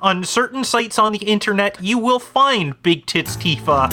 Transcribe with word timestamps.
On 0.00 0.22
certain 0.22 0.62
sites 0.62 0.96
on 0.96 1.10
the 1.10 1.18
internet, 1.18 1.82
you 1.82 1.98
will 1.98 2.20
find 2.20 2.80
Big 2.84 3.04
Tits 3.04 3.36
Tifa. 3.36 3.90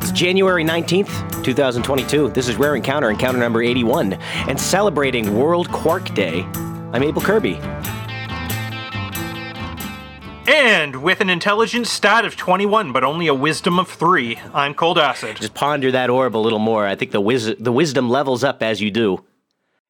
It's 0.00 0.10
January 0.10 0.64
19th, 0.64 1.44
2022. 1.44 2.30
This 2.30 2.48
is 2.48 2.56
Rare 2.56 2.74
Encounter, 2.74 3.08
encounter 3.08 3.38
number 3.38 3.62
81. 3.62 4.14
And 4.48 4.58
celebrating 4.58 5.36
World 5.36 5.70
Quark 5.70 6.12
Day, 6.12 6.42
I'm 6.92 7.04
Abel 7.04 7.22
Kirby. 7.22 7.60
And 10.50 10.96
with 11.04 11.20
an 11.20 11.30
intelligence 11.30 11.88
stat 11.88 12.24
of 12.24 12.36
21, 12.36 12.92
but 12.92 13.04
only 13.04 13.28
a 13.28 13.34
wisdom 13.34 13.78
of 13.78 13.86
3, 13.88 14.36
I'm 14.52 14.74
Cold 14.74 14.98
Acid. 14.98 15.36
Just 15.36 15.54
ponder 15.54 15.92
that 15.92 16.10
orb 16.10 16.34
a 16.36 16.38
little 16.38 16.58
more. 16.58 16.88
I 16.88 16.96
think 16.96 17.12
the 17.12 17.20
wis- 17.20 17.54
the 17.60 17.70
wisdom 17.70 18.10
levels 18.10 18.42
up 18.42 18.60
as 18.60 18.80
you 18.80 18.90
do. 18.90 19.24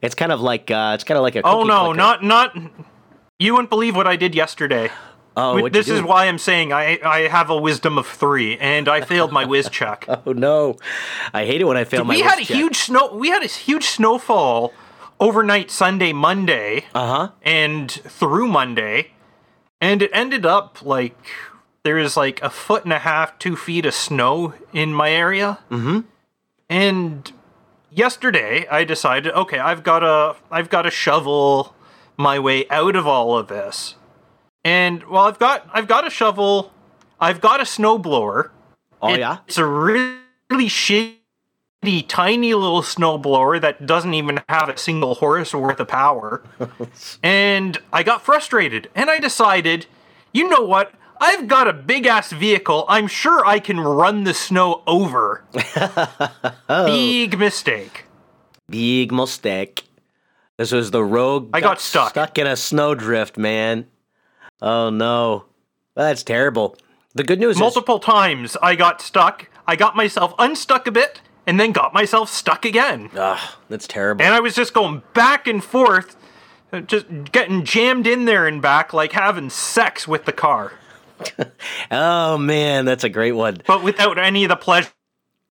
It's 0.03 0.15
kind 0.15 0.31
of 0.31 0.43
like 0.43 0.71
uh, 0.71 0.93
it's 0.95 1.05
kind 1.05 1.17
of 1.17 1.23
like 1.23 1.35
a. 1.37 1.41
Oh 1.47 1.63
no, 1.63 1.85
clicker. 1.87 1.97
not 1.97 2.23
not. 2.25 2.57
You 3.39 3.55
wouldn't 3.55 3.71
believe 3.71 3.97
what 3.97 4.07
I 4.07 4.17
did 4.17 4.35
yesterday. 4.35 4.91
Oh, 5.35 5.53
Wi- 5.57 5.63
what'd 5.63 5.75
you 5.77 5.83
this 5.83 5.89
is 5.89 6.03
why 6.03 6.27
I'm 6.27 6.37
saying 6.39 6.75
I 6.75 6.99
I 7.03 7.21
have 7.29 7.49
a 7.49 7.57
wisdom 7.57 7.97
of 7.97 8.07
three, 8.07 8.59
and 8.59 8.87
I 8.87 9.01
failed 9.01 9.33
my 9.33 9.47
whiz 9.47 9.71
check. 9.71 10.05
Oh 10.27 10.33
no, 10.33 10.77
I 11.33 11.47
hate 11.47 11.63
it 11.63 11.65
when 11.65 11.79
I 11.79 11.85
fail 11.85 12.05
my. 12.05 12.15
we 12.15 12.21
had 12.21 12.39
a 12.39 12.45
check. 12.45 12.55
huge 12.57 12.77
snow. 12.77 13.15
We 13.15 13.29
had 13.31 13.43
a 13.43 13.47
huge 13.47 13.85
snowfall 13.85 14.75
overnight 15.19 15.71
Sunday, 15.71 16.13
Monday, 16.13 16.85
Uh 16.95 17.07
huh. 17.07 17.29
and 17.43 17.91
through 17.91 18.49
Monday, 18.49 19.13
and 19.81 20.03
it 20.03 20.11
ended 20.13 20.45
up 20.45 20.83
like 20.85 21.17
there 21.83 21.99
is 21.99 22.17
like 22.17 22.43
a 22.43 22.51
foot 22.51 22.85
and 22.85 22.93
a 22.93 22.99
half, 22.99 23.39
two 23.39 23.57
feet 23.57 23.87
of 23.87 23.95
snow 23.95 24.55
in 24.73 24.93
my 24.93 25.11
area. 25.11 25.59
Mm-hmm. 25.71 26.01
And 26.69 27.33
yesterday, 27.91 28.67
I 28.69 28.85
decided, 28.85 29.33
okay, 29.33 29.59
I've 29.59 29.83
got 29.83 30.01
to, 30.01 30.37
I've 30.51 30.69
got 30.71 30.83
to 30.83 30.91
shovel 30.91 31.75
my 32.17 32.39
way 32.39 32.69
out 32.69 32.97
of 32.97 33.07
all 33.07 33.37
of 33.37 33.49
this. 33.49 33.97
And 34.65 35.05
well, 35.05 35.25
I've 35.25 35.39
got, 35.39 35.67
I've 35.73 35.89
got 35.89 36.07
a 36.07 36.11
shovel, 36.11 36.73
I've 37.19 37.41
got 37.41 37.61
a 37.61 37.65
snowblower. 37.65 38.51
Oh 39.01 39.15
It- 39.15 39.21
yeah. 39.21 39.39
It's 39.49 39.57
a 39.59 39.65
really 39.67 40.19
shitty, 40.69 41.17
tiny 41.83 42.53
little 42.53 42.83
snowblower 42.83 43.61
that 43.61 43.87
doesn't 43.87 44.13
even 44.13 44.43
have 44.49 44.69
a 44.69 44.77
single 44.77 45.15
horse 45.15 45.55
worth 45.55 45.81
of 45.81 45.89
power. 45.89 46.43
and 47.23 47.79
I 47.93 48.03
got 48.03 48.23
frustrated 48.23 48.91
and 48.95 49.09
I 49.09 49.19
decided, 49.19 49.87
you 50.33 50.49
know 50.49 50.63
what? 50.63 50.93
I've 51.23 51.49
got 51.49 51.69
a 51.69 51.73
big 51.73 52.07
ass 52.07 52.33
vehicle. 52.33 52.85
I'm 52.89 53.07
sure 53.07 53.45
I 53.47 53.61
can 53.61 53.81
run 53.81 54.25
the 54.25 54.35
snow 54.35 54.83
over. 54.87 55.45
Oh. 56.73 56.87
Big 56.87 57.37
mistake. 57.37 58.05
Big 58.69 59.11
mistake. 59.11 59.83
This 60.57 60.71
was 60.71 60.93
the 60.93 61.03
rogue. 61.03 61.51
I 61.53 61.61
got 61.61 61.81
stuck. 61.81 62.11
Stuck 62.11 62.39
in 62.39 62.47
a 62.47 62.55
snowdrift, 62.55 63.37
man. 63.37 63.89
Oh 64.63 64.89
no, 64.91 65.47
that's 65.97 66.23
terrible. 66.23 66.77
The 67.17 67.25
good 67.25 67.41
news 67.41 67.57
is 67.57 67.61
Multiple 67.61 67.99
times 67.99 68.57
I 68.63 68.77
got 68.77 69.01
stuck. 69.01 69.49
I 69.67 69.75
got 69.75 69.97
myself 69.97 70.33
unstuck 70.39 70.87
a 70.87 70.93
bit 70.93 71.23
and 71.51 71.59
then 71.59 71.73
got 71.73 71.93
myself 71.93 72.31
stuck 72.31 72.65
again. 72.65 73.11
Ugh, 73.17 73.51
that's 73.69 73.89
terrible. 73.89 74.25
And 74.25 74.33
I 74.33 74.39
was 74.39 74.55
just 74.55 74.73
going 74.73 75.03
back 75.15 75.49
and 75.49 75.63
forth, 75.65 76.17
just 76.87 77.07
getting 77.33 77.65
jammed 77.65 78.07
in 78.07 78.25
there 78.25 78.47
and 78.47 78.63
back 78.63 78.93
like 78.93 79.11
having 79.11 79.51
sex 79.51 80.07
with 80.07 80.27
the 80.27 80.33
car, 80.33 80.75
oh 81.91 82.39
man, 82.39 82.85
that's 82.85 83.03
a 83.03 83.09
great 83.09 83.33
one. 83.33 83.59
but 83.67 83.83
without 83.83 84.17
any 84.17 84.45
of 84.45 84.49
the 84.49 84.57
pleasure 84.57 84.91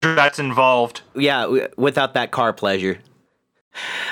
that's 0.00 0.38
involved. 0.38 1.02
Yeah, 1.14 1.66
without 1.76 2.14
that 2.14 2.30
car 2.30 2.54
pleasure. 2.54 2.98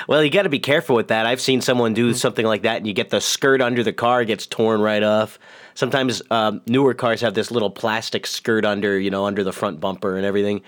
Well, 0.07 0.23
you 0.23 0.29
got 0.29 0.43
to 0.43 0.49
be 0.49 0.59
careful 0.59 0.95
with 0.95 1.07
that. 1.07 1.25
I've 1.25 1.41
seen 1.41 1.61
someone 1.61 1.95
do 1.95 2.13
something 2.13 2.45
like 2.45 2.61
that, 2.61 2.77
and 2.77 2.87
you 2.87 2.93
get 2.93 3.09
the 3.09 3.21
skirt 3.21 3.59
under 3.59 3.83
the 3.83 3.93
car 3.93 4.23
gets 4.23 4.45
torn 4.45 4.81
right 4.81 5.03
off. 5.03 5.39
Sometimes 5.73 6.21
um, 6.29 6.61
newer 6.67 6.93
cars 6.93 7.21
have 7.21 7.33
this 7.33 7.49
little 7.51 7.71
plastic 7.71 8.27
skirt 8.27 8.65
under, 8.65 8.99
you 8.99 9.09
know, 9.09 9.25
under 9.25 9.43
the 9.43 9.51
front 9.51 9.79
bumper 9.79 10.15
and 10.15 10.25
everything. 10.25 10.61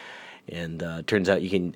And 0.50 0.84
uh, 0.84 1.02
turns 1.08 1.30
out 1.30 1.42
you 1.42 1.50
can 1.50 1.76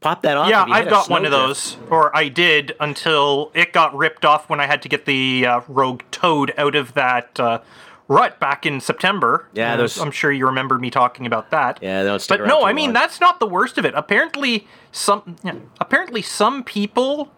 pop 0.00 0.22
that 0.22 0.36
off. 0.36 0.48
Yeah, 0.48 0.62
if 0.62 0.68
you 0.68 0.74
hit 0.74 0.84
I've 0.84 0.90
got 0.90 1.10
one 1.10 1.24
of 1.24 1.30
those, 1.30 1.76
or 1.90 2.16
I 2.16 2.28
did 2.28 2.74
until 2.80 3.50
it 3.54 3.72
got 3.72 3.94
ripped 3.96 4.24
off 4.24 4.48
when 4.48 4.60
I 4.60 4.66
had 4.66 4.82
to 4.82 4.88
get 4.88 5.04
the 5.04 5.46
uh, 5.46 5.60
Rogue 5.68 6.02
Toad 6.10 6.52
out 6.56 6.74
of 6.74 6.94
that 6.94 7.38
uh, 7.38 7.60
rut 8.08 8.38
back 8.40 8.64
in 8.66 8.80
September. 8.80 9.48
Yeah, 9.52 9.76
those- 9.76 9.98
I'm 9.98 10.10
sure 10.10 10.32
you 10.32 10.46
remember 10.46 10.78
me 10.78 10.90
talking 10.90 11.26
about 11.26 11.50
that. 11.50 11.78
Yeah, 11.82 12.18
But 12.28 12.46
no, 12.46 12.64
I 12.64 12.72
mean 12.72 12.86
long. 12.86 12.94
that's 12.94 13.20
not 13.20 13.40
the 13.40 13.46
worst 13.46 13.78
of 13.78 13.84
it. 13.84 13.94
Apparently, 13.94 14.66
some 14.92 15.36
yeah, 15.44 15.56
apparently 15.80 16.22
some 16.22 16.64
people 16.64 17.32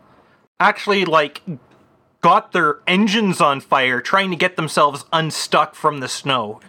actually 0.60 1.05
like 1.05 1.43
got 2.21 2.53
their 2.53 2.78
engines 2.87 3.41
on 3.41 3.60
fire 3.60 4.00
trying 4.00 4.31
to 4.31 4.37
get 4.37 4.56
themselves 4.56 5.05
unstuck 5.12 5.75
from 5.75 6.00
the 6.00 6.09
snow. 6.09 6.60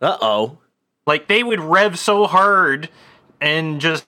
Uh 0.00 0.16
oh. 0.20 0.58
Like 1.06 1.28
they 1.28 1.42
would 1.42 1.60
rev 1.60 1.98
so 1.98 2.26
hard 2.26 2.88
and 3.44 3.80
just, 3.80 4.06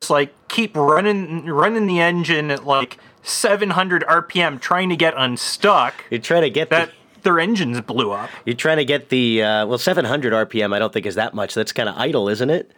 just 0.00 0.10
like 0.10 0.32
keep 0.48 0.76
running 0.76 1.44
running 1.46 1.86
the 1.86 2.00
engine 2.00 2.50
at 2.50 2.64
like 2.64 2.98
700 3.22 4.02
RPM 4.04 4.60
trying 4.60 4.88
to 4.88 4.96
get 4.96 5.14
unstuck 5.16 6.04
You're 6.10 6.20
trying 6.20 6.42
to 6.42 6.50
get 6.50 6.70
that 6.70 6.88
the, 6.88 7.20
their 7.22 7.38
engines 7.40 7.80
blew 7.82 8.12
up. 8.12 8.30
you're 8.46 8.56
trying 8.56 8.78
to 8.78 8.84
get 8.84 9.10
the 9.10 9.42
uh, 9.42 9.66
well 9.66 9.78
700 9.78 10.32
RPM. 10.48 10.74
I 10.74 10.78
don't 10.78 10.92
think 10.92 11.04
is 11.06 11.16
that 11.16 11.34
much. 11.34 11.52
That's 11.54 11.72
kind 11.72 11.88
of 11.88 11.96
idle, 11.96 12.28
isn't 12.28 12.48
it? 12.50 12.72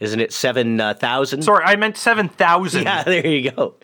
Isn't 0.00 0.18
it 0.20 0.32
seven 0.32 0.80
uh. 0.80 1.24
Sorry, 1.24 1.64
I 1.64 1.76
meant 1.76 1.96
7,000. 1.96 2.82
Yeah, 2.82 3.04
there 3.04 3.24
you 3.26 3.52
go. 3.52 3.74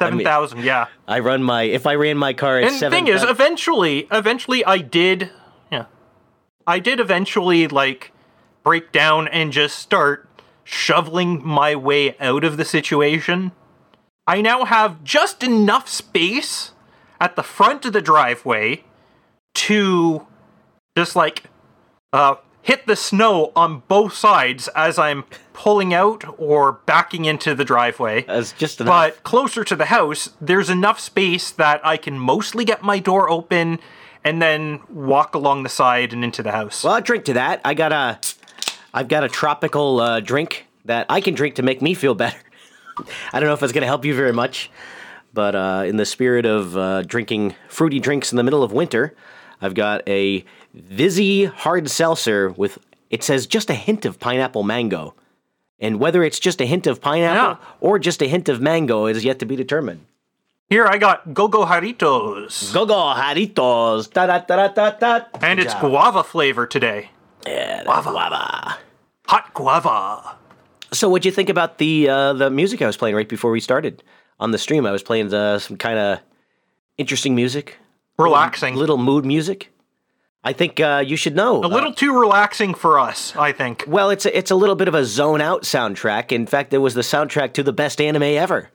I 0.00 0.10
mean, 0.10 0.24
7,000, 0.24 0.64
yeah. 0.64 0.86
I 1.06 1.18
run 1.18 1.42
my 1.42 1.64
if 1.64 1.86
I 1.86 1.94
ran 1.96 2.16
my 2.16 2.32
car 2.32 2.56
at 2.58 2.64
And 2.64 2.74
the 2.74 2.78
seven. 2.78 3.04
thing 3.04 3.14
is, 3.14 3.22
eventually, 3.22 4.08
eventually, 4.10 4.64
I 4.64 4.78
did, 4.78 5.30
yeah, 5.70 5.84
I 6.66 6.78
did 6.78 6.98
eventually 6.98 7.68
like 7.68 8.12
break 8.62 8.90
down 8.92 9.28
and 9.28 9.52
just 9.52 9.78
start 9.78 10.28
shoveling 10.70 11.44
my 11.44 11.74
way 11.74 12.16
out 12.18 12.44
of 12.44 12.56
the 12.56 12.64
situation. 12.64 13.50
I 14.26 14.40
now 14.40 14.64
have 14.64 15.02
just 15.02 15.42
enough 15.42 15.88
space 15.88 16.72
at 17.20 17.34
the 17.34 17.42
front 17.42 17.84
of 17.84 17.92
the 17.92 18.00
driveway 18.00 18.84
to 19.54 20.26
just 20.96 21.16
like 21.16 21.44
uh, 22.12 22.36
hit 22.62 22.86
the 22.86 22.94
snow 22.94 23.50
on 23.56 23.82
both 23.88 24.14
sides 24.14 24.68
as 24.76 24.96
I'm 24.96 25.24
pulling 25.52 25.92
out 25.92 26.24
or 26.38 26.72
backing 26.86 27.24
into 27.24 27.54
the 27.54 27.64
driveway. 27.64 28.22
That's 28.22 28.52
just 28.52 28.80
enough. 28.80 29.14
But 29.16 29.24
closer 29.24 29.64
to 29.64 29.74
the 29.74 29.86
house, 29.86 30.30
there's 30.40 30.70
enough 30.70 31.00
space 31.00 31.50
that 31.50 31.84
I 31.84 31.96
can 31.96 32.16
mostly 32.16 32.64
get 32.64 32.82
my 32.82 33.00
door 33.00 33.28
open 33.28 33.80
and 34.22 34.40
then 34.40 34.80
walk 34.88 35.34
along 35.34 35.64
the 35.64 35.68
side 35.68 36.12
and 36.12 36.22
into 36.22 36.44
the 36.44 36.52
house. 36.52 36.84
Well, 36.84 36.94
I'll 36.94 37.00
drink 37.00 37.24
to 37.24 37.32
that. 37.32 37.60
I 37.64 37.74
got 37.74 37.92
a, 37.92 38.20
I've 38.92 39.08
got 39.08 39.24
a 39.24 39.28
tropical 39.28 40.00
uh, 40.00 40.20
drink 40.20 40.66
that 40.84 41.06
I 41.08 41.20
can 41.20 41.34
drink 41.34 41.56
to 41.56 41.62
make 41.62 41.80
me 41.82 41.94
feel 41.94 42.14
better. 42.14 42.38
I 43.32 43.40
don't 43.40 43.48
know 43.48 43.54
if 43.54 43.62
it's 43.62 43.72
going 43.72 43.82
to 43.82 43.86
help 43.86 44.04
you 44.04 44.14
very 44.14 44.32
much, 44.32 44.70
but 45.32 45.54
uh, 45.54 45.84
in 45.86 45.96
the 45.96 46.04
spirit 46.06 46.44
of 46.46 46.76
uh, 46.76 47.02
drinking 47.02 47.54
fruity 47.68 48.00
drinks 48.00 48.32
in 48.32 48.36
the 48.36 48.42
middle 48.42 48.62
of 48.62 48.72
winter, 48.72 49.14
I've 49.60 49.74
got 49.74 50.06
a 50.08 50.44
Vizzy 50.72 51.46
hard 51.46 51.90
seltzer 51.90 52.50
with 52.50 52.78
it 53.10 53.24
says 53.24 53.46
just 53.46 53.70
a 53.70 53.74
hint 53.74 54.04
of 54.04 54.20
pineapple 54.20 54.62
mango, 54.62 55.14
and 55.80 55.98
whether 55.98 56.22
it's 56.22 56.38
just 56.38 56.60
a 56.60 56.66
hint 56.66 56.86
of 56.86 57.00
pineapple 57.00 57.58
Yeah. 57.60 57.70
or 57.80 57.98
just 57.98 58.22
a 58.22 58.28
hint 58.28 58.48
of 58.48 58.60
mango 58.60 59.06
is 59.06 59.24
yet 59.24 59.40
to 59.40 59.46
be 59.46 59.56
determined. 59.56 60.06
Here 60.68 60.86
I 60.86 60.98
got 60.98 61.34
Go-Go 61.34 61.64
Jarritos. 61.66 62.72
Go 62.72 62.86
go, 62.86 62.94
Jarritos! 62.94 64.12
Da 64.12 64.26
da 64.26 64.38
da 64.38 64.68
da 64.68 64.90
da 64.90 64.90
da. 64.90 65.24
And 65.42 65.58
it's 65.58 65.74
guava 65.74 66.22
flavor 66.22 66.66
today. 66.68 67.10
Yeah, 67.46 67.82
that's 67.84 68.06
guava. 68.06 68.78
Hot 69.26 69.54
guava. 69.54 70.36
So, 70.92 71.08
what'd 71.08 71.24
you 71.24 71.32
think 71.32 71.48
about 71.48 71.78
the 71.78 72.08
uh, 72.08 72.32
the 72.34 72.50
music 72.50 72.82
I 72.82 72.86
was 72.86 72.96
playing 72.96 73.14
right 73.16 73.28
before 73.28 73.50
we 73.50 73.60
started 73.60 74.02
on 74.38 74.50
the 74.50 74.58
stream? 74.58 74.86
I 74.86 74.90
was 74.90 75.02
playing 75.02 75.32
uh, 75.32 75.58
some 75.58 75.76
kind 75.76 75.98
of 75.98 76.18
interesting 76.98 77.34
music, 77.34 77.78
Relaxing. 78.18 78.74
little 78.74 78.98
mood 78.98 79.24
music. 79.24 79.72
I 80.42 80.54
think 80.54 80.80
uh, 80.80 81.04
you 81.06 81.16
should 81.16 81.36
know. 81.36 81.62
a 81.62 81.68
little 81.68 81.92
too 81.92 82.18
relaxing 82.18 82.72
for 82.74 82.98
us, 82.98 83.36
I 83.36 83.52
think. 83.52 83.84
well, 83.86 84.08
it's 84.08 84.24
a, 84.24 84.36
it's 84.36 84.50
a 84.50 84.54
little 84.54 84.74
bit 84.74 84.88
of 84.88 84.94
a 84.94 85.04
zone 85.04 85.40
out 85.42 85.62
soundtrack. 85.64 86.32
In 86.32 86.46
fact, 86.46 86.72
it 86.72 86.78
was 86.78 86.94
the 86.94 87.02
soundtrack 87.02 87.52
to 87.54 87.62
the 87.62 87.74
best 87.74 88.00
anime 88.00 88.22
ever, 88.22 88.70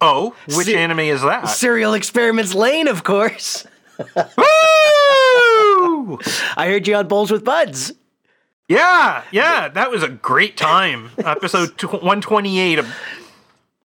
Oh, 0.00 0.34
which 0.54 0.68
anime 0.68 1.00
is 1.00 1.20
that? 1.22 1.46
Serial 1.48 1.94
Experiments 1.94 2.54
Lain, 2.54 2.86
of 2.88 3.02
course. 3.04 3.66
Woo! 6.04 6.18
I 6.56 6.66
heard 6.68 6.86
you 6.86 6.94
on 6.96 7.08
Bowls 7.08 7.30
with 7.30 7.44
Buds. 7.44 7.92
Yeah, 8.68 9.22
yeah, 9.30 9.68
that 9.68 9.90
was 9.90 10.02
a 10.02 10.08
great 10.08 10.56
time. 10.56 11.10
Episode 11.18 11.76
tw- 11.76 11.92
128 11.92 12.78
of 12.78 12.94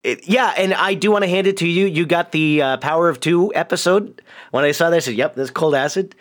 It- 0.02 0.26
yeah, 0.28 0.54
and 0.56 0.72
I 0.72 0.94
do 0.94 1.10
want 1.10 1.24
to 1.24 1.28
hand 1.28 1.46
it 1.46 1.58
to 1.58 1.68
you. 1.68 1.86
You 1.86 2.06
got 2.06 2.32
the 2.32 2.62
uh, 2.62 2.76
Power 2.78 3.08
of 3.10 3.20
Two 3.20 3.52
episode. 3.54 4.22
When 4.50 4.64
I 4.64 4.72
saw 4.72 4.88
that, 4.90 4.96
I 4.96 5.00
said, 5.00 5.14
"Yep, 5.14 5.34
that's 5.36 5.50
Cold 5.50 5.74
Acid," 5.74 6.14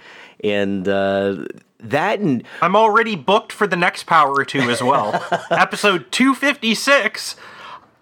and 0.43 0.85
uh, 0.87 1.45
that 1.79 2.19
and 2.19 2.43
I'm 2.61 2.75
already 2.75 3.15
booked 3.15 3.51
for 3.53 3.67
the 3.67 3.77
next 3.77 4.03
Power 4.03 4.41
of 4.41 4.47
Two 4.47 4.69
as 4.69 4.83
well. 4.83 5.13
Episode 5.51 6.11
256 6.11 7.37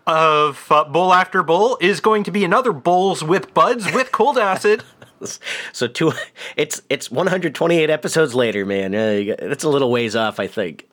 of 0.08 0.66
uh, 0.72 0.84
Bowl 0.86 1.14
After 1.14 1.44
Bowl 1.44 1.78
is 1.80 2.00
going 2.02 2.24
to 2.24 2.32
be 2.32 2.44
another 2.44 2.74
Bowls 2.74 3.24
with 3.24 3.54
Buds 3.54 3.92
with 3.94 4.12
Cold 4.12 4.38
Acid. 4.40 4.84
so 5.74 5.88
two 5.88 6.12
it's 6.56 6.82
it's 6.90 7.12
128 7.12 7.90
episodes 7.90 8.36
later 8.36 8.66
man. 8.66 8.92
That's 8.92 9.64
a 9.64 9.70
little 9.70 9.92
ways 9.92 10.16
off 10.16 10.40
i 10.40 10.48
think. 10.48 10.90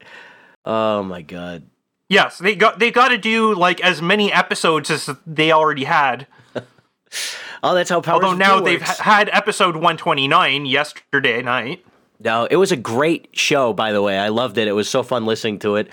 Oh 0.64 1.02
my 1.02 1.22
god. 1.22 1.62
Yes, 2.08 2.38
they 2.38 2.54
got 2.54 2.78
they 2.78 2.90
got 2.90 3.08
to 3.08 3.18
do 3.18 3.54
like 3.54 3.80
as 3.80 4.00
many 4.00 4.32
episodes 4.32 4.90
as 4.90 5.10
they 5.26 5.50
already 5.52 5.84
had. 5.84 6.26
oh 7.62 7.74
that's 7.74 7.90
how 7.90 8.00
power 8.00 8.14
Although 8.22 8.36
now 8.36 8.60
they've 8.60 8.82
ha- 8.82 9.02
had 9.02 9.30
episode 9.32 9.74
129 9.76 10.66
yesterday 10.66 11.42
night. 11.42 11.84
no 12.20 12.46
it 12.46 12.56
was 12.56 12.72
a 12.72 12.76
great 12.76 13.28
show 13.32 13.72
by 13.72 13.92
the 13.92 14.02
way. 14.02 14.18
I 14.18 14.28
loved 14.28 14.58
it. 14.58 14.68
It 14.68 14.72
was 14.72 14.88
so 14.88 15.02
fun 15.02 15.24
listening 15.26 15.58
to 15.60 15.76
it. 15.76 15.88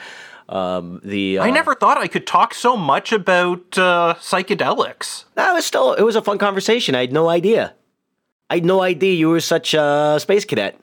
Um 0.50 1.02
the 1.04 1.40
uh, 1.40 1.44
I 1.44 1.50
never 1.52 1.74
thought 1.74 1.98
I 1.98 2.08
could 2.08 2.28
talk 2.28 2.54
so 2.54 2.76
much 2.76 3.12
about 3.12 3.78
uh, 3.78 4.16
psychedelics. 4.20 5.24
no, 5.38 5.52
it 5.52 5.54
was 5.54 5.66
still 5.66 5.94
it 5.94 6.04
was 6.04 6.16
a 6.16 6.22
fun 6.22 6.38
conversation. 6.38 6.96
I 6.96 7.02
had 7.02 7.14
no 7.14 7.30
idea 7.30 7.74
i 8.54 8.56
had 8.56 8.66
no 8.66 8.82
idea 8.82 9.14
you 9.14 9.30
were 9.30 9.40
such 9.40 9.74
a 9.74 10.18
space 10.20 10.46
cadet 10.46 10.80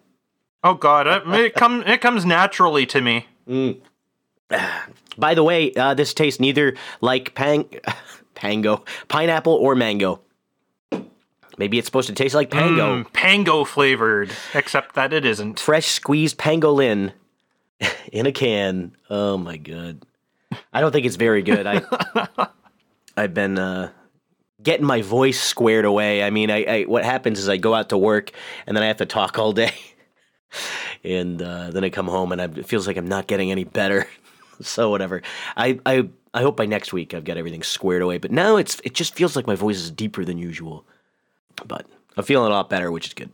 Oh 0.62 0.74
God, 0.74 1.06
it, 1.06 1.22
it 1.28 1.54
comes 1.54 1.84
it 1.86 2.00
comes 2.00 2.26
naturally 2.26 2.84
to 2.86 3.00
me. 3.00 3.26
By 5.18 5.34
the 5.34 5.42
way, 5.42 5.72
uh, 5.74 5.94
this 5.94 6.14
tastes 6.14 6.40
neither 6.40 6.76
like 7.00 7.34
pang, 7.34 7.68
pango, 8.34 8.84
pineapple, 9.08 9.54
or 9.54 9.74
mango. 9.74 10.20
Maybe 11.58 11.78
it's 11.78 11.86
supposed 11.86 12.08
to 12.08 12.14
taste 12.14 12.34
like 12.34 12.50
pango. 12.50 13.02
Mm, 13.02 13.12
pango 13.12 13.64
flavored, 13.64 14.30
except 14.54 14.94
that 14.94 15.12
it 15.12 15.24
isn't. 15.24 15.60
Fresh 15.60 15.88
squeezed 15.88 16.38
pangolin 16.38 17.12
in 18.12 18.26
a 18.26 18.32
can. 18.32 18.96
Oh 19.08 19.36
my 19.36 19.56
god. 19.56 20.04
I 20.72 20.80
don't 20.80 20.92
think 20.92 21.06
it's 21.06 21.16
very 21.16 21.42
good. 21.42 21.66
I 21.66 21.82
I've 23.16 23.34
been 23.34 23.58
uh, 23.58 23.92
getting 24.62 24.86
my 24.86 25.02
voice 25.02 25.40
squared 25.40 25.84
away. 25.84 26.22
I 26.22 26.30
mean, 26.30 26.50
I, 26.50 26.64
I 26.64 26.82
what 26.82 27.04
happens 27.04 27.38
is 27.38 27.48
I 27.48 27.56
go 27.56 27.74
out 27.74 27.88
to 27.90 27.98
work 27.98 28.32
and 28.66 28.76
then 28.76 28.84
I 28.84 28.86
have 28.86 28.98
to 28.98 29.06
talk 29.06 29.38
all 29.38 29.52
day, 29.52 29.74
and 31.04 31.40
uh, 31.40 31.70
then 31.70 31.84
I 31.84 31.90
come 31.90 32.08
home 32.08 32.32
and 32.32 32.40
I, 32.40 32.44
it 32.44 32.66
feels 32.66 32.86
like 32.86 32.96
I'm 32.96 33.08
not 33.08 33.26
getting 33.26 33.50
any 33.50 33.64
better. 33.64 34.06
so 34.60 34.90
whatever. 34.90 35.22
I, 35.56 35.78
I 35.86 36.08
I 36.32 36.42
hope 36.42 36.56
by 36.56 36.66
next 36.66 36.92
week 36.92 37.14
I've 37.14 37.24
got 37.24 37.36
everything 37.36 37.62
squared 37.62 38.02
away. 38.02 38.18
But 38.18 38.30
now 38.30 38.56
it's 38.56 38.80
it 38.84 38.94
just 38.94 39.14
feels 39.14 39.36
like 39.36 39.46
my 39.46 39.56
voice 39.56 39.78
is 39.78 39.90
deeper 39.90 40.24
than 40.24 40.38
usual. 40.38 40.84
But 41.66 41.86
I'm 42.16 42.24
feeling 42.24 42.50
a 42.50 42.54
lot 42.54 42.70
better, 42.70 42.90
which 42.90 43.08
is 43.08 43.14
good. 43.14 43.30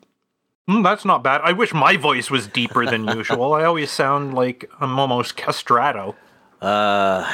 Mm, 0.69 0.82
that's 0.82 1.05
not 1.05 1.23
bad. 1.23 1.43
I 1.44 1.52
wish 1.52 1.73
my 1.73 1.96
voice 1.96 2.31
was 2.31 2.49
deeper 2.49 2.87
than 2.87 3.06
usual. 3.17 3.52
I 3.52 3.64
always 3.64 3.90
sound 3.90 4.34
like 4.34 4.69
I'm 4.81 4.99
almost 4.99 5.37
castrato. 5.37 6.14
Uh, 6.61 7.31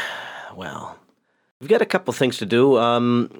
well, 0.54 0.98
we've 1.60 1.70
got 1.70 1.80
a 1.80 1.86
couple 1.86 2.12
things 2.12 2.38
to 2.38 2.46
do. 2.46 2.76
Um, 2.76 3.30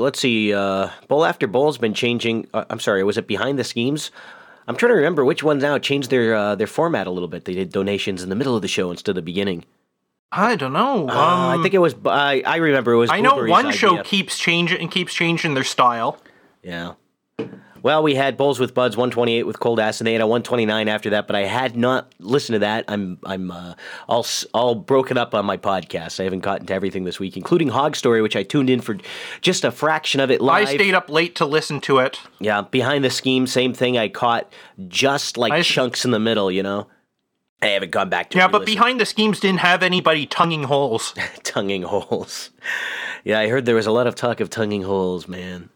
let's 0.00 0.18
see. 0.20 0.52
Uh, 0.52 0.88
Bowl 1.08 1.24
after 1.24 1.46
Bowl's 1.46 1.78
been 1.78 1.94
changing. 1.94 2.48
Uh, 2.52 2.64
I'm 2.70 2.80
sorry, 2.80 3.04
was 3.04 3.16
it 3.18 3.26
behind 3.26 3.58
the 3.58 3.64
schemes? 3.64 4.10
I'm 4.66 4.76
trying 4.76 4.90
to 4.90 4.96
remember 4.96 5.24
which 5.24 5.42
ones 5.42 5.62
now 5.62 5.78
changed 5.78 6.10
their 6.10 6.34
uh, 6.34 6.54
their 6.54 6.66
format 6.66 7.06
a 7.06 7.10
little 7.10 7.28
bit. 7.28 7.44
They 7.44 7.54
did 7.54 7.70
donations 7.72 8.22
in 8.22 8.28
the 8.28 8.36
middle 8.36 8.54
of 8.56 8.62
the 8.62 8.68
show 8.68 8.90
instead 8.90 9.10
of 9.12 9.16
the 9.16 9.22
beginning. 9.22 9.64
I 10.32 10.54
don't 10.54 10.72
know. 10.72 11.08
Um, 11.08 11.10
Uh, 11.10 11.58
I 11.58 11.62
think 11.62 11.74
it 11.74 11.78
was. 11.78 11.94
I 12.06 12.42
I 12.46 12.56
remember 12.56 12.92
it 12.92 12.98
was. 12.98 13.10
I 13.10 13.20
know 13.20 13.30
Blueberry's 13.34 13.50
one 13.64 13.72
show 13.72 14.02
keeps 14.02 14.38
changing 14.38 14.78
and 14.80 14.90
keeps 14.90 15.12
changing 15.12 15.54
their 15.54 15.64
style. 15.64 16.18
Yeah. 16.62 16.92
Well, 17.82 18.02
we 18.02 18.14
had 18.14 18.36
Bowls 18.36 18.60
with 18.60 18.74
Buds 18.74 18.96
128 18.96 19.44
with 19.44 19.58
Cold 19.60 19.80
Ass, 19.80 20.00
and 20.00 20.06
they 20.06 20.12
had 20.12 20.20
a 20.20 20.26
129 20.26 20.88
after 20.88 21.10
that. 21.10 21.26
But 21.26 21.36
I 21.36 21.44
had 21.44 21.76
not 21.76 22.12
listened 22.18 22.54
to 22.54 22.58
that. 22.60 22.84
I'm 22.88 23.18
I'm 23.24 23.50
uh, 23.50 23.74
all 24.08 24.26
all 24.52 24.74
broken 24.74 25.16
up 25.16 25.34
on 25.34 25.44
my 25.46 25.56
podcast. 25.56 26.20
I 26.20 26.24
haven't 26.24 26.40
gotten 26.40 26.66
to 26.66 26.74
everything 26.74 27.04
this 27.04 27.18
week, 27.18 27.36
including 27.36 27.68
Hog 27.68 27.96
Story, 27.96 28.22
which 28.22 28.36
I 28.36 28.42
tuned 28.42 28.70
in 28.70 28.80
for 28.80 28.96
just 29.40 29.64
a 29.64 29.70
fraction 29.70 30.20
of 30.20 30.30
it 30.30 30.40
live. 30.40 30.68
I 30.68 30.74
stayed 30.74 30.94
up 30.94 31.08
late 31.10 31.34
to 31.36 31.46
listen 31.46 31.80
to 31.82 31.98
it. 31.98 32.20
Yeah, 32.38 32.62
behind 32.62 33.04
the 33.04 33.10
scheme, 33.10 33.46
same 33.46 33.72
thing. 33.72 33.96
I 33.98 34.08
caught 34.08 34.52
just 34.88 35.38
like 35.38 35.52
I- 35.52 35.62
chunks 35.62 36.04
in 36.04 36.10
the 36.10 36.20
middle. 36.20 36.50
You 36.50 36.62
know, 36.62 36.86
I 37.62 37.68
haven't 37.68 37.92
gone 37.92 38.08
back 38.08 38.30
to 38.30 38.38
Yeah, 38.38 38.48
but 38.48 38.60
re-listen. 38.60 38.74
behind 38.74 39.00
the 39.00 39.06
schemes 39.06 39.40
didn't 39.40 39.60
have 39.60 39.82
anybody 39.82 40.26
tonguing 40.26 40.64
holes. 40.64 41.14
tonguing 41.42 41.82
holes. 41.82 42.50
Yeah, 43.24 43.38
I 43.38 43.48
heard 43.48 43.66
there 43.66 43.74
was 43.74 43.86
a 43.86 43.90
lot 43.92 44.06
of 44.06 44.14
talk 44.14 44.40
of 44.40 44.48
tonguing 44.50 44.82
holes, 44.82 45.28
man. 45.28 45.68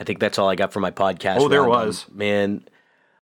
I 0.00 0.04
think 0.04 0.18
that's 0.18 0.38
all 0.38 0.48
I 0.48 0.54
got 0.56 0.72
for 0.72 0.80
my 0.80 0.90
podcast. 0.90 1.36
Oh, 1.38 1.48
there 1.48 1.64
was. 1.64 2.06
man. 2.10 2.66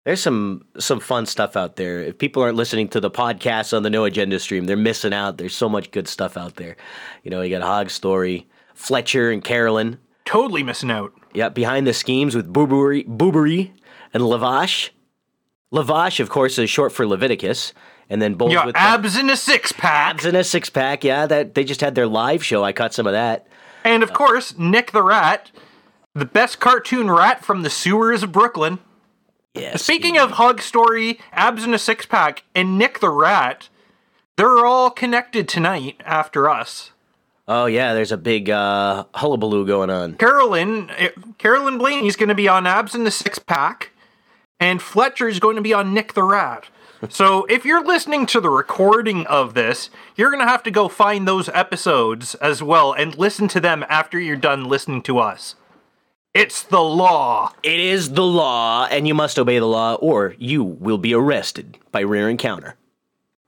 There's 0.05 0.20
some 0.20 0.64
some 0.78 1.00
fun 1.00 1.26
stuff 1.26 1.56
out 1.56 1.75
there. 1.76 1.99
If 2.00 2.19
people 2.19 2.40
aren't 2.43 2.56
listening 2.56 2.87
to 2.90 3.00
the 3.00 3.11
podcast 3.11 3.76
on 3.76 3.82
the 3.82 3.90
No 3.90 4.05
Agenda 4.05 4.38
stream, 4.38 4.67
they're 4.67 4.76
missing 4.76 5.12
out. 5.12 5.37
There's 5.38 5.56
so 5.56 5.69
much 5.69 5.90
good 5.90 6.06
stuff 6.06 6.37
out 6.37 6.55
there. 6.56 6.76
You 7.25 7.32
know, 7.32 7.43
you 7.43 7.50
got 7.50 7.62
Hog 7.67 7.90
Story, 7.90 8.46
Fletcher 8.75 9.32
and 9.32 9.43
Carolyn. 9.43 9.99
totally 10.25 10.62
missing 10.62 10.93
out. 10.93 11.12
Yeah, 11.34 11.49
behind 11.49 11.88
the 11.88 11.93
schemes 11.93 12.37
with 12.37 12.52
Boobery, 12.52 13.05
Boobery 13.06 13.73
and 14.14 14.23
Lavash. 14.23 14.90
Lavash, 15.73 16.20
of 16.20 16.31
course, 16.31 16.56
is 16.58 16.70
short 16.70 16.93
for 16.93 17.05
Leviticus, 17.06 17.73
and 18.08 18.23
then 18.23 18.34
Bowls 18.34 18.52
Yeah, 18.52 18.64
with 18.67 18.76
abs 18.76 19.17
in 19.19 19.28
a 19.28 19.37
six 19.37 19.73
pack. 19.73 20.14
abs 20.14 20.25
in 20.25 20.37
a 20.37 20.44
six 20.44 20.70
pack. 20.70 21.02
Yeah, 21.02 21.26
that 21.26 21.55
they 21.55 21.64
just 21.64 21.81
had 21.81 21.96
their 21.96 22.06
live 22.06 22.44
show. 22.44 22.62
I 22.62 22.73
caught 22.73 22.94
some 22.94 23.06
of 23.08 23.12
that. 23.12 23.49
And 23.84 24.05
of 24.05 24.11
uh, 24.11 24.14
course, 24.14 24.56
Nick 24.56 24.93
the 24.93 25.02
Rat, 25.02 25.50
the 26.17 26.25
best 26.25 26.59
cartoon 26.61 27.11
rat 27.11 27.45
from 27.45 27.63
the 27.63 27.69
sewers 27.69 28.23
of 28.23 28.33
Brooklyn. 28.33 28.79
Yeah. 29.55 29.77
Speaking 29.77 30.17
of 30.17 30.33
Hog 30.33 30.63
Story, 30.63 31.19
Abs 31.31 31.65
in 31.65 31.75
a 31.75 31.79
Six 31.79 32.07
Pack, 32.07 32.43
and 32.55 32.79
Nick 32.79 33.01
the 33.01 33.11
Rat, 33.11 33.69
they're 34.37 34.65
all 34.65 34.91
connected 34.91 35.47
tonight 35.47 36.01
after 36.05 36.49
us. 36.49 36.93
oh 37.47 37.67
yeah, 37.67 37.93
there's 37.93 38.13
a 38.13 38.17
big 38.17 38.49
uh, 38.49 39.05
hullabaloo 39.15 39.67
going 39.67 39.91
on. 39.91 40.15
Carolyn, 40.15 40.91
eh, 40.97 41.11
Carolyn 41.37 41.77
Blaney's 41.77 42.17
going 42.17 42.31
to 42.31 42.35
be 42.35 42.49
on 42.49 42.67
Abs 42.67 42.95
in 42.95 43.05
the 43.05 43.11
Six 43.11 43.39
Pack, 43.39 43.93
and 44.59 44.81
Fletcher's 44.81 45.39
going 45.39 45.57
to 45.57 45.62
be 45.62 45.75
on 45.75 45.93
Nick 45.93 46.15
the 46.15 46.23
Rat. 46.23 46.65
So 47.11 47.45
if 47.51 47.67
you're 47.67 47.85
listening 47.85 48.25
to 48.27 48.41
the 48.41 48.51
recording 48.51 49.27
of 49.27 49.53
this, 49.53 49.91
you're 50.17 50.31
going 50.31 50.43
to 50.43 50.51
have 50.51 50.62
to 50.62 50.71
go 50.71 50.89
find 50.89 51.29
those 51.29 51.51
episodes 51.51 52.35
as 52.37 52.62
well 52.62 52.95
and 52.95 53.17
listen 53.19 53.49
to 53.49 53.61
them 53.61 53.85
after 53.91 54.19
you're 54.19 54.37
done 54.37 54.65
listening 54.65 55.03
to 55.03 55.19
us. 55.19 55.57
It's 56.37 56.62
the 56.65 56.83
law. 56.83 57.53
It 57.62 57.81
is 57.81 58.12
the 58.12 58.25
law, 58.25 58.87
and 58.91 59.09
you 59.09 59.15
must 59.15 59.38
obey 59.38 59.59
the 59.59 59.67
law, 59.67 59.94
or 59.94 60.35
you 60.38 60.62
will 60.62 60.99
be 60.99 61.15
arrested 61.15 61.79
by 61.93 62.03
rare 62.03 62.29
encounter. 62.29 62.77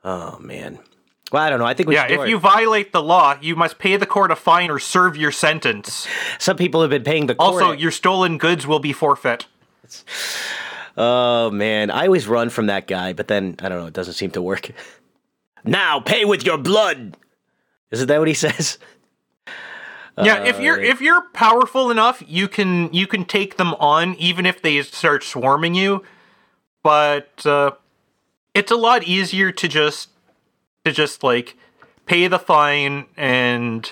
Oh 0.05 0.39
man. 0.39 0.79
Well, 1.31 1.43
I 1.43 1.51
don't 1.51 1.59
know. 1.59 1.67
I 1.67 1.75
think 1.75 1.89
we 1.91 1.95
Yeah, 1.95 2.05
should. 2.05 2.09
do 2.09 2.15
if 2.15 2.21
our- 2.21 2.27
you 2.29 2.39
violate 2.39 2.93
the 2.93 3.03
law, 3.03 3.37
you 3.41 3.55
must 3.55 3.79
pay 3.79 3.97
the 3.97 4.07
court 4.07 4.31
a 4.31 4.37
fine 4.37 4.71
or 4.71 4.79
serve 4.79 5.15
your 5.17 5.31
sentence. 5.31 6.07
Some 6.39 6.57
people 6.57 6.81
have 6.81 6.89
been 6.91 7.05
paying 7.05 7.27
the 7.27 7.35
court. 7.35 7.63
Also, 7.63 7.73
your 7.73 7.91
stolen 7.91 8.39
goods 8.39 8.67
will 8.67 8.79
be 8.79 8.95
forfeit. 8.95 9.45
Oh 10.97 11.51
man, 11.51 11.91
I 11.91 12.07
always 12.07 12.27
run 12.27 12.51
from 12.51 12.67
that 12.67 12.87
guy, 12.87 13.13
but 13.13 13.29
then 13.29 13.57
I 13.61 13.69
don't 13.69 13.79
know. 13.81 13.87
It 13.87 13.93
doesn't 13.95 14.15
seem 14.15 14.31
to 14.33 14.43
work. 14.43 14.71
now 15.65 16.01
pay 16.01 16.25
with 16.25 16.45
your 16.45 16.59
blood. 16.59 17.17
Isn't 17.91 18.07
that 18.09 18.19
what 18.19 18.29
he 18.29 18.35
says? 18.47 18.79
Yeah, 20.25 20.45
if 20.45 20.61
you're 20.61 20.81
if 20.81 21.01
you're 21.01 21.23
powerful 21.33 21.91
enough, 21.91 22.23
you 22.27 22.49
can 22.49 22.93
you 22.93 23.07
can 23.07 23.25
take 23.25 23.57
them 23.57 23.75
on 23.75 24.15
even 24.17 24.47
if 24.47 24.63
they 24.63 24.83
start 24.83 25.23
swarming 25.23 25.75
you. 25.75 26.05
But 26.83 27.45
uh, 27.47 27.73
it's 28.55 28.71
a 28.73 28.77
lot 28.77 29.05
easier 29.05 29.53
to 29.53 29.69
just 29.69 30.11
to 30.85 30.93
just 30.93 31.23
like 31.23 31.57
pay 32.07 32.27
the 32.29 32.39
fine 32.39 33.07
and 33.17 33.91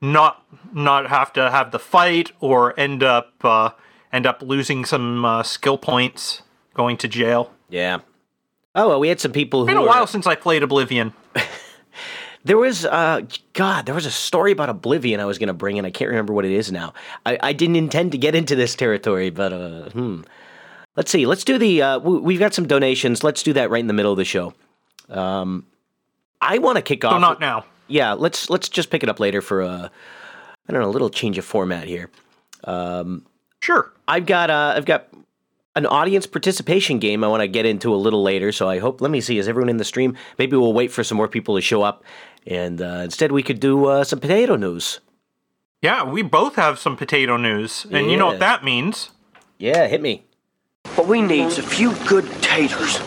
not 0.00 0.42
not 0.72 1.08
have 1.08 1.32
to 1.34 1.50
have 1.50 1.70
the 1.70 1.78
fight 1.78 2.32
or 2.40 2.78
end 2.78 3.02
up 3.02 3.32
uh, 3.44 3.70
end 4.12 4.26
up 4.26 4.42
losing 4.42 4.84
some 4.84 5.24
uh, 5.24 5.42
skill 5.42 5.78
points, 5.78 6.42
going 6.74 6.96
to 6.98 7.08
jail. 7.08 7.52
Yeah. 7.68 8.00
Oh 8.74 8.88
well, 8.88 9.00
we 9.00 9.08
had 9.08 9.20
some 9.20 9.32
people 9.32 9.60
who 9.60 9.66
Been 9.66 9.76
a 9.76 9.82
were- 9.82 9.88
while 9.88 10.06
since 10.06 10.26
I 10.26 10.34
played 10.34 10.62
Oblivion. 10.62 11.14
There 12.46 12.56
was, 12.56 12.84
uh, 12.84 13.22
God, 13.54 13.86
there 13.86 13.94
was 13.94 14.06
a 14.06 14.10
story 14.10 14.52
about 14.52 14.68
Oblivion 14.68 15.18
I 15.18 15.24
was 15.24 15.36
going 15.36 15.48
to 15.48 15.52
bring, 15.54 15.78
and 15.78 15.86
I 15.86 15.90
can't 15.90 16.08
remember 16.08 16.32
what 16.32 16.44
it 16.44 16.52
is 16.52 16.70
now. 16.70 16.94
I, 17.24 17.38
I 17.42 17.52
didn't 17.52 17.74
intend 17.74 18.12
to 18.12 18.18
get 18.18 18.36
into 18.36 18.54
this 18.54 18.76
territory, 18.76 19.30
but 19.30 19.52
uh, 19.52 19.90
hmm. 19.90 20.20
Let's 20.94 21.10
see. 21.10 21.26
Let's 21.26 21.42
do 21.42 21.58
the. 21.58 21.82
Uh, 21.82 21.98
we- 21.98 22.20
we've 22.20 22.38
got 22.38 22.54
some 22.54 22.68
donations. 22.68 23.24
Let's 23.24 23.42
do 23.42 23.52
that 23.54 23.68
right 23.68 23.80
in 23.80 23.88
the 23.88 23.92
middle 23.92 24.12
of 24.12 24.16
the 24.18 24.24
show. 24.24 24.54
Um, 25.08 25.66
I 26.40 26.58
want 26.58 26.76
to 26.76 26.82
kick 26.82 27.04
off. 27.04 27.14
So 27.14 27.18
not 27.18 27.40
now. 27.40 27.64
Yeah, 27.88 28.12
let's 28.12 28.48
let's 28.48 28.68
just 28.68 28.90
pick 28.90 29.02
it 29.02 29.08
up 29.08 29.18
later 29.18 29.42
for 29.42 29.62
a. 29.62 29.90
I 30.68 30.72
don't 30.72 30.80
know, 30.82 30.88
a 30.88 30.90
little 30.90 31.10
change 31.10 31.38
of 31.38 31.44
format 31.44 31.86
here. 31.88 32.10
Sure. 33.60 33.92
I've 34.06 34.26
got 34.26 34.50
uh, 34.50 34.74
I've 34.76 34.84
got 34.84 35.08
an 35.74 35.86
audience 35.86 36.26
participation 36.26 36.98
game 36.98 37.22
I 37.22 37.28
want 37.28 37.42
to 37.42 37.48
get 37.48 37.66
into 37.66 37.92
a 37.92 37.96
little 37.96 38.22
later. 38.22 38.52
So 38.52 38.68
I 38.68 38.78
hope. 38.78 39.00
Let 39.00 39.10
me 39.10 39.20
see. 39.20 39.38
Is 39.38 39.48
everyone 39.48 39.68
in 39.68 39.76
the 39.76 39.84
stream? 39.84 40.16
Maybe 40.38 40.56
we'll 40.56 40.72
wait 40.72 40.90
for 40.92 41.04
some 41.04 41.16
more 41.16 41.28
people 41.28 41.56
to 41.56 41.60
show 41.60 41.82
up, 41.82 42.04
and 42.46 42.80
uh, 42.80 43.00
instead 43.04 43.32
we 43.32 43.42
could 43.42 43.60
do 43.60 43.86
uh, 43.86 44.04
some 44.04 44.20
potato 44.20 44.56
news. 44.56 45.00
Yeah, 45.82 46.04
we 46.04 46.22
both 46.22 46.56
have 46.56 46.78
some 46.78 46.96
potato 46.96 47.36
news, 47.36 47.86
and 47.90 48.10
you 48.10 48.16
know 48.16 48.26
what 48.26 48.38
that 48.38 48.64
means. 48.64 49.10
Yeah, 49.58 49.86
hit 49.86 50.00
me. 50.00 50.24
What 50.94 51.06
we 51.06 51.20
need's 51.20 51.58
a 51.58 51.62
few 51.62 51.94
good 52.06 52.24
taters. 52.42 53.00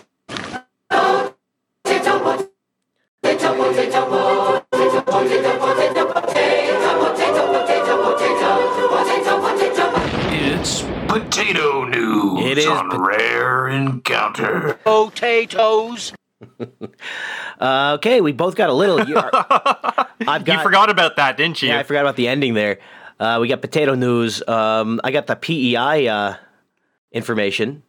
It's 10.31 10.81
potato 11.08 11.86
news 11.86 12.46
It 12.46 12.58
is 12.60 12.67
on 12.67 12.89
pot- 12.89 13.00
Rare 13.08 13.67
Encounter. 13.69 14.79
Potatoes. 14.84 16.13
Uh, 17.60 17.93
okay, 17.98 18.22
we 18.22 18.31
both 18.31 18.55
got 18.55 18.69
a 18.69 18.74
little. 18.74 19.08
you 19.08 19.17
are- 19.17 19.29
I've 20.27 20.46
got. 20.46 20.48
you 20.58 20.60
forgot 20.63 20.89
about 20.89 21.15
that, 21.17 21.38
didn't 21.38 21.62
you? 21.62 21.69
Yeah, 21.69 21.79
I 21.79 21.84
forgot 21.84 22.01
about 22.01 22.15
the 22.15 22.27
ending 22.27 22.53
there. 22.53 22.79
Uh, 23.19 23.38
we 23.41 23.48
got 23.48 23.62
potato 23.62 23.96
news. 23.96 24.41
Um, 24.48 25.01
I 25.03 25.12
got 25.12 25.27
the 25.27 25.36
PEI 25.36 26.08
uh, 26.08 26.36
information. 27.12 27.84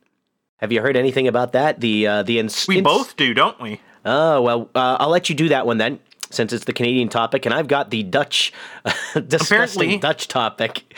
Have 0.57 0.73
you 0.73 0.81
heard 0.83 0.97
anything 0.97 1.29
about 1.29 1.53
that? 1.53 1.81
The 1.81 2.07
uh, 2.07 2.23
the 2.25 2.39
ins- 2.39 2.67
we 2.67 2.81
both 2.81 3.17
do, 3.17 3.33
don't 3.33 3.61
we? 3.61 3.81
Oh 4.05 4.43
well, 4.43 4.71
uh, 4.75 4.97
I'll 5.01 5.09
let 5.11 5.29
you 5.29 5.35
do 5.37 5.49
that 5.51 5.67
one 5.67 5.79
then, 5.79 6.01
since 6.31 6.53
it's 6.53 6.65
the 6.65 6.73
Canadian 6.73 7.09
topic, 7.09 7.47
and 7.47 7.55
I've 7.55 7.69
got 7.69 7.91
the 7.91 8.03
Dutch, 8.03 8.53
disgusting 9.29 10.01
Dutch 10.01 10.27
topic, 10.29 10.95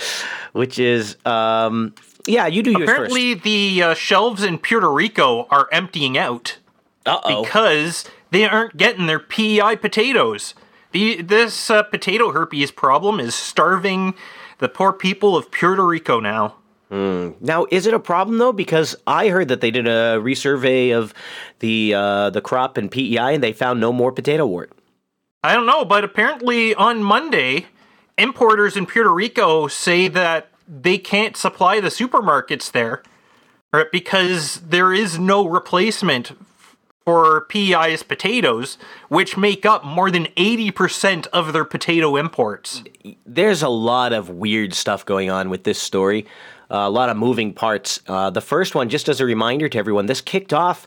which 0.52 0.78
is 0.78 1.16
um, 1.26 1.94
yeah, 2.26 2.46
you 2.46 2.62
do 2.62 2.70
yours 2.72 2.84
Apparently, 2.84 3.34
the 3.34 3.82
uh, 3.82 3.94
shelves 3.94 4.42
in 4.42 4.58
Puerto 4.58 4.90
Rico 4.90 5.46
are 5.50 5.68
emptying 5.70 6.16
out 6.16 6.56
first. 7.04 7.16
Uh 7.16 7.20
oh. 7.24 7.42
because 7.42 8.04
they 8.30 8.44
aren't 8.44 8.76
getting 8.76 9.06
their 9.06 9.18
PEI 9.18 9.76
potatoes. 9.76 10.54
The 10.92 11.22
this 11.22 11.70
uh, 11.70 11.82
potato 11.82 12.32
herpes 12.32 12.70
problem 12.70 13.18
is 13.20 13.34
starving 13.34 14.14
the 14.58 14.68
poor 14.68 14.92
people 14.92 15.36
of 15.36 15.50
Puerto 15.50 15.86
Rico 15.86 16.20
now. 16.20 16.56
Now, 17.40 17.66
is 17.70 17.86
it 17.86 17.94
a 17.94 17.98
problem 17.98 18.36
though? 18.36 18.52
Because 18.52 18.94
I 19.06 19.28
heard 19.28 19.48
that 19.48 19.62
they 19.62 19.70
did 19.70 19.86
a 19.86 20.20
resurvey 20.20 20.94
of 20.94 21.14
the 21.60 21.94
uh, 21.94 22.30
the 22.30 22.42
crop 22.42 22.76
in 22.76 22.90
PEI, 22.90 23.34
and 23.34 23.42
they 23.42 23.54
found 23.54 23.80
no 23.80 23.92
more 23.92 24.12
potato 24.12 24.46
wart. 24.46 24.72
I 25.42 25.54
don't 25.54 25.66
know, 25.66 25.86
but 25.86 26.04
apparently 26.04 26.74
on 26.74 27.02
Monday, 27.02 27.66
importers 28.18 28.76
in 28.76 28.84
Puerto 28.84 29.12
Rico 29.12 29.68
say 29.68 30.06
that 30.08 30.50
they 30.68 30.98
can't 30.98 31.36
supply 31.36 31.80
the 31.80 31.88
supermarkets 31.88 32.70
there 32.70 33.02
right, 33.72 33.90
because 33.90 34.56
there 34.56 34.92
is 34.92 35.18
no 35.18 35.46
replacement 35.46 36.32
for 37.04 37.42
PEI's 37.42 38.02
potatoes, 38.02 38.78
which 39.08 39.36
make 39.36 39.66
up 39.66 39.84
more 39.84 40.10
than 40.10 40.26
80% 40.36 41.26
of 41.28 41.52
their 41.52 41.64
potato 41.64 42.16
imports. 42.16 42.82
there's 43.26 43.62
a 43.62 43.68
lot 43.68 44.12
of 44.12 44.28
weird 44.28 44.74
stuff 44.74 45.04
going 45.04 45.30
on 45.30 45.50
with 45.50 45.64
this 45.64 45.80
story. 45.80 46.26
Uh, 46.70 46.88
a 46.88 46.90
lot 46.90 47.10
of 47.10 47.16
moving 47.16 47.52
parts. 47.52 48.00
Uh, 48.06 48.30
the 48.30 48.40
first 48.40 48.74
one, 48.74 48.88
just 48.88 49.08
as 49.08 49.20
a 49.20 49.26
reminder 49.26 49.68
to 49.68 49.78
everyone, 49.78 50.06
this 50.06 50.22
kicked 50.22 50.54
off 50.54 50.86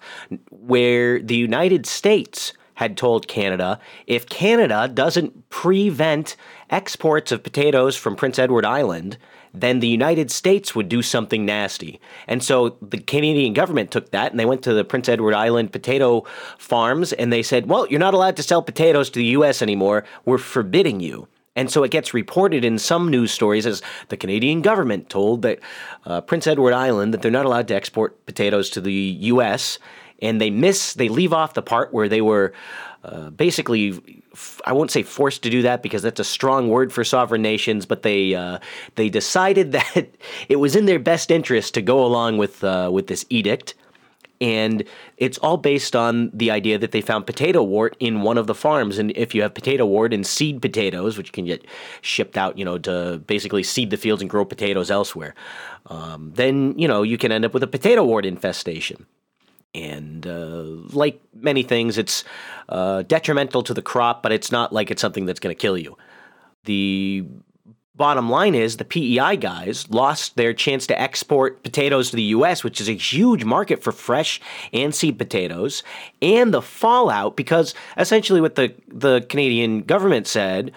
where 0.49 1.19
the 1.19 1.35
United 1.35 1.85
States 1.85 2.53
had 2.75 2.97
told 2.97 3.27
Canada 3.27 3.79
if 4.07 4.27
Canada 4.27 4.89
doesn't 4.91 5.49
prevent 5.49 6.35
exports 6.69 7.31
of 7.31 7.43
potatoes 7.43 7.95
from 7.95 8.15
Prince 8.15 8.39
Edward 8.39 8.65
Island, 8.65 9.17
then 9.61 9.79
the 9.79 9.87
United 9.87 10.31
States 10.31 10.75
would 10.75 10.89
do 10.89 11.01
something 11.01 11.45
nasty. 11.45 11.99
And 12.27 12.43
so 12.43 12.77
the 12.81 12.97
Canadian 12.97 13.53
government 13.53 13.91
took 13.91 14.11
that 14.11 14.31
and 14.31 14.39
they 14.39 14.45
went 14.45 14.61
to 14.63 14.73
the 14.73 14.83
Prince 14.83 15.09
Edward 15.09 15.33
Island 15.33 15.71
potato 15.71 16.25
farms 16.57 17.13
and 17.13 17.31
they 17.31 17.43
said, 17.43 17.67
well, 17.67 17.87
you're 17.87 17.99
not 17.99 18.13
allowed 18.13 18.35
to 18.37 18.43
sell 18.43 18.61
potatoes 18.61 19.09
to 19.11 19.19
the 19.19 19.25
U.S. 19.25 19.61
anymore. 19.61 20.05
We're 20.25 20.37
forbidding 20.37 20.99
you. 20.99 21.27
And 21.55 21.71
so 21.71 21.83
it 21.83 21.91
gets 21.91 22.13
reported 22.13 22.65
in 22.65 22.77
some 22.77 23.09
news 23.09 23.31
stories 23.31 23.65
as 23.65 23.81
the 24.09 24.17
Canadian 24.17 24.61
government 24.61 25.09
told 25.09 25.41
that 25.43 25.59
uh, 26.05 26.19
Prince 26.21 26.47
Edward 26.47 26.73
Island 26.73 27.13
that 27.13 27.21
they're 27.21 27.31
not 27.31 27.45
allowed 27.45 27.69
to 27.69 27.75
export 27.75 28.25
potatoes 28.25 28.69
to 28.71 28.81
the 28.81 28.93
U.S. 28.93 29.79
And 30.21 30.39
they 30.39 30.49
miss, 30.49 30.93
they 30.93 31.09
leave 31.09 31.33
off 31.33 31.53
the 31.53 31.61
part 31.61 31.93
where 31.93 32.07
they 32.07 32.21
were 32.21 32.53
uh, 33.05 33.29
basically, 33.29 34.23
I 34.65 34.73
won't 34.73 34.89
say 34.89 35.03
forced 35.03 35.43
to 35.43 35.49
do 35.51 35.61
that 35.61 35.83
because 35.83 36.01
that's 36.01 36.19
a 36.19 36.23
strong 36.23 36.69
word 36.69 36.91
for 36.91 37.03
sovereign 37.03 37.43
nations, 37.43 37.85
but 37.85 38.01
they 38.01 38.33
uh, 38.33 38.57
they 38.95 39.09
decided 39.09 39.71
that 39.73 40.07
it 40.49 40.55
was 40.55 40.75
in 40.75 40.85
their 40.85 40.99
best 40.99 41.29
interest 41.29 41.75
to 41.75 41.81
go 41.81 42.03
along 42.03 42.37
with 42.37 42.63
uh, 42.63 42.89
with 42.91 43.07
this 43.07 43.25
edict. 43.29 43.75
And 44.41 44.83
it's 45.15 45.37
all 45.37 45.55
based 45.55 45.95
on 45.95 46.29
the 46.33 46.51
idea 46.51 46.77
that 46.77 46.91
they 46.91 46.99
found 46.99 47.25
potato 47.25 47.63
wart 47.63 47.95
in 48.01 48.21
one 48.21 48.37
of 48.37 48.47
the 48.47 48.55
farms. 48.55 48.97
And 48.97 49.11
if 49.15 49.33
you 49.33 49.41
have 49.43 49.53
potato 49.53 49.85
wart 49.85 50.13
and 50.13 50.27
seed 50.27 50.61
potatoes 50.61 51.17
which 51.17 51.31
can 51.31 51.45
get 51.45 51.65
shipped 52.01 52.37
out 52.37 52.57
you 52.57 52.65
know 52.65 52.77
to 52.79 53.21
basically 53.27 53.63
seed 53.63 53.91
the 53.91 53.97
fields 53.97 54.21
and 54.21 54.29
grow 54.29 54.45
potatoes 54.45 54.91
elsewhere 54.91 55.35
um, 55.85 56.31
then 56.35 56.77
you 56.77 56.87
know 56.87 57.01
you 57.03 57.17
can 57.17 57.31
end 57.31 57.45
up 57.45 57.53
with 57.53 57.63
a 57.63 57.67
potato 57.67 58.03
wart 58.03 58.25
infestation 58.25 59.05
and 59.75 60.25
uh, 60.25 60.63
like 60.93 61.21
many 61.33 61.61
things 61.61 61.97
it's 61.97 62.23
uh, 62.69 63.03
detrimental 63.03 63.61
to 63.61 63.73
the 63.73 63.81
crop 63.81 64.23
but 64.23 64.31
it's 64.31 64.51
not 64.51 64.73
like 64.73 64.89
it's 64.89 65.01
something 65.01 65.25
that's 65.25 65.39
going 65.39 65.55
to 65.55 65.59
kill 65.59 65.77
you 65.77 65.95
the 66.63 67.25
bottom 67.95 68.29
line 68.29 68.55
is 68.55 68.77
the 68.77 68.85
PEI 68.85 69.37
guys 69.37 69.89
lost 69.89 70.35
their 70.35 70.53
chance 70.53 70.85
to 70.87 71.01
export 71.01 71.63
potatoes 71.63 72.09
to 72.09 72.15
the 72.15 72.23
US, 72.23 72.63
which 72.63 72.81
is 72.81 72.89
a 72.89 72.93
huge 72.93 73.43
market 73.43 73.81
for 73.81 73.91
fresh 73.91 74.41
and 74.73 74.93
seed 74.93 75.17
potatoes, 75.17 75.83
and 76.21 76.53
the 76.53 76.61
fallout 76.61 77.35
because 77.35 77.73
essentially 77.97 78.41
what 78.41 78.55
the, 78.55 78.73
the 78.87 79.21
Canadian 79.29 79.81
government 79.81 80.27
said 80.27 80.71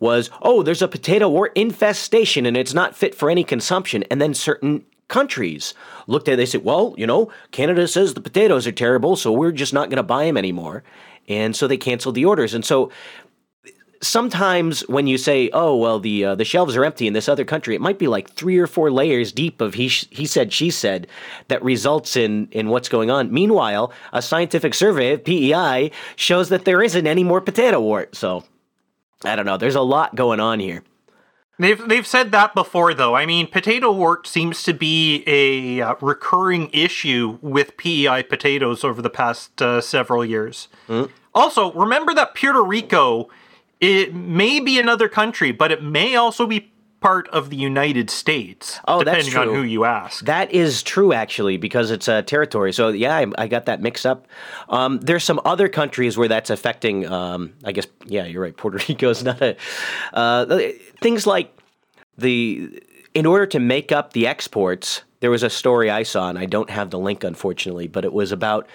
was, 0.00 0.30
oh, 0.42 0.62
there's 0.62 0.82
a 0.82 0.88
potato 0.88 1.28
wart 1.28 1.52
infestation 1.54 2.44
and 2.44 2.56
it's 2.56 2.74
not 2.74 2.96
fit 2.96 3.14
for 3.14 3.30
any 3.30 3.44
consumption. 3.44 4.02
And 4.10 4.20
then 4.20 4.34
certain 4.34 4.84
countries 5.08 5.74
looked 6.06 6.28
at 6.28 6.36
they 6.36 6.46
said, 6.46 6.64
well, 6.64 6.94
you 6.96 7.06
know, 7.06 7.30
Canada 7.50 7.86
says 7.88 8.14
the 8.14 8.20
potatoes 8.20 8.66
are 8.66 8.72
terrible, 8.72 9.16
so 9.16 9.32
we're 9.32 9.52
just 9.52 9.72
not 9.72 9.88
going 9.90 9.96
to 9.96 10.02
buy 10.02 10.24
them 10.24 10.36
anymore. 10.36 10.82
And 11.28 11.56
so 11.56 11.66
they 11.66 11.76
canceled 11.76 12.14
the 12.14 12.24
orders. 12.24 12.52
And 12.52 12.64
so 12.64 12.90
sometimes 14.04 14.86
when 14.88 15.06
you 15.06 15.18
say, 15.18 15.50
"Oh, 15.52 15.76
well, 15.76 15.98
the 15.98 16.24
uh, 16.24 16.34
the 16.34 16.44
shelves 16.44 16.76
are 16.76 16.84
empty 16.84 17.06
in 17.06 17.12
this 17.12 17.28
other 17.28 17.44
country," 17.44 17.74
it 17.74 17.80
might 17.80 17.98
be 17.98 18.06
like 18.06 18.30
three 18.30 18.58
or 18.58 18.66
four 18.66 18.90
layers 18.90 19.32
deep 19.32 19.60
of 19.60 19.74
he 19.74 19.88
sh- 19.88 20.06
he 20.10 20.26
said 20.26 20.52
she 20.52 20.70
said 20.70 21.06
that 21.48 21.62
results 21.62 22.16
in 22.16 22.48
in 22.50 22.68
what's 22.68 22.88
going 22.88 23.10
on. 23.10 23.32
Meanwhile, 23.32 23.92
a 24.12 24.22
scientific 24.22 24.74
survey 24.74 25.12
of 25.12 25.24
PEI 25.24 25.90
shows 26.16 26.48
that 26.50 26.64
there 26.64 26.82
isn't 26.82 27.06
any 27.06 27.24
more 27.24 27.40
potato 27.40 27.80
wart. 27.80 28.14
So 28.14 28.44
I 29.24 29.36
don't 29.36 29.46
know. 29.46 29.56
There's 29.56 29.74
a 29.74 29.80
lot 29.80 30.14
going 30.14 30.40
on 30.40 30.60
here. 30.60 30.82
They've 31.58 31.88
they've 31.88 32.06
said 32.06 32.32
that 32.32 32.54
before 32.54 32.94
though. 32.94 33.14
I 33.14 33.26
mean, 33.26 33.46
potato 33.46 33.92
wart 33.92 34.26
seems 34.26 34.62
to 34.64 34.74
be 34.74 35.22
a 35.26 35.80
uh, 35.80 35.94
recurring 36.00 36.68
issue 36.72 37.38
with 37.42 37.76
PEI 37.76 38.24
potatoes 38.24 38.82
over 38.82 39.00
the 39.00 39.10
past 39.10 39.62
uh, 39.62 39.80
several 39.80 40.24
years. 40.24 40.68
Also, 41.34 41.72
remember 41.72 42.14
that 42.14 42.34
Puerto 42.34 42.62
Rico 42.62 43.28
it 43.80 44.14
may 44.14 44.60
be 44.60 44.78
another 44.78 45.08
country, 45.08 45.52
but 45.52 45.70
it 45.70 45.82
may 45.82 46.16
also 46.16 46.46
be 46.46 46.72
part 47.04 47.28
of 47.28 47.50
the 47.50 47.56
United 47.56 48.08
States, 48.08 48.80
Oh, 48.88 49.04
that's 49.04 49.26
depending 49.26 49.36
on 49.36 49.46
true. 49.48 49.56
who 49.56 49.62
you 49.68 49.84
ask. 49.84 50.24
That 50.24 50.52
is 50.52 50.82
true, 50.82 51.12
actually, 51.12 51.58
because 51.58 51.90
it's 51.90 52.08
a 52.08 52.22
territory. 52.22 52.72
So 52.72 52.88
yeah, 52.88 53.14
I, 53.14 53.26
I 53.36 53.46
got 53.46 53.66
that 53.66 53.82
mixed 53.82 54.06
up. 54.06 54.26
Um, 54.70 55.00
there's 55.00 55.22
some 55.22 55.38
other 55.44 55.68
countries 55.68 56.16
where 56.16 56.28
that's 56.28 56.48
affecting. 56.48 57.06
Um, 57.06 57.52
I 57.62 57.72
guess 57.72 57.86
yeah, 58.06 58.24
you're 58.24 58.40
right. 58.40 58.56
Puerto 58.56 58.82
Rico 58.88 59.10
is 59.10 59.22
not 59.22 59.42
a 59.42 59.54
uh, 60.14 60.58
things 61.02 61.26
like 61.26 61.54
the. 62.16 62.82
In 63.12 63.26
order 63.26 63.46
to 63.46 63.60
make 63.60 63.92
up 63.92 64.12
the 64.12 64.26
exports, 64.26 65.02
there 65.20 65.30
was 65.30 65.42
a 65.44 65.50
story 65.50 65.90
I 65.90 66.02
saw, 66.04 66.30
and 66.30 66.38
I 66.38 66.46
don't 66.46 66.70
have 66.70 66.88
the 66.90 66.98
link 66.98 67.22
unfortunately, 67.22 67.86
but 67.86 68.04
it 68.04 68.12
was 68.14 68.32
about 68.32 68.66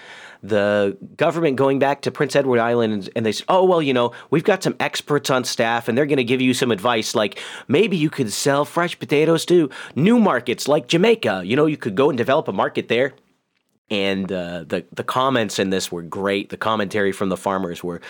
the 0.41 0.97
government 1.17 1.57
going 1.57 1.79
back 1.79 2.01
to 2.01 2.11
Prince 2.11 2.35
Edward 2.35 2.59
Island 2.59 2.93
and, 2.93 3.09
and 3.15 3.25
they 3.25 3.31
said, 3.31 3.45
oh, 3.49 3.65
well, 3.65 3.81
you 3.81 3.93
know, 3.93 4.13
we've 4.29 4.43
got 4.43 4.63
some 4.63 4.75
experts 4.79 5.29
on 5.29 5.43
staff 5.43 5.87
and 5.87 5.97
they're 5.97 6.05
going 6.05 6.17
to 6.17 6.23
give 6.23 6.41
you 6.41 6.53
some 6.53 6.71
advice. 6.71 7.13
Like 7.13 7.39
maybe 7.67 7.97
you 7.97 8.09
could 8.09 8.31
sell 8.31 8.65
fresh 8.65 8.97
potatoes 8.97 9.45
to 9.45 9.69
new 9.95 10.19
markets 10.19 10.67
like 10.67 10.87
Jamaica. 10.87 11.43
You 11.45 11.55
know, 11.55 11.65
you 11.65 11.77
could 11.77 11.95
go 11.95 12.09
and 12.09 12.17
develop 12.17 12.47
a 12.47 12.53
market 12.53 12.87
there. 12.87 13.13
And 13.91 14.31
uh, 14.31 14.65
the 14.67 14.85
the 14.93 15.03
comments 15.03 15.57
in 15.57 15.71
this 15.71 15.91
were 15.91 16.03
great. 16.03 16.49
The 16.49 16.57
commentary 16.57 17.11
from 17.11 17.29
the 17.29 17.35
farmers 17.37 17.83
were, 17.83 18.01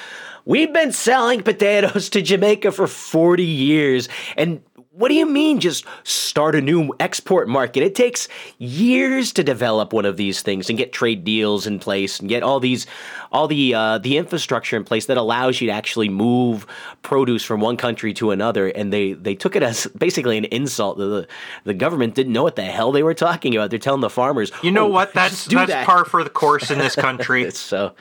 "We've 0.44 0.74
been 0.74 0.92
selling 0.92 1.42
potatoes 1.42 2.10
to 2.10 2.22
Jamaica 2.22 2.74
for 2.74 2.86
forty 2.86 3.46
years, 3.46 4.10
and 4.36 4.62
what 5.00 5.08
do 5.08 5.16
you 5.16 5.26
mean 5.26 5.62
just 5.62 5.86
start 6.04 6.56
a 6.56 6.62
new 6.62 6.94
export 7.00 7.48
market? 7.48 7.84
It 7.84 7.96
takes 7.96 8.28
years 8.58 9.32
to 9.32 9.46
develop 9.46 9.94
one 9.94 10.04
of 10.04 10.18
these 10.18 10.42
things 10.42 10.68
and 10.70 10.78
get 10.78 10.92
trade 10.92 11.24
deals 11.24 11.66
in 11.66 11.80
place 11.80 12.20
and 12.20 12.28
get 12.28 12.44
all 12.44 12.60
these 12.60 12.86
all 13.32 13.48
the 13.48 13.74
uh, 13.74 14.00
the 14.00 14.18
infrastructure 14.18 14.76
in 14.76 14.84
place 14.84 15.06
that 15.06 15.16
allows 15.16 15.62
you 15.62 15.68
to 15.68 15.74
actually 15.74 16.10
move 16.10 16.68
produce 17.02 17.46
from 17.46 17.62
one 17.62 17.78
country 17.78 18.14
to 18.16 18.32
another. 18.32 18.68
And 18.68 18.92
they 18.92 19.14
they 19.14 19.36
took 19.36 19.56
it 19.56 19.64
as 19.64 19.88
basically 19.88 20.38
an 20.38 20.46
insult. 20.46 20.98
The 20.98 21.30
the 21.64 21.74
government 21.74 22.14
didn't 22.14 22.34
know 22.34 22.44
what 22.44 22.58
the 22.58 22.66
hell 22.66 22.92
they 22.92 23.04
were 23.04 23.14
talking 23.14 23.56
about. 23.56 23.70
They're 23.70 23.80
telling 23.80 24.02
the 24.02 24.10
farmers, 24.10 24.52
You 24.62 24.72
know 24.72 24.88
"Oh, 24.88 24.90
what? 24.90 25.14
That's 25.20 25.46
that's 25.46 25.72
that." 25.72 25.86
par 25.86 26.04
for 26.04 26.26
the 26.26 26.30
course 26.30 26.72
in 26.72 26.78
this 26.78 26.96
country. 26.96 27.50
So 27.60 27.94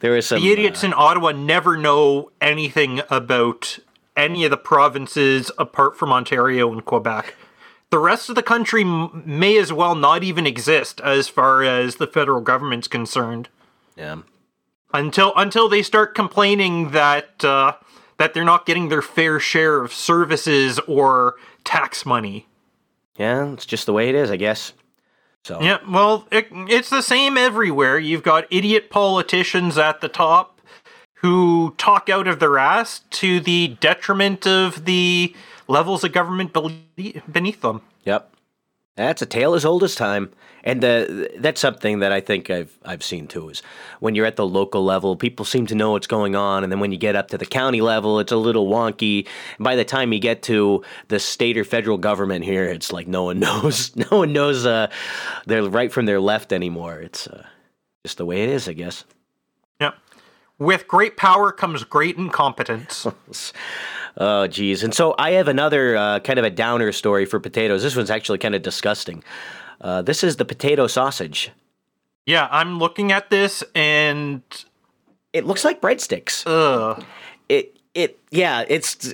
there 0.00 0.16
is 0.16 0.26
some 0.26 0.40
the 0.42 0.52
idiots 0.52 0.84
in 0.84 0.92
Ottawa 0.92 1.32
never 1.32 1.76
know 1.78 2.30
anything 2.42 3.00
about 3.08 3.78
any 4.16 4.44
of 4.44 4.50
the 4.50 4.56
provinces 4.56 5.50
apart 5.58 5.96
from 5.96 6.12
Ontario 6.12 6.70
and 6.72 6.84
Quebec. 6.84 7.34
the 7.90 7.98
rest 7.98 8.28
of 8.28 8.34
the 8.34 8.42
country 8.42 8.82
m- 8.82 9.22
may 9.24 9.56
as 9.56 9.72
well 9.72 9.94
not 9.94 10.24
even 10.24 10.46
exist 10.46 11.00
as 11.02 11.28
far 11.28 11.62
as 11.62 11.96
the 11.96 12.06
federal 12.06 12.40
government's 12.40 12.88
concerned 12.88 13.48
Yeah. 13.96 14.16
until 14.92 15.32
until 15.36 15.68
they 15.68 15.82
start 15.82 16.14
complaining 16.14 16.90
that 16.90 17.44
uh, 17.44 17.72
that 18.18 18.34
they're 18.34 18.44
not 18.44 18.66
getting 18.66 18.88
their 18.88 19.02
fair 19.02 19.38
share 19.38 19.80
of 19.82 19.92
services 19.92 20.78
or 20.88 21.34
tax 21.64 22.04
money. 22.06 22.46
Yeah, 23.18 23.52
it's 23.52 23.66
just 23.66 23.86
the 23.86 23.92
way 23.92 24.08
it 24.08 24.14
is, 24.14 24.30
I 24.30 24.36
guess. 24.36 24.72
So 25.44 25.60
Yeah, 25.60 25.78
well, 25.88 26.26
it, 26.32 26.48
it's 26.50 26.90
the 26.90 27.02
same 27.02 27.36
everywhere. 27.38 27.98
You've 27.98 28.22
got 28.24 28.46
idiot 28.50 28.90
politicians 28.90 29.78
at 29.78 30.00
the 30.00 30.08
top 30.08 30.55
who 31.16 31.74
talk 31.78 32.08
out 32.08 32.28
of 32.28 32.40
their 32.40 32.58
ass 32.58 33.00
to 33.10 33.40
the 33.40 33.76
detriment 33.80 34.46
of 34.46 34.84
the 34.84 35.34
levels 35.68 36.04
of 36.04 36.12
government 36.12 36.52
beneath 37.32 37.60
them. 37.60 37.82
Yep. 38.04 38.32
That's 38.96 39.22
a 39.22 39.26
tale 39.26 39.54
as 39.54 39.64
old 39.64 39.82
as 39.82 39.94
time. 39.94 40.30
And 40.66 40.82
that's 40.82 41.60
something 41.60 42.00
that 42.00 42.10
I 42.10 42.20
think 42.20 42.50
I've 42.50 42.76
I've 42.84 43.04
seen 43.04 43.28
too 43.28 43.50
is 43.50 43.62
when 44.00 44.16
you're 44.16 44.26
at 44.26 44.34
the 44.34 44.44
local 44.44 44.84
level, 44.84 45.14
people 45.14 45.44
seem 45.44 45.64
to 45.68 45.76
know 45.76 45.92
what's 45.92 46.08
going 46.08 46.34
on, 46.34 46.64
and 46.64 46.72
then 46.72 46.80
when 46.80 46.90
you 46.90 46.98
get 46.98 47.14
up 47.14 47.28
to 47.28 47.38
the 47.38 47.46
county 47.46 47.80
level, 47.80 48.18
it's 48.18 48.32
a 48.32 48.36
little 48.36 48.66
wonky. 48.66 49.28
And 49.58 49.64
by 49.64 49.76
the 49.76 49.84
time 49.84 50.12
you 50.12 50.18
get 50.18 50.42
to 50.44 50.82
the 51.06 51.20
state 51.20 51.56
or 51.56 51.62
federal 51.62 51.98
government 51.98 52.44
here, 52.44 52.64
it's 52.64 52.92
like 52.92 53.06
no 53.06 53.22
one 53.22 53.38
knows, 53.46 53.94
no 53.94 54.08
one 54.10 54.32
knows 54.32 54.66
uh, 54.66 54.90
their 55.46 55.62
right 55.62 55.92
from 55.92 56.06
their 56.06 56.20
left 56.20 56.52
anymore. 56.52 56.98
It's 56.98 57.28
uh, 57.28 57.46
just 58.04 58.18
the 58.18 58.26
way 58.26 58.42
it 58.42 58.48
is, 58.48 58.68
I 58.68 58.72
guess. 58.72 59.04
With 60.58 60.88
great 60.88 61.16
power 61.16 61.52
comes 61.52 61.84
great 61.84 62.16
incompetence. 62.16 63.06
Oh, 64.18 64.46
geez. 64.46 64.82
And 64.82 64.94
so 64.94 65.14
I 65.18 65.32
have 65.32 65.46
another 65.46 65.94
uh, 65.94 66.20
kind 66.20 66.38
of 66.38 66.44
a 66.46 66.50
downer 66.50 66.90
story 66.92 67.26
for 67.26 67.38
potatoes. 67.38 67.82
This 67.82 67.94
one's 67.94 68.10
actually 68.10 68.38
kind 68.38 68.54
of 68.54 68.62
disgusting. 68.62 69.22
Uh, 69.78 70.00
this 70.00 70.24
is 70.24 70.36
the 70.36 70.46
potato 70.46 70.86
sausage. 70.86 71.50
yeah, 72.24 72.48
I'm 72.50 72.78
looking 72.78 73.12
at 73.12 73.28
this 73.28 73.62
and 73.74 74.40
It 75.34 75.44
looks 75.44 75.64
like 75.66 75.82
breadsticks. 75.82 76.44
ugh. 76.46 77.04
It 77.50 77.76
it 77.92 78.18
yeah, 78.30 78.64
it's 78.66 79.12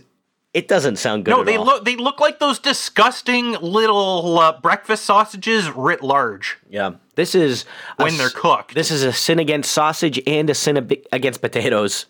it 0.54 0.68
doesn't 0.68 0.97
sound 0.97 1.25
good. 1.25 1.30
No, 1.30 1.44
they 1.44 1.56
all. 1.56 1.64
look 1.64 1.85
they 1.85 1.97
look 1.97 2.21
like 2.21 2.38
those 2.38 2.59
disgusting 2.59 3.52
little 3.52 4.38
uh, 4.38 4.61
breakfast 4.61 5.04
sausages 5.04 5.71
writ 5.71 6.02
large 6.02 6.59
Yeah, 6.68 6.92
this 7.14 7.35
is 7.35 7.64
a 7.99 8.04
when 8.04 8.16
they're 8.18 8.28
cooked. 8.28 8.75
This 8.75 8.90
is 8.90 9.02
a 9.02 9.12
sin 9.12 9.38
against 9.38 9.73
sausage 9.73 10.21
and 10.26 10.50
a 10.50 10.54
sin 10.54 10.76
ab- 10.76 11.06
against 11.11 11.40
potatoes. 11.40 12.06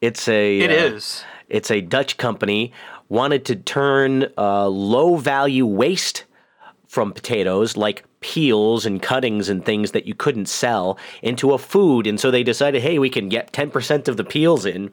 It's 0.00 0.28
a 0.28 0.60
It 0.60 0.70
uh, 0.70 0.94
is. 0.94 1.24
It's 1.48 1.70
a 1.70 1.80
Dutch 1.80 2.16
company 2.16 2.72
wanted 3.08 3.44
to 3.46 3.56
turn 3.56 4.26
uh, 4.36 4.68
low 4.68 5.16
value 5.16 5.66
waste 5.66 6.24
from 6.86 7.12
potatoes, 7.12 7.76
like 7.76 8.04
peels 8.20 8.86
and 8.86 9.02
cuttings 9.02 9.48
and 9.48 9.64
things 9.64 9.92
that 9.92 10.06
you 10.06 10.14
couldn't 10.14 10.46
sell, 10.46 10.98
into 11.22 11.52
a 11.52 11.58
food. 11.58 12.06
And 12.06 12.18
so 12.18 12.30
they 12.30 12.42
decided, 12.42 12.82
hey, 12.82 12.98
we 12.98 13.10
can 13.10 13.28
get 13.28 13.52
ten 13.52 13.70
percent 13.70 14.08
of 14.08 14.16
the 14.16 14.24
peels 14.24 14.64
in 14.64 14.90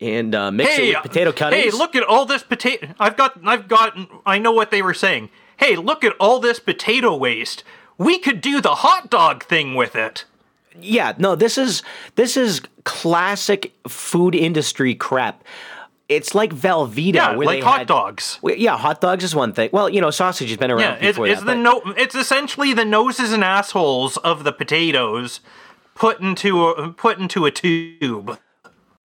and 0.00 0.34
uh, 0.34 0.50
mix 0.50 0.78
it 0.78 0.94
with 0.94 1.02
potato 1.02 1.32
cuttings. 1.32 1.64
Hey, 1.64 1.70
look 1.70 1.94
at 1.96 2.02
all 2.04 2.24
this 2.24 2.42
potato. 2.42 2.88
I've 3.00 3.16
got, 3.16 3.38
I've 3.44 3.68
got, 3.68 3.96
I 4.24 4.38
know 4.38 4.52
what 4.52 4.70
they 4.70 4.82
were 4.82 4.94
saying. 4.94 5.30
Hey, 5.56 5.76
look 5.76 6.04
at 6.04 6.14
all 6.20 6.38
this 6.40 6.60
potato 6.60 7.16
waste. 7.16 7.64
We 7.96 8.18
could 8.18 8.40
do 8.40 8.60
the 8.60 8.76
hot 8.76 9.10
dog 9.10 9.44
thing 9.44 9.74
with 9.74 9.96
it. 9.96 10.24
Yeah, 10.80 11.14
no, 11.18 11.34
this 11.34 11.58
is 11.58 11.82
this 12.14 12.36
is 12.36 12.62
classic 12.84 13.72
food 13.88 14.36
industry 14.36 14.94
crap. 14.94 15.42
It's 16.08 16.34
like 16.34 16.54
Velveeta, 16.54 17.14
Yeah, 17.14 17.34
where 17.36 17.46
like 17.46 17.58
they 17.58 17.64
hot 17.64 17.78
had- 17.80 17.88
dogs. 17.88 18.38
Yeah, 18.44 18.78
hot 18.78 19.00
dogs 19.00 19.24
is 19.24 19.34
one 19.34 19.52
thing. 19.52 19.70
Well, 19.72 19.88
you 19.90 20.00
know, 20.00 20.10
sausage 20.10 20.48
has 20.48 20.56
been 20.56 20.70
around 20.70 21.02
Yeah, 21.02 21.08
it's, 21.08 21.18
it's 21.18 21.40
that. 21.40 21.46
the 21.46 21.54
no. 21.56 21.82
It's 21.96 22.14
essentially 22.14 22.72
the 22.72 22.84
noses 22.84 23.32
and 23.32 23.42
assholes 23.42 24.16
of 24.18 24.44
the 24.44 24.52
potatoes 24.52 25.40
put 25.96 26.20
into 26.20 26.66
a, 26.68 26.92
put 26.92 27.18
into 27.18 27.44
a 27.44 27.50
tube. 27.50 28.38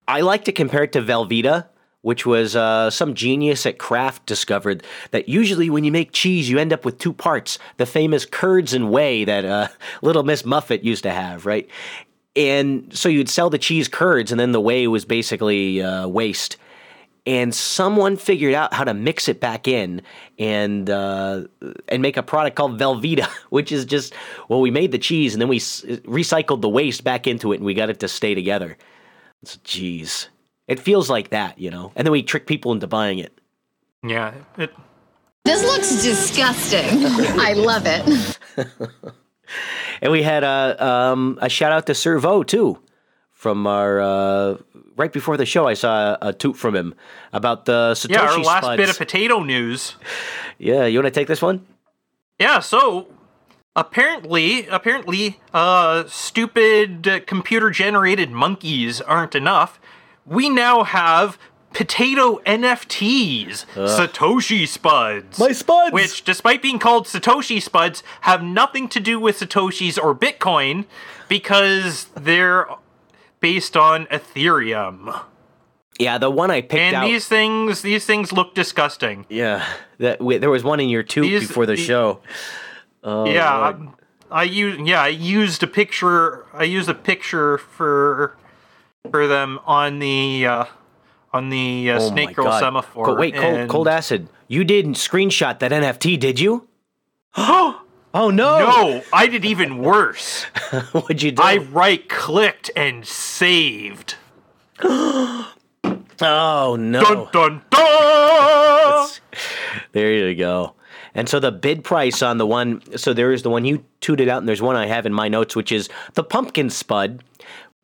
I 0.07 0.21
like 0.21 0.45
to 0.45 0.51
compare 0.51 0.83
it 0.83 0.91
to 0.93 1.01
Velveeta, 1.01 1.67
which 2.01 2.25
was 2.25 2.55
uh, 2.55 2.89
some 2.89 3.13
genius 3.13 3.65
at 3.65 3.77
Kraft 3.77 4.25
discovered 4.25 4.83
that 5.11 5.29
usually 5.29 5.69
when 5.69 5.85
you 5.85 5.91
make 5.91 6.11
cheese, 6.11 6.49
you 6.49 6.59
end 6.59 6.73
up 6.73 6.83
with 6.83 6.99
two 6.99 7.13
parts 7.13 7.57
the 7.77 7.85
famous 7.85 8.25
curds 8.25 8.73
and 8.73 8.91
whey 8.91 9.23
that 9.23 9.45
uh, 9.45 9.67
Little 10.01 10.23
Miss 10.23 10.45
Muffet 10.45 10.83
used 10.83 11.03
to 11.03 11.11
have, 11.11 11.45
right? 11.45 11.67
And 12.35 12.95
so 12.95 13.09
you'd 13.09 13.29
sell 13.29 13.49
the 13.49 13.57
cheese 13.57 13.87
curds, 13.87 14.31
and 14.31 14.39
then 14.39 14.51
the 14.51 14.61
whey 14.61 14.87
was 14.87 15.05
basically 15.05 15.81
uh, 15.81 16.07
waste. 16.07 16.57
And 17.25 17.55
someone 17.55 18.17
figured 18.17 18.53
out 18.53 18.73
how 18.73 18.83
to 18.83 18.93
mix 18.93 19.29
it 19.29 19.39
back 19.39 19.65
in 19.65 20.01
and 20.37 20.89
uh, 20.89 21.43
and 21.87 22.01
make 22.01 22.17
a 22.17 22.23
product 22.23 22.57
called 22.57 22.77
Velveeta, 22.77 23.27
which 23.49 23.71
is 23.71 23.85
just 23.85 24.13
well, 24.49 24.59
we 24.59 24.71
made 24.71 24.91
the 24.91 24.97
cheese 24.97 25.33
and 25.33 25.39
then 25.41 25.47
we 25.47 25.57
s- 25.57 25.83
recycled 25.83 26.59
the 26.59 26.67
waste 26.67 27.05
back 27.05 27.27
into 27.27 27.53
it, 27.53 27.57
and 27.57 27.65
we 27.65 27.73
got 27.73 27.89
it 27.89 28.01
to 28.01 28.09
stay 28.09 28.35
together. 28.35 28.77
It's, 29.43 29.57
geez, 29.57 30.29
it 30.67 30.79
feels 30.79 31.09
like 31.09 31.29
that, 31.29 31.59
you 31.59 31.69
know. 31.69 31.91
And 31.95 32.07
then 32.07 32.11
we 32.11 32.23
trick 32.23 32.47
people 32.47 32.71
into 32.71 32.87
buying 32.87 33.19
it. 33.19 33.37
Yeah, 34.01 34.33
it, 34.57 34.73
This 35.43 35.61
looks 35.63 36.01
disgusting. 36.01 37.05
I 37.39 37.53
love 37.53 37.83
it. 37.85 38.39
And 40.01 40.11
we 40.11 40.23
had 40.23 40.43
a 40.43 40.83
um, 40.83 41.37
a 41.41 41.47
shout 41.47 41.71
out 41.71 41.85
to 41.85 41.95
Servo 41.95 42.43
too, 42.43 42.77
from 43.31 43.67
our 43.67 44.01
uh, 44.01 44.57
right 44.97 45.13
before 45.13 45.37
the 45.37 45.45
show. 45.45 45.67
I 45.67 45.75
saw 45.75 46.17
a, 46.21 46.29
a 46.29 46.33
toot 46.33 46.57
from 46.57 46.75
him 46.75 46.95
about 47.31 47.65
the 47.65 47.93
Satoshi 47.93 48.09
yeah. 48.09 48.21
Our 48.21 48.39
last 48.39 48.63
spuds. 48.63 48.77
bit 48.77 48.89
of 48.89 48.97
potato 48.97 49.43
news. 49.43 49.95
yeah, 50.57 50.85
you 50.85 50.97
want 50.99 51.13
to 51.13 51.17
take 51.19 51.27
this 51.27 51.41
one? 51.41 51.65
Yeah, 52.39 52.59
so 52.59 53.07
apparently, 53.75 54.67
apparently, 54.67 55.39
uh, 55.53 56.03
stupid 56.07 57.07
uh, 57.07 57.19
computer 57.21 57.69
generated 57.69 58.31
monkeys 58.31 59.01
aren't 59.01 59.35
enough. 59.35 59.79
We 60.25 60.49
now 60.49 60.83
have 60.83 61.37
potato 61.73 62.39
NFTs, 62.45 63.65
Satoshi 63.73 64.67
Spuds. 64.67 65.39
My 65.39 65.51
spuds. 65.51 65.91
Which, 65.93 66.23
despite 66.23 66.61
being 66.61 66.79
called 66.79 67.07
Satoshi 67.07 67.61
Spuds, 67.61 68.03
have 68.21 68.43
nothing 68.43 68.87
to 68.89 68.99
do 68.99 69.19
with 69.19 69.39
Satoshis 69.39 70.01
or 70.01 70.15
Bitcoin 70.15 70.85
because 71.27 72.05
they're 72.15 72.67
based 73.39 73.75
on 73.75 74.05
Ethereum. 74.07 75.19
Yeah, 75.99 76.17
the 76.17 76.29
one 76.31 76.49
I 76.49 76.61
picked 76.61 76.73
And 76.75 76.95
out. 76.95 77.05
these 77.05 77.27
things, 77.27 77.81
these 77.81 78.05
things 78.05 78.31
look 78.31 78.55
disgusting. 78.55 79.25
yeah, 79.29 79.65
that 79.99 80.19
there 80.19 80.49
was 80.49 80.63
one 80.63 80.79
in 80.79 80.89
your 80.89 81.03
tube 81.03 81.23
These- 81.25 81.47
before 81.47 81.65
the 81.65 81.75
the- 81.75 81.81
show. 81.81 82.19
Oh, 83.03 83.25
yeah, 83.25 83.53
Lord. 83.57 83.89
I, 84.31 84.41
I 84.41 84.43
use 84.43 84.79
yeah 84.87 85.01
I 85.01 85.09
used 85.09 85.61
a 85.63 85.67
picture 85.67 86.45
I 86.53 86.63
used 86.63 86.89
a 86.89 86.93
picture 86.95 87.57
for 87.57 88.35
for 89.11 89.27
them 89.27 89.59
on 89.65 89.99
the 89.99 90.45
uh, 90.45 90.65
on 91.33 91.49
the 91.49 91.91
uh, 91.91 91.99
Oh 91.99 92.09
snake 92.09 92.35
girl 92.35 92.45
God. 92.45 92.59
semaphore. 92.59 93.15
Wait, 93.17 93.35
cold, 93.35 93.69
cold 93.69 93.87
acid. 93.87 94.29
You 94.47 94.63
didn't 94.63 94.95
screenshot 94.95 95.59
that 95.59 95.71
NFT, 95.71 96.19
did 96.19 96.39
you? 96.39 96.67
oh 97.37 97.81
Oh 98.15 98.29
no! 98.29 98.59
no! 98.59 99.03
I 99.11 99.25
did 99.25 99.43
even 99.43 99.79
worse. 99.79 100.43
What'd 100.91 101.23
you 101.23 101.31
do? 101.31 101.41
I 101.41 101.57
right 101.57 102.07
clicked 102.07 102.69
and 102.75 103.05
saved. 103.07 104.15
oh 104.83 105.51
no! 106.21 107.01
Dun 107.01 107.27
dun 107.31 107.61
dun! 107.71 109.09
There 109.93 110.11
you 110.13 110.35
go. 110.35 110.75
And 111.15 111.29
so 111.29 111.39
the 111.39 111.51
bid 111.51 111.83
price 111.83 112.21
on 112.21 112.37
the 112.37 112.47
one, 112.47 112.81
so 112.97 113.13
there 113.13 113.31
is 113.31 113.43
the 113.43 113.49
one 113.49 113.65
you 113.65 113.83
tooted 114.01 114.29
out, 114.29 114.39
and 114.39 114.47
there's 114.47 114.61
one 114.61 114.75
I 114.75 114.87
have 114.87 115.05
in 115.05 115.13
my 115.13 115.27
notes, 115.27 115.55
which 115.55 115.71
is 115.71 115.89
the 116.15 116.23
pumpkin 116.23 116.69
spud, 116.69 117.23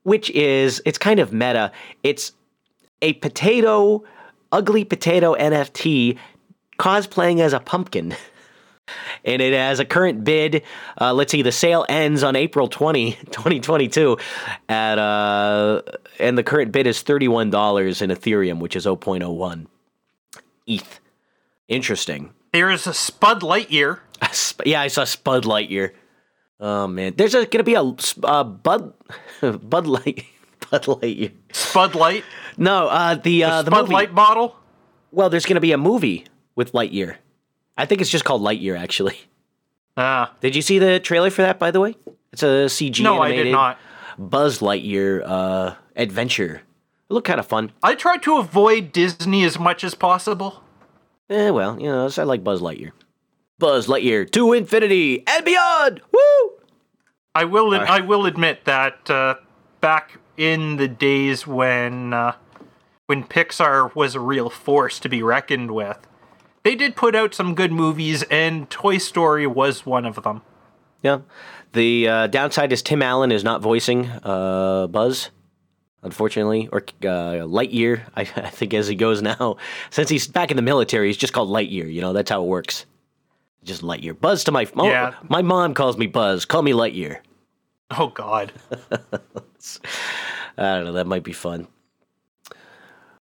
which 0.03 0.29
is 0.31 0.81
it's 0.85 0.97
kind 0.97 1.19
of 1.19 1.31
meta. 1.31 1.71
It's 2.03 2.31
a 3.01 3.13
potato, 3.13 4.03
ugly 4.51 4.83
potato 4.83 5.35
NFT 5.35 6.17
cosplaying 6.77 7.39
as 7.39 7.53
a 7.53 7.59
pumpkin. 7.59 8.15
And 9.23 9.39
it 9.39 9.53
has 9.53 9.79
a 9.79 9.85
current 9.85 10.23
bid. 10.23 10.63
Uh, 10.99 11.13
let's 11.13 11.31
see, 11.31 11.43
the 11.43 11.51
sale 11.51 11.85
ends 11.89 12.23
on 12.23 12.35
April 12.35 12.67
20, 12.67 13.11
2022. 13.25 14.17
At, 14.67 14.97
uh, 14.97 15.83
and 16.19 16.35
the 16.35 16.41
current 16.41 16.71
bid 16.71 16.87
is 16.87 17.03
$31 17.03 18.01
in 18.01 18.09
Ethereum, 18.09 18.59
which 18.59 18.75
is 18.75 18.87
0.01 18.87 19.67
ETH. 20.65 20.99
Interesting. 21.67 22.33
There's 22.51 22.87
a 22.87 22.93
Spud 22.93 23.41
Lightyear. 23.41 23.99
Yeah, 24.65 24.81
I 24.81 24.87
saw 24.87 25.03
Spud 25.03 25.43
Lightyear. 25.45 25.91
Oh 26.59 26.87
man, 26.87 27.13
there's 27.15 27.33
a, 27.35 27.45
gonna 27.45 27.63
be 27.63 27.75
a 27.75 27.81
uh, 27.81 28.43
Bud 28.43 28.93
Bud 29.41 29.87
Light 29.87 30.25
Bud 30.69 30.83
Lightyear. 30.83 31.31
Spud 31.53 31.95
Light. 31.95 32.23
No, 32.57 32.87
uh, 32.87 33.15
the 33.15 33.43
uh, 33.43 33.61
the 33.61 33.71
Spud 33.71 33.81
movie. 33.83 33.93
Light 33.93 34.13
bottle. 34.15 34.55
Well, 35.11 35.29
there's 35.29 35.45
gonna 35.45 35.61
be 35.61 35.71
a 35.71 35.77
movie 35.77 36.25
with 36.55 36.73
Lightyear. 36.73 37.15
I 37.77 37.85
think 37.85 38.01
it's 38.01 38.09
just 38.09 38.25
called 38.25 38.41
Lightyear. 38.41 38.77
Actually, 38.77 39.17
Ah, 39.95 40.33
did 40.41 40.55
you 40.55 40.61
see 40.61 40.79
the 40.79 40.99
trailer 40.99 41.29
for 41.29 41.41
that? 41.43 41.59
By 41.59 41.71
the 41.71 41.79
way, 41.79 41.95
it's 42.33 42.43
a 42.43 42.67
CG 42.67 43.01
no, 43.01 43.21
I 43.21 43.31
did 43.31 43.51
not. 43.51 43.77
Buzz 44.17 44.59
Lightyear 44.59 45.23
uh, 45.25 45.75
adventure. 45.95 46.61
It 47.09 47.13
looked 47.13 47.27
kind 47.27 47.39
of 47.39 47.47
fun. 47.47 47.71
I 47.81 47.95
try 47.95 48.17
to 48.17 48.37
avoid 48.37 48.91
Disney 48.91 49.43
as 49.43 49.57
much 49.57 49.83
as 49.83 49.95
possible. 49.95 50.61
Eh, 51.29 51.49
well, 51.51 51.79
you 51.79 51.87
know, 51.87 52.09
I 52.17 52.23
like 52.23 52.43
Buzz 52.43 52.61
Lightyear. 52.61 52.91
Buzz 53.59 53.87
Lightyear 53.87 54.29
to 54.31 54.53
infinity 54.53 55.23
and 55.27 55.45
beyond. 55.45 56.01
Woo! 56.11 56.51
I 57.35 57.43
will. 57.43 57.73
I 57.73 57.99
will 57.99 58.25
admit 58.25 58.65
that 58.65 59.09
uh, 59.09 59.35
back 59.81 60.19
in 60.37 60.77
the 60.77 60.87
days 60.87 61.45
when 61.45 62.13
uh, 62.13 62.35
when 63.05 63.23
Pixar 63.23 63.93
was 63.95 64.15
a 64.15 64.19
real 64.19 64.49
force 64.49 64.99
to 64.99 65.09
be 65.09 65.21
reckoned 65.21 65.71
with, 65.71 65.99
they 66.63 66.75
did 66.75 66.95
put 66.95 67.15
out 67.15 67.35
some 67.35 67.53
good 67.53 67.71
movies, 67.71 68.23
and 68.23 68.69
Toy 68.69 68.97
Story 68.97 69.45
was 69.45 69.85
one 69.85 70.05
of 70.05 70.23
them. 70.23 70.41
Yeah. 71.03 71.19
The 71.73 72.07
uh, 72.07 72.27
downside 72.27 72.73
is 72.73 72.81
Tim 72.81 73.01
Allen 73.01 73.31
is 73.31 73.43
not 73.43 73.61
voicing 73.61 74.07
uh, 74.23 74.87
Buzz, 74.87 75.29
unfortunately, 76.03 76.69
or 76.71 76.79
uh, 77.03 77.45
Lightyear. 77.45 78.01
I, 78.15 78.21
I 78.21 78.49
think 78.49 78.73
as 78.73 78.87
he 78.87 78.95
goes 78.95 79.21
now, 79.21 79.57
since 79.89 80.09
he's 80.09 80.27
back 80.27 80.51
in 80.51 80.57
the 80.57 80.63
military, 80.63 81.07
he's 81.07 81.17
just 81.17 81.33
called 81.33 81.49
Lightyear. 81.49 81.91
You 81.91 82.01
know, 82.01 82.13
that's 82.13 82.29
how 82.31 82.43
it 82.43 82.47
works. 82.47 82.85
Just 83.63 83.81
Lightyear. 83.81 84.19
Buzz 84.19 84.43
to 84.45 84.51
my 84.51 84.67
oh, 84.75 84.87
Yeah. 84.87 85.13
My 85.27 85.41
mom 85.41 85.73
calls 85.73 85.97
me 85.97 86.07
Buzz. 86.07 86.45
Call 86.45 86.61
me 86.61 86.71
Lightyear. 86.71 87.19
Oh 87.91 88.07
God. 88.07 88.51
I 90.57 90.75
don't 90.75 90.85
know. 90.85 90.93
That 90.93 91.07
might 91.07 91.23
be 91.23 91.33
fun. 91.33 91.67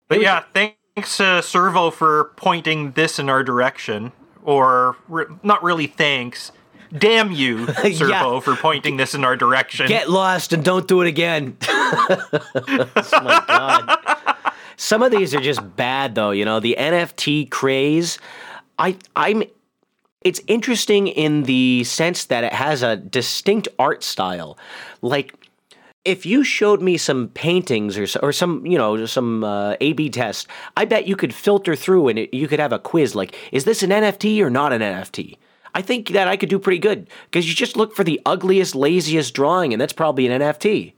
But 0.08 0.22
yeah, 0.22 0.44
thanks 0.54 1.20
uh, 1.20 1.42
Servo 1.42 1.92
for 1.92 2.32
pointing 2.36 2.92
this 2.92 3.20
in 3.20 3.30
our 3.30 3.44
direction. 3.44 4.12
Or 4.44 4.98
re- 5.08 5.26
not 5.42 5.64
really 5.64 5.88
thanks. 5.88 6.52
Damn 6.96 7.32
you, 7.32 7.68
Servo, 7.74 8.40
for 8.40 8.56
pointing 8.56 8.98
this 8.98 9.16
in 9.16 9.24
our 9.24 9.36
direction. 9.36 9.88
Get 9.88 10.10
lost 10.10 10.54
and 10.54 10.64
don't 10.64 10.88
do 10.88 11.02
it 11.02 11.08
again. 11.08 11.58
oh 11.68 12.90
my 13.14 13.44
god. 13.48 14.44
Some 14.78 15.02
of 15.02 15.12
these 15.12 15.34
are 15.34 15.40
just 15.40 15.76
bad 15.76 16.16
though, 16.16 16.32
you 16.32 16.46
know, 16.46 16.60
the 16.60 16.76
NFT 16.78 17.50
craze. 17.50 18.20
I 18.78 18.98
I'm 19.16 19.44
it's 20.22 20.42
interesting 20.48 21.08
in 21.08 21.44
the 21.44 21.84
sense 21.84 22.26
that 22.26 22.44
it 22.44 22.54
has 22.54 22.84
a 22.84 22.96
distinct 22.96 23.68
art 23.80 24.04
style. 24.04 24.58
Like 25.02 25.34
if 26.06 26.26
you 26.26 26.44
showed 26.44 26.82
me 26.82 26.98
some 26.98 27.30
paintings 27.30 27.98
or, 27.98 28.06
or 28.22 28.32
some, 28.32 28.66
you 28.66 28.78
know, 28.78 29.06
some 29.06 29.44
uh, 29.44 29.76
A/B 29.80 30.10
test, 30.10 30.48
I 30.76 30.86
bet 30.86 31.08
you 31.08 31.16
could 31.16 31.34
filter 31.34 31.76
through 31.76 32.10
and 32.10 32.20
it, 32.20 32.34
you 32.34 32.48
could 32.48 32.60
have 32.60 32.74
a 32.74 32.80
quiz 32.80 33.16
like, 33.16 33.36
is 33.52 33.66
this 33.66 33.84
an 33.84 33.90
NFT 33.90 34.42
or 34.42 34.50
not 34.50 34.74
an 34.74 34.82
NFT? 34.82 35.38
I 35.74 35.82
think 35.82 36.10
that 36.10 36.28
I 36.28 36.38
could 36.38 36.50
do 36.50 36.60
pretty 36.60 36.80
good 36.80 37.08
because 37.26 37.48
you 37.48 37.56
just 37.56 37.76
look 37.76 37.96
for 37.96 38.04
the 38.04 38.22
ugliest, 38.26 38.76
laziest 38.76 39.34
drawing, 39.34 39.74
and 39.74 39.82
that's 39.82 39.94
probably 39.94 40.28
an 40.28 40.42
NFT. 40.42 40.94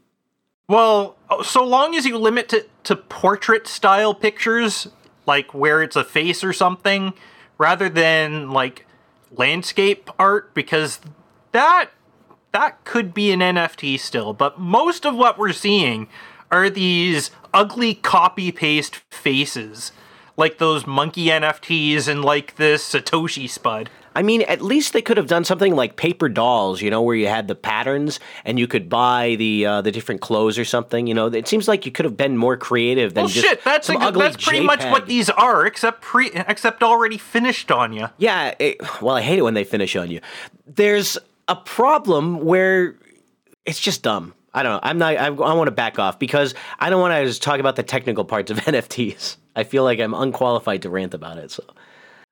Well, 0.67 1.15
so 1.43 1.63
long 1.63 1.95
as 1.95 2.05
you 2.05 2.17
limit 2.17 2.51
it 2.51 2.69
to 2.85 2.95
portrait 2.95 3.67
style 3.67 4.13
pictures, 4.13 4.87
like 5.25 5.53
where 5.53 5.81
it's 5.81 5.95
a 5.95 6.03
face 6.03 6.43
or 6.43 6.53
something, 6.53 7.13
rather 7.57 7.87
than 7.87 8.51
like 8.51 8.85
landscape 9.31 10.09
art, 10.17 10.53
because 10.53 10.99
that 11.51 11.91
that 12.51 12.83
could 12.83 13.13
be 13.13 13.31
an 13.31 13.41
NFT 13.41 13.99
still. 13.99 14.33
But 14.33 14.59
most 14.59 15.05
of 15.05 15.15
what 15.15 15.37
we're 15.37 15.53
seeing 15.53 16.07
are 16.51 16.69
these 16.69 17.31
ugly 17.53 17.93
copy 17.95 18.51
paste 18.51 19.01
faces, 19.11 19.91
like 20.37 20.57
those 20.57 20.87
monkey 20.87 21.25
NFTs 21.25 22.07
and 22.07 22.23
like 22.23 22.55
this 22.55 22.93
Satoshi 22.93 23.49
Spud. 23.49 23.89
I 24.15 24.21
mean, 24.21 24.43
at 24.43 24.61
least 24.61 24.93
they 24.93 25.01
could 25.01 25.17
have 25.17 25.27
done 25.27 25.43
something 25.43 25.75
like 25.75 25.97
paper 25.97 26.29
dolls, 26.29 26.81
you 26.81 26.89
know, 26.89 27.01
where 27.01 27.15
you 27.15 27.27
had 27.27 27.49
the 27.49 27.55
patterns 27.55 28.19
and 28.45 28.57
you 28.57 28.65
could 28.65 28.89
buy 28.89 29.35
the 29.37 29.65
uh, 29.65 29.81
the 29.81 29.91
different 29.91 30.21
clothes 30.21 30.57
or 30.57 30.63
something. 30.63 31.05
You 31.05 31.13
know, 31.13 31.27
it 31.27 31.47
seems 31.47 31.67
like 31.67 31.85
you 31.85 31.91
could 31.91 32.05
have 32.05 32.15
been 32.15 32.37
more 32.37 32.55
creative 32.55 33.13
than 33.13 33.25
Well, 33.25 33.33
just 33.33 33.45
shit, 33.45 33.63
that's 33.63 33.87
some 33.87 33.97
a, 33.97 34.05
ugly 34.05 34.21
that's 34.21 34.43
pretty 34.43 34.65
much 34.65 34.83
what 34.85 35.07
these 35.07 35.29
are, 35.29 35.65
except 35.65 36.01
pre 36.01 36.31
except 36.33 36.81
already 36.81 37.17
finished 37.17 37.71
on 37.71 37.91
you. 37.91 38.07
Yeah, 38.17 38.55
it, 38.57 38.77
well, 39.01 39.15
I 39.15 39.21
hate 39.21 39.37
it 39.37 39.43
when 39.43 39.53
they 39.53 39.65
finish 39.65 39.95
on 39.97 40.09
you. 40.09 40.21
There's 40.65 41.17
a 41.47 41.55
problem 41.55 42.39
where 42.39 42.95
it's 43.65 43.79
just 43.79 44.01
dumb. 44.01 44.33
I 44.53 44.63
don't 44.63 44.71
know. 44.71 44.79
I'm 44.81 44.97
not. 44.97 45.17
I, 45.17 45.25
I 45.25 45.29
want 45.29 45.67
to 45.67 45.71
back 45.71 45.99
off 45.99 46.17
because 46.17 46.55
I 46.79 46.89
don't 46.89 47.01
want 47.01 47.13
to 47.13 47.25
just 47.25 47.43
talk 47.43 47.59
about 47.59 47.75
the 47.75 47.83
technical 47.83 48.23
parts 48.23 48.49
of 48.49 48.57
NFTs. 48.61 49.35
I 49.57 49.65
feel 49.65 49.83
like 49.83 49.99
I'm 49.99 50.13
unqualified 50.13 50.83
to 50.83 50.89
rant 50.89 51.13
about 51.13 51.37
it. 51.37 51.51
So, 51.51 51.63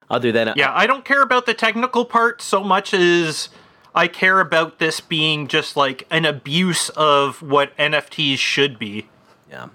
other 0.09 0.31
than 0.31 0.53
Yeah, 0.55 0.71
I 0.73 0.87
don't 0.87 1.05
care 1.05 1.21
about 1.21 1.45
the 1.45 1.53
technical 1.53 2.05
part 2.05 2.41
so 2.41 2.63
much 2.63 2.93
as 2.93 3.49
I 3.95 4.07
care 4.07 4.39
about 4.39 4.79
this 4.79 4.99
being 4.99 5.47
just 5.47 5.75
like 5.77 6.05
an 6.09 6.25
abuse 6.25 6.89
of 6.89 7.41
what 7.41 7.75
NFTs 7.77 8.37
should 8.37 8.79
be. 8.79 9.07
yeah. 9.49 9.67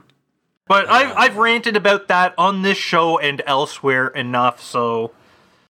But 0.67 0.87
I've 0.91 1.17
I've 1.17 1.37
ranted 1.39 1.77
about 1.79 2.09
that 2.09 2.35
on 2.37 2.61
this 2.61 2.77
show 2.77 3.19
and 3.19 3.41
elsewhere 3.47 4.09
enough. 4.09 4.61
So 4.63 5.13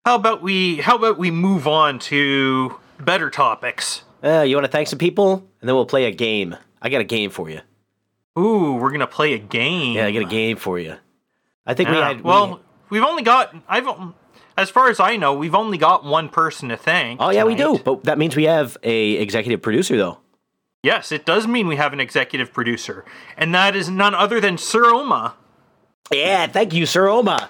how 0.05 0.15
about 0.15 0.41
we 0.41 0.77
how 0.77 0.95
about 0.95 1.17
we 1.17 1.31
move 1.31 1.67
on 1.67 1.99
to 1.99 2.75
better 2.99 3.29
topics? 3.29 4.03
Uh, 4.23 4.41
you 4.43 4.55
want 4.55 4.63
to 4.65 4.71
thank 4.71 4.87
some 4.87 4.97
people, 4.97 5.45
and 5.59 5.67
then 5.67 5.75
we'll 5.75 5.85
play 5.85 6.05
a 6.05 6.11
game. 6.11 6.55
I 6.81 6.87
got 6.87 7.01
a 7.01 7.03
game 7.05 7.29
for 7.29 7.49
you. 7.49 7.59
Ooh, 8.39 8.73
we're 8.75 8.91
gonna 8.91 9.05
play 9.05 9.33
a 9.33 9.37
game. 9.37 9.97
Yeah, 9.97 10.05
I 10.05 10.11
got 10.11 10.21
a 10.21 10.25
game 10.29 10.55
for 10.55 10.79
you. 10.79 10.95
I 11.65 11.73
think 11.73 11.89
we 11.89 11.95
Yeah, 11.97 12.07
had. 12.07 12.17
we- 12.17 12.23
well, 12.23 12.61
we've 12.89 13.03
only 13.03 13.23
got 13.23 13.53
I've 13.67 13.87
as 14.57 14.69
far 14.69 14.89
as 14.89 14.99
I 14.99 15.15
know, 15.17 15.33
we've 15.33 15.55
only 15.55 15.77
got 15.77 16.03
one 16.05 16.29
person 16.29 16.69
to 16.69 16.77
thank. 16.77 17.21
oh 17.21 17.29
yeah, 17.29 17.43
we 17.43 17.55
do. 17.55 17.79
But 17.83 18.03
that 18.05 18.17
means 18.17 18.35
we 18.35 18.45
have 18.45 18.77
a 18.83 19.13
executive 19.13 19.61
producer, 19.61 19.97
though. 19.97 20.19
Yes, 20.83 21.11
it 21.11 21.25
does 21.25 21.47
mean 21.47 21.67
we 21.67 21.77
have 21.77 21.93
an 21.93 21.99
executive 21.99 22.53
producer, 22.53 23.03
and 23.37 23.53
that 23.55 23.75
is 23.75 23.89
none 23.89 24.13
other 24.13 24.39
than 24.39 24.57
Sir 24.57 24.85
Oma. 24.93 25.33
Yeah, 26.11 26.45
thank 26.47 26.73
you, 26.73 26.85
Sir 26.85 27.07
Oma. 27.09 27.49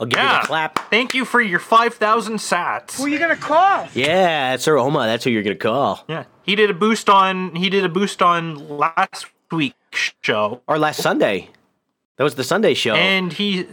I'll 0.00 0.06
give 0.06 0.18
you 0.18 0.24
Yeah, 0.24 0.40
the 0.42 0.46
clap. 0.48 0.90
Thank 0.90 1.14
you 1.14 1.24
for 1.24 1.40
your 1.40 1.60
five 1.60 1.94
thousand 1.94 2.34
sats. 2.38 2.96
Who 2.98 3.04
are 3.04 3.08
you 3.08 3.18
gonna 3.18 3.36
call? 3.36 3.88
Yeah, 3.94 4.50
that's 4.50 4.64
Sir 4.64 4.76
Oma. 4.76 4.98
That's 5.06 5.24
who 5.24 5.30
you're 5.30 5.42
gonna 5.44 5.54
call. 5.54 6.04
Yeah, 6.08 6.24
he 6.42 6.54
did 6.56 6.68
a 6.70 6.74
boost 6.74 7.08
on 7.08 7.54
he 7.54 7.70
did 7.70 7.84
a 7.84 7.88
boost 7.88 8.20
on 8.20 8.68
last 8.68 9.26
week's 9.52 10.12
show, 10.20 10.60
Or 10.66 10.76
last 10.78 11.00
Sunday. 11.00 11.50
That 12.16 12.24
was 12.24 12.34
the 12.34 12.44
Sunday 12.44 12.74
show. 12.74 12.94
and 12.94 13.32
he 13.32 13.66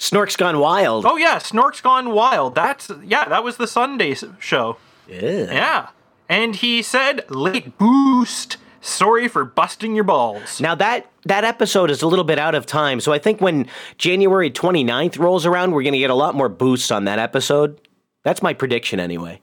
Snork's 0.00 0.34
Gone 0.34 0.58
Wild. 0.58 1.04
oh 1.04 1.16
yeah, 1.18 1.36
Snork's 1.36 1.82
Gone 1.82 2.10
Wild. 2.14 2.54
That's 2.54 2.90
yeah, 3.04 3.26
that 3.28 3.44
was 3.44 3.58
the 3.58 3.66
Sunday 3.66 4.16
show. 4.38 4.78
yeah. 5.06 5.52
Yeah, 5.52 5.88
and 6.26 6.56
he 6.56 6.80
said 6.82 7.30
late 7.30 7.76
boost. 7.76 8.56
Sorry 8.80 9.28
for 9.28 9.44
busting 9.44 9.94
your 9.94 10.04
balls. 10.04 10.58
Now 10.58 10.74
that 10.76 11.10
that 11.26 11.44
episode 11.44 11.90
is 11.90 12.00
a 12.00 12.06
little 12.06 12.24
bit 12.24 12.38
out 12.38 12.54
of 12.54 12.64
time, 12.64 12.98
so 13.00 13.12
I 13.12 13.18
think 13.18 13.42
when 13.42 13.66
January 13.98 14.50
29th 14.50 15.18
rolls 15.18 15.44
around, 15.44 15.72
we're 15.72 15.82
gonna 15.82 15.98
get 15.98 16.08
a 16.08 16.14
lot 16.14 16.34
more 16.34 16.48
boosts 16.48 16.90
on 16.90 17.04
that 17.04 17.18
episode. 17.18 17.78
That's 18.24 18.42
my 18.42 18.54
prediction 18.54 19.00
anyway. 19.00 19.42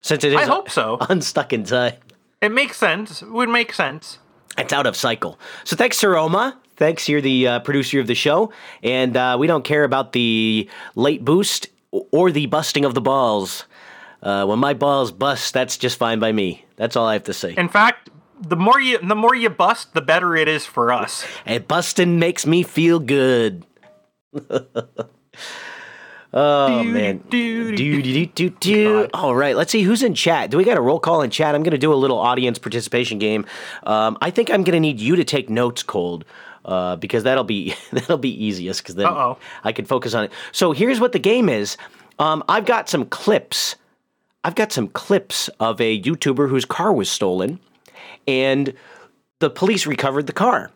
Since 0.00 0.24
it 0.24 0.32
is 0.32 0.40
I 0.40 0.44
hope 0.46 0.70
so. 0.70 0.96
unstuck 1.10 1.52
in 1.52 1.64
time. 1.64 1.94
It 2.40 2.50
makes 2.50 2.78
sense. 2.78 3.20
It 3.20 3.30
would 3.30 3.50
make 3.50 3.74
sense. 3.74 4.18
It's 4.56 4.72
out 4.72 4.86
of 4.86 4.96
cycle. 4.96 5.38
So 5.64 5.76
thanks, 5.76 5.98
Sir 5.98 6.16
Oma. 6.16 6.58
Thanks, 6.76 7.08
you're 7.08 7.20
the 7.20 7.46
uh, 7.46 7.60
producer 7.60 8.00
of 8.00 8.06
the 8.06 8.14
show, 8.14 8.52
and 8.82 9.16
uh, 9.16 9.36
we 9.38 9.46
don't 9.46 9.64
care 9.64 9.84
about 9.84 10.12
the 10.12 10.68
late 10.94 11.24
boost 11.24 11.68
or 11.90 12.30
the 12.30 12.46
busting 12.46 12.84
of 12.84 12.94
the 12.94 13.00
balls. 13.00 13.64
Uh, 14.22 14.46
when 14.46 14.58
my 14.58 14.72
balls 14.72 15.10
bust, 15.10 15.52
that's 15.52 15.76
just 15.76 15.98
fine 15.98 16.18
by 16.18 16.32
me. 16.32 16.64
That's 16.76 16.96
all 16.96 17.06
I 17.06 17.14
have 17.14 17.24
to 17.24 17.34
say. 17.34 17.54
In 17.56 17.68
fact, 17.68 18.08
the 18.40 18.56
more 18.56 18.80
you 18.80 18.98
the 18.98 19.14
more 19.14 19.34
you 19.34 19.50
bust, 19.50 19.94
the 19.94 20.00
better 20.00 20.36
it 20.36 20.48
is 20.48 20.64
for 20.64 20.92
us. 20.92 21.24
And 21.44 21.66
busting 21.66 22.18
makes 22.18 22.46
me 22.46 22.62
feel 22.62 22.98
good. 23.00 23.64
oh 26.32 26.82
man. 26.84 27.18
Do, 27.28 27.76
do, 27.76 28.02
do, 28.02 28.26
do, 28.26 28.50
do. 28.50 29.08
All 29.12 29.34
right, 29.34 29.56
let's 29.56 29.72
see 29.72 29.82
who's 29.82 30.02
in 30.02 30.14
chat. 30.14 30.50
Do 30.50 30.56
we 30.56 30.64
got 30.64 30.76
a 30.76 30.80
roll 30.80 31.00
call 31.00 31.22
in 31.22 31.30
chat? 31.30 31.54
I'm 31.54 31.62
going 31.62 31.72
to 31.72 31.78
do 31.78 31.92
a 31.92 31.96
little 31.96 32.18
audience 32.18 32.58
participation 32.58 33.18
game. 33.18 33.44
Um, 33.84 34.18
I 34.20 34.30
think 34.30 34.50
I'm 34.50 34.62
going 34.62 34.74
to 34.74 34.80
need 34.80 35.00
you 35.00 35.16
to 35.16 35.24
take 35.24 35.50
notes, 35.50 35.82
Cold, 35.82 36.24
uh, 36.64 36.96
because 36.96 37.24
that'll 37.24 37.44
be 37.44 37.74
that'll 37.92 38.18
be 38.18 38.44
easiest 38.44 38.82
because 38.82 38.94
then 38.94 39.06
Uh-oh. 39.06 39.38
I 39.64 39.72
can 39.72 39.84
focus 39.84 40.14
on 40.14 40.24
it. 40.24 40.32
So 40.52 40.72
here's 40.72 41.00
what 41.00 41.12
the 41.12 41.18
game 41.18 41.48
is. 41.48 41.76
Um, 42.18 42.44
I've 42.48 42.66
got 42.66 42.88
some 42.88 43.06
clips. 43.06 43.76
I've 44.44 44.54
got 44.54 44.72
some 44.72 44.88
clips 44.88 45.48
of 45.60 45.80
a 45.80 46.00
YouTuber 46.00 46.48
whose 46.48 46.64
car 46.64 46.92
was 46.92 47.10
stolen, 47.10 47.60
and 48.26 48.74
the 49.38 49.50
police 49.50 49.86
recovered 49.86 50.26
the 50.26 50.32
car. 50.32 50.70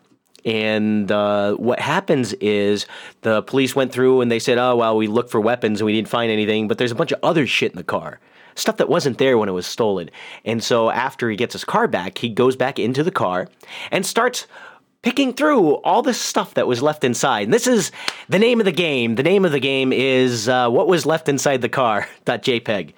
And 0.45 1.11
uh, 1.11 1.55
what 1.55 1.79
happens 1.79 2.31
is 2.33 2.85
the 3.21 3.41
police 3.41 3.75
went 3.75 3.91
through 3.91 4.21
and 4.21 4.31
they 4.31 4.39
said, 4.39 4.57
"Oh 4.57 4.75
well, 4.77 4.95
we 4.95 5.07
looked 5.07 5.29
for 5.29 5.41
weapons 5.41 5.81
and 5.81 5.85
we 5.85 5.93
didn't 5.93 6.07
find 6.07 6.31
anything, 6.31 6.67
but 6.67 6.77
there's 6.77 6.91
a 6.91 6.95
bunch 6.95 7.11
of 7.11 7.19
other 7.21 7.45
shit 7.45 7.71
in 7.71 7.77
the 7.77 7.83
car, 7.83 8.19
stuff 8.55 8.77
that 8.77 8.87
wasn't 8.87 9.17
there 9.17 9.37
when 9.37 9.49
it 9.49 9.53
was 9.53 9.67
stolen." 9.67 10.09
And 10.45 10.63
so 10.63 10.89
after 10.89 11.29
he 11.29 11.35
gets 11.35 11.53
his 11.53 11.65
car 11.65 11.87
back, 11.87 12.19
he 12.19 12.29
goes 12.29 12.55
back 12.55 12.79
into 12.79 13.03
the 13.03 13.11
car 13.11 13.49
and 13.91 14.05
starts 14.05 14.47
picking 15.07 15.31
through 15.31 15.75
all 15.85 16.01
the 16.01 16.13
stuff 16.13 16.55
that 16.55 16.67
was 16.67 16.81
left 16.81 17.05
inside. 17.05 17.43
And 17.43 17.53
this 17.53 17.65
is 17.65 17.93
the 18.27 18.37
name 18.37 18.59
of 18.59 18.65
the 18.65 18.73
game. 18.73 19.15
The 19.15 19.23
name 19.23 19.45
of 19.45 19.53
the 19.53 19.59
game 19.61 19.93
is 19.93 20.49
uh, 20.49 20.69
"What 20.69 20.89
Was 20.89 21.05
Left 21.05 21.29
Inside 21.29 21.61
the 21.61 21.69
Car." 21.69 22.09
.jpg. 22.25 22.91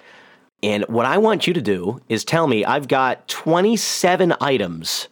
And 0.60 0.84
what 0.88 1.06
I 1.06 1.18
want 1.18 1.46
you 1.46 1.54
to 1.54 1.62
do 1.62 2.00
is 2.08 2.24
tell 2.24 2.48
me 2.48 2.64
I've 2.64 2.88
got 2.88 3.28
27 3.28 4.34
items 4.40 5.06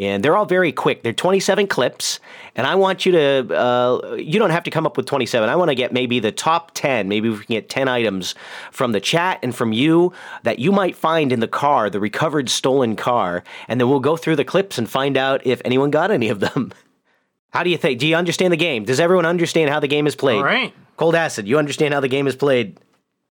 and 0.00 0.24
they're 0.24 0.36
all 0.36 0.46
very 0.46 0.72
quick. 0.72 1.02
They're 1.02 1.12
27 1.12 1.66
clips, 1.66 2.20
and 2.56 2.66
I 2.66 2.74
want 2.74 3.04
you 3.04 3.12
to. 3.12 3.54
Uh, 3.54 4.14
you 4.14 4.38
don't 4.38 4.50
have 4.50 4.62
to 4.64 4.70
come 4.70 4.86
up 4.86 4.96
with 4.96 5.06
27. 5.06 5.48
I 5.48 5.54
want 5.56 5.68
to 5.70 5.74
get 5.74 5.92
maybe 5.92 6.18
the 6.20 6.32
top 6.32 6.72
10. 6.74 7.06
Maybe 7.06 7.28
we 7.28 7.36
can 7.36 7.46
get 7.46 7.68
10 7.68 7.86
items 7.86 8.34
from 8.72 8.92
the 8.92 9.00
chat 9.00 9.38
and 9.42 9.54
from 9.54 9.72
you 9.72 10.12
that 10.42 10.58
you 10.58 10.72
might 10.72 10.96
find 10.96 11.32
in 11.32 11.40
the 11.40 11.48
car, 11.48 11.90
the 11.90 12.00
recovered 12.00 12.48
stolen 12.48 12.96
car, 12.96 13.44
and 13.68 13.78
then 13.78 13.88
we'll 13.90 14.00
go 14.00 14.16
through 14.16 14.36
the 14.36 14.44
clips 14.44 14.78
and 14.78 14.88
find 14.88 15.16
out 15.18 15.46
if 15.46 15.60
anyone 15.64 15.90
got 15.90 16.10
any 16.10 16.30
of 16.30 16.40
them. 16.40 16.72
How 17.50 17.62
do 17.62 17.70
you 17.70 17.76
think? 17.76 17.98
Do 17.98 18.06
you 18.06 18.16
understand 18.16 18.52
the 18.52 18.56
game? 18.56 18.84
Does 18.84 19.00
everyone 19.00 19.26
understand 19.26 19.70
how 19.70 19.80
the 19.80 19.88
game 19.88 20.06
is 20.06 20.14
played? 20.14 20.36
All 20.36 20.44
right. 20.44 20.72
Cold 20.96 21.16
acid. 21.16 21.48
You 21.48 21.58
understand 21.58 21.92
how 21.92 21.98
the 21.98 22.06
game 22.06 22.28
is 22.28 22.36
played? 22.36 22.78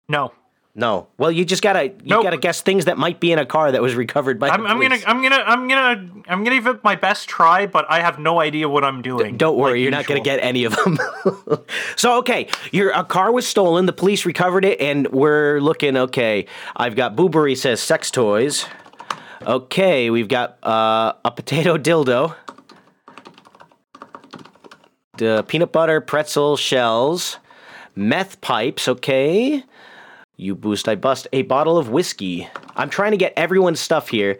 No. 0.07 0.31
No. 0.77 1.07
Well, 1.17 1.31
you 1.31 1.45
just 1.45 1.61
gotta 1.61 1.85
you 1.85 1.93
Nope. 2.03 2.23
gotta 2.23 2.35
guess 2.37 2.61
things 2.61 2.83
that 2.85 2.97
might 2.97 3.21
be 3.21 3.31
in 3.31 3.39
a 3.39 3.45
car 3.45 3.71
that 3.71 3.81
was 3.81 3.95
recovered 3.95 4.39
by. 4.39 4.49
I'm, 4.49 4.63
the 4.63 4.67
I'm 4.67 4.81
gonna. 4.81 4.99
I'm 5.07 5.21
gonna, 5.21 5.43
I'm 5.45 5.67
gonna, 5.69 6.11
I'm 6.27 6.43
gonna 6.43 6.55
give 6.57 6.67
it 6.67 6.83
my 6.83 6.97
best 6.97 7.29
try, 7.29 7.65
but 7.65 7.85
I 7.89 8.01
have 8.01 8.19
no 8.19 8.41
idea 8.41 8.67
what 8.67 8.83
I'm 8.83 9.01
doing. 9.01 9.37
Don't 9.37 9.57
worry, 9.57 9.79
like 9.79 9.81
you're 9.83 9.91
not 9.91 10.05
going 10.05 10.21
to 10.21 10.29
get 10.29 10.39
any 10.43 10.65
of 10.65 10.75
them. 10.75 10.99
so, 11.95 12.17
okay, 12.17 12.49
your 12.73 12.89
a 12.91 13.05
car 13.05 13.31
was 13.31 13.47
stolen. 13.47 13.85
The 13.85 13.93
police 13.93 14.25
recovered 14.25 14.65
it, 14.65 14.81
and 14.81 15.07
we're 15.13 15.61
looking. 15.61 15.95
Okay, 15.95 16.45
I've 16.75 16.97
got 16.97 17.15
Boobery 17.15 17.55
says 17.55 17.79
sex 17.81 18.11
toys. 18.11 18.65
Okay, 19.43 20.09
we've 20.09 20.27
got 20.27 20.57
uh, 20.61 21.13
a 21.23 21.31
potato 21.31 21.77
dildo, 21.77 22.35
the 25.17 25.45
peanut 25.47 25.71
butter 25.71 26.01
pretzel 26.01 26.57
shells, 26.57 27.37
meth 27.95 28.41
pipes. 28.41 28.89
Okay, 28.89 29.63
you 30.37 30.55
boost, 30.55 30.87
I 30.87 30.95
bust 30.95 31.27
a 31.33 31.43
bottle 31.43 31.77
of 31.77 31.89
whiskey. 31.89 32.47
I'm 32.75 32.89
trying 32.89 33.11
to 33.11 33.17
get 33.17 33.33
everyone's 33.37 33.79
stuff 33.79 34.09
here. 34.09 34.39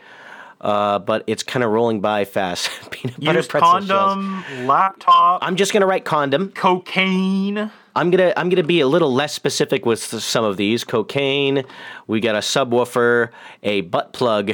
Uh, 0.62 0.98
but 1.00 1.24
it's 1.28 1.44
kind 1.44 1.64
of 1.64 1.70
rolling 1.72 2.00
by 2.02 2.26
fast. 2.26 2.70
Peanut 2.92 3.20
butter 3.20 3.40
Used 3.40 3.50
pretzel 3.50 3.82
shells. 3.82 4.14
condom, 4.16 4.66
laptop, 4.68 5.44
I'm 5.44 5.58
just 5.58 5.74
gonna 5.74 5.86
write 5.86 6.06
condom. 6.06 6.50
cocaine. 6.54 7.70
I'm 7.96 8.10
gonna 8.10 8.34
I'm 8.36 8.50
gonna 8.50 8.64
be 8.64 8.80
a 8.80 8.88
little 8.88 9.14
less 9.14 9.34
specific 9.34 9.86
with 9.86 10.00
some 10.02 10.44
of 10.44 10.58
these. 10.58 10.84
Cocaine. 10.84 11.66
We 12.08 12.20
got 12.20 12.36
a 12.36 12.40
subwoofer, 12.40 13.30
a 13.64 13.82
butt 13.82 14.14
plug, 14.14 14.54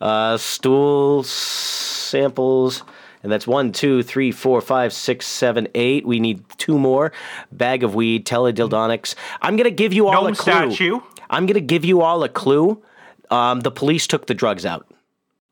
uh, 0.00 0.36
stool 0.36 1.24
samples, 1.24 2.82
and 3.22 3.30
that's 3.30 3.46
one, 3.46 3.72
two, 3.72 4.02
three, 4.02 4.32
four, 4.32 4.60
five, 4.60 4.92
six, 4.92 5.26
seven, 5.26 5.68
eight. 5.74 6.06
We 6.06 6.20
need 6.20 6.42
two 6.58 6.78
more. 6.78 7.12
Bag 7.52 7.82
of 7.82 7.94
weed, 7.94 8.24
teledildonics. 8.26 9.14
I'm 9.42 9.56
gonna 9.56 9.70
give 9.70 9.92
you 9.92 10.08
all 10.08 10.22
Gnome 10.24 10.32
a 10.32 10.36
clue. 10.36 10.70
statue. 10.72 11.00
I'm 11.28 11.46
gonna 11.46 11.60
give 11.60 11.84
you 11.84 12.00
all 12.02 12.22
a 12.24 12.28
clue. 12.28 12.82
Um, 13.30 13.60
the 13.60 13.70
police 13.70 14.06
took 14.06 14.26
the 14.26 14.34
drugs 14.34 14.66
out, 14.66 14.86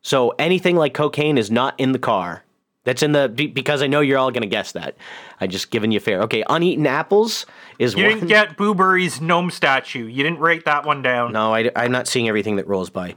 so 0.03 0.31
anything 0.39 0.77
like 0.77 0.95
cocaine 0.95 1.39
is 1.39 1.51
not 1.51 1.79
in 1.79 1.93
the 1.93 1.99
car. 1.99 2.43
That's 2.85 3.03
in 3.03 3.13
the 3.13 3.29
because 3.29 3.83
I 3.83 3.87
know 3.87 4.01
you're 4.01 4.17
all 4.19 4.31
gonna 4.31 4.47
guess 4.47 4.73
that. 4.73 4.97
I 5.41 5.47
just 5.47 5.71
giving 5.71 5.93
you 5.93 6.01
fair. 6.01 6.23
Okay, 6.23 6.43
uneaten 6.49 6.87
apples 6.87 7.45
is 7.79 7.95
You 7.95 8.05
one. 8.05 8.15
didn't 8.15 8.29
get 8.29 8.57
Boobery's 8.57 9.21
gnome 9.21 9.51
statue. 9.51 10.07
You 10.07 10.23
didn't 10.25 10.39
write 10.39 10.65
that 10.65 10.87
one 10.87 11.03
down. 11.03 11.33
no, 11.33 11.55
I, 11.55 11.71
I'm 11.77 11.93
not 11.93 12.09
seeing 12.09 12.29
everything 12.29 12.57
that 12.57 12.67
rolls 12.67 12.89
by. 12.89 13.15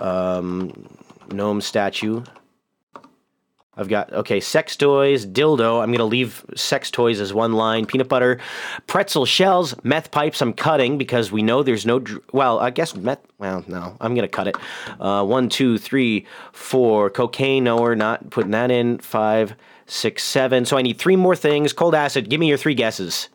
Um, 0.00 0.72
gnome 1.32 1.60
statue. 1.60 2.22
I've 3.76 3.88
got 3.88 4.12
okay, 4.12 4.38
sex 4.40 4.76
toys, 4.76 5.26
dildo. 5.26 5.82
I'm 5.82 5.90
gonna 5.90 6.04
leave 6.04 6.44
sex 6.54 6.90
toys 6.90 7.20
as 7.20 7.34
one 7.34 7.54
line. 7.54 7.86
Peanut 7.86 8.08
butter, 8.08 8.38
pretzel 8.86 9.26
shells, 9.26 9.74
meth 9.82 10.10
pipes. 10.10 10.40
I'm 10.40 10.52
cutting 10.52 10.96
because 10.96 11.32
we 11.32 11.42
know 11.42 11.62
there's 11.62 11.84
no. 11.84 11.98
Dr- 11.98 12.22
well, 12.32 12.60
I 12.60 12.70
guess 12.70 12.94
meth. 12.94 13.20
Well, 13.38 13.64
no, 13.66 13.96
I'm 14.00 14.14
gonna 14.14 14.28
cut 14.28 14.48
it. 14.48 14.56
Uh, 15.00 15.24
one, 15.24 15.48
two, 15.48 15.78
three, 15.78 16.26
four. 16.52 17.10
Cocaine. 17.10 17.64
No, 17.64 17.76
we're 17.78 17.94
not 17.96 18.30
putting 18.30 18.52
that 18.52 18.70
in. 18.70 18.98
Five, 18.98 19.54
six, 19.86 20.22
seven. 20.22 20.64
So 20.64 20.76
I 20.76 20.82
need 20.82 20.98
three 20.98 21.16
more 21.16 21.34
things. 21.34 21.72
Cold 21.72 21.94
acid. 21.94 22.30
Give 22.30 22.38
me 22.38 22.48
your 22.48 22.58
three 22.58 22.74
guesses. 22.74 23.28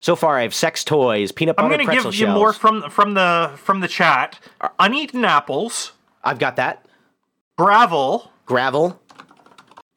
So 0.00 0.16
far, 0.16 0.36
I 0.36 0.42
have 0.42 0.52
sex 0.52 0.82
toys, 0.82 1.30
peanut 1.30 1.54
butter, 1.54 1.66
I'm 1.66 1.70
gonna 1.70 1.84
pretzel 1.84 2.10
give 2.10 2.18
you 2.20 2.26
shells. 2.26 2.38
more 2.38 2.52
from 2.52 2.90
from 2.90 3.14
the 3.14 3.52
from 3.56 3.78
the 3.80 3.86
chat. 3.88 4.38
Uneaten 4.80 5.24
apples, 5.24 5.92
I've 6.24 6.40
got 6.40 6.56
that. 6.56 6.84
gravel, 7.56 8.32
Gravel. 8.44 9.00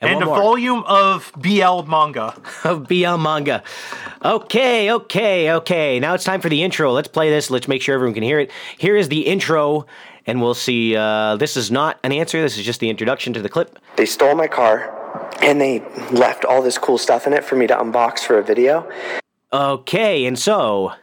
And, 0.05 0.15
and, 0.15 0.23
a 0.23 0.25
more. 0.25 0.37
volume 0.37 0.83
of 0.85 1.31
BL 1.37 1.83
manga. 1.83 2.35
of 2.63 2.87
BL 2.87 3.17
manga. 3.17 3.63
Okay, 4.23 4.91
okay, 4.91 5.51
okay. 5.51 5.99
Now 5.99 6.13
it's 6.13 6.23
time 6.23 6.41
for 6.41 6.49
the 6.49 6.63
intro. 6.63 6.91
Let's 6.91 7.07
play 7.07 7.29
this. 7.29 7.49
Let's 7.49 7.67
make 7.67 7.81
sure 7.81 7.95
everyone 7.95 8.13
can 8.13 8.23
hear 8.23 8.39
it. 8.39 8.51
Here 8.77 8.95
is 8.95 9.09
the 9.09 9.21
intro, 9.21 9.85
and 10.25 10.41
we'll 10.41 10.53
see. 10.53 10.95
Uh, 10.95 11.35
this 11.37 11.57
is 11.57 11.71
not 11.71 11.99
an 12.03 12.11
answer. 12.11 12.41
This 12.41 12.57
is 12.57 12.65
just 12.65 12.79
the 12.79 12.89
introduction 12.89 13.33
to 13.33 13.41
the 13.41 13.49
clip. 13.49 13.77
They 13.97 14.05
stole 14.05 14.35
my 14.35 14.47
car 14.47 15.01
and 15.41 15.59
they 15.59 15.79
left 16.11 16.45
all 16.45 16.61
this 16.61 16.77
cool 16.77 16.97
stuff 16.97 17.27
in 17.27 17.33
it 17.33 17.43
for 17.43 17.55
me 17.55 17.67
to 17.67 17.75
unbox 17.75 18.19
for 18.19 18.37
a 18.37 18.43
video. 18.43 18.89
Okay, 19.53 20.25
and 20.25 20.37
so 20.37 20.93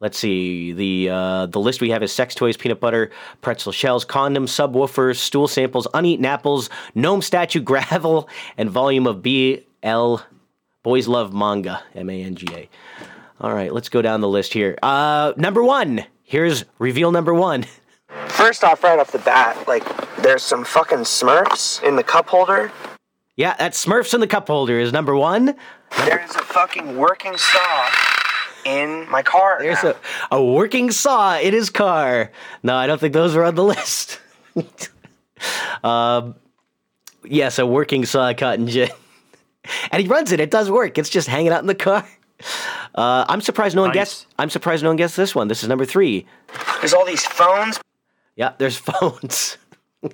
let's 0.00 0.18
see. 0.18 0.72
The 0.72 1.10
uh, 1.10 1.46
the 1.46 1.60
list 1.60 1.80
we 1.80 1.90
have 1.90 2.02
is 2.02 2.12
sex 2.12 2.34
toys, 2.34 2.56
peanut 2.56 2.80
butter, 2.80 3.10
pretzel 3.40 3.72
shells, 3.72 4.04
condoms, 4.04 4.48
subwoofers, 4.48 5.16
stool 5.16 5.46
samples, 5.46 5.86
uneaten 5.94 6.24
apples, 6.24 6.70
gnome 6.94 7.22
statue, 7.22 7.60
gravel, 7.70 8.28
and 8.56 8.70
volume 8.70 9.06
of 9.06 9.22
BL 9.22 10.16
Boys 10.82 11.06
Love 11.06 11.32
Manga. 11.32 11.82
M 11.94 12.10
A 12.10 12.22
N 12.22 12.34
G 12.34 12.46
A. 12.52 12.68
All 13.40 13.54
right, 13.54 13.72
let's 13.72 13.88
go 13.88 14.02
down 14.02 14.20
the 14.20 14.28
list 14.28 14.52
here. 14.52 14.76
Uh, 14.82 15.32
number 15.36 15.62
one. 15.62 16.04
Here's 16.22 16.64
reveal 16.78 17.10
number 17.10 17.34
one. 17.34 17.64
First 18.26 18.64
off, 18.64 18.82
right 18.84 18.98
off 18.98 19.12
the 19.12 19.18
bat, 19.18 19.66
like 19.68 19.84
there's 20.18 20.42
some 20.42 20.64
fucking 20.64 20.98
Smurfs 20.98 21.82
in 21.82 21.96
the 21.96 22.02
cup 22.02 22.28
holder. 22.28 22.70
Yeah, 23.36 23.54
that 23.58 23.72
Smurfs 23.72 24.14
in 24.14 24.20
the 24.20 24.26
cup 24.26 24.46
holder 24.46 24.78
is 24.78 24.92
number 24.92 25.16
one. 25.16 25.56
There's 26.04 26.34
a 26.34 26.42
fucking 26.42 26.96
working 26.96 27.36
saw 27.36 27.90
in 28.64 29.08
my 29.10 29.22
car. 29.22 29.58
There's 29.60 29.82
a, 29.84 29.96
a 30.30 30.42
working 30.44 30.90
saw 30.90 31.38
in 31.38 31.52
his 31.52 31.70
car. 31.70 32.30
No, 32.62 32.74
I 32.76 32.86
don't 32.86 32.98
think 33.00 33.14
those 33.14 33.34
are 33.36 33.44
on 33.44 33.54
the 33.54 33.64
list. 33.74 34.20
um, 35.82 36.34
yes, 37.24 37.58
a 37.58 37.66
working 37.66 38.04
saw 38.04 38.32
cotton 38.34 38.66
gin. 38.68 38.90
and 39.92 40.02
he 40.02 40.08
runs 40.08 40.32
it. 40.32 40.40
It 40.40 40.50
does 40.50 40.70
work. 40.70 40.98
It's 40.98 41.10
just 41.10 41.28
hanging 41.28 41.52
out 41.52 41.60
in 41.60 41.66
the 41.66 41.74
car. 41.74 42.06
Uh, 42.94 43.24
I'm 43.28 43.40
surprised 43.40 43.76
no 43.76 43.82
one 43.82 43.90
Nice. 43.90 43.94
guessed. 43.94 44.26
I'm 44.38 44.50
surprised 44.50 44.82
no 44.82 44.88
one 44.88 44.96
guessed 44.96 45.16
this 45.16 45.34
one. 45.34 45.48
This 45.48 45.62
is 45.62 45.68
number 45.68 45.84
three. 45.84 46.26
There's 46.80 46.94
all 46.94 47.04
these 47.04 47.24
phones. 47.24 47.78
Yeah, 48.36 48.52
there's 48.58 48.76
phones. 48.78 49.58
uh, 50.02 50.08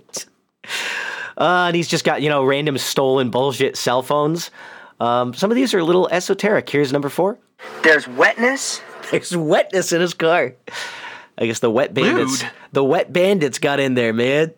and 1.38 1.76
he's 1.76 1.88
just 1.88 2.04
got 2.04 2.22
you 2.22 2.28
know 2.28 2.44
random 2.44 2.76
stolen 2.78 3.30
bullshit 3.30 3.76
cell 3.76 4.02
phones. 4.02 4.50
Um, 4.98 5.35
some 5.35 5.50
of 5.50 5.54
these 5.56 5.74
are 5.74 5.78
a 5.78 5.85
little 5.85 6.09
esoteric. 6.09 6.68
Here's 6.68 6.92
number 6.92 7.09
four. 7.09 7.38
There's 7.83 8.09
wetness. 8.09 8.81
There's 9.11 9.37
wetness 9.37 9.92
in 9.92 10.00
his 10.00 10.14
car. 10.14 10.55
I 11.38 11.46
guess 11.46 11.61
the 11.61 11.70
wet 11.70 11.94
bandits. 11.94 12.42
Lewd. 12.42 12.50
The 12.72 12.85
wet 12.85 13.12
bandits 13.12 13.59
got 13.59 13.79
in 13.79 13.94
there, 13.94 14.12
man. 14.12 14.55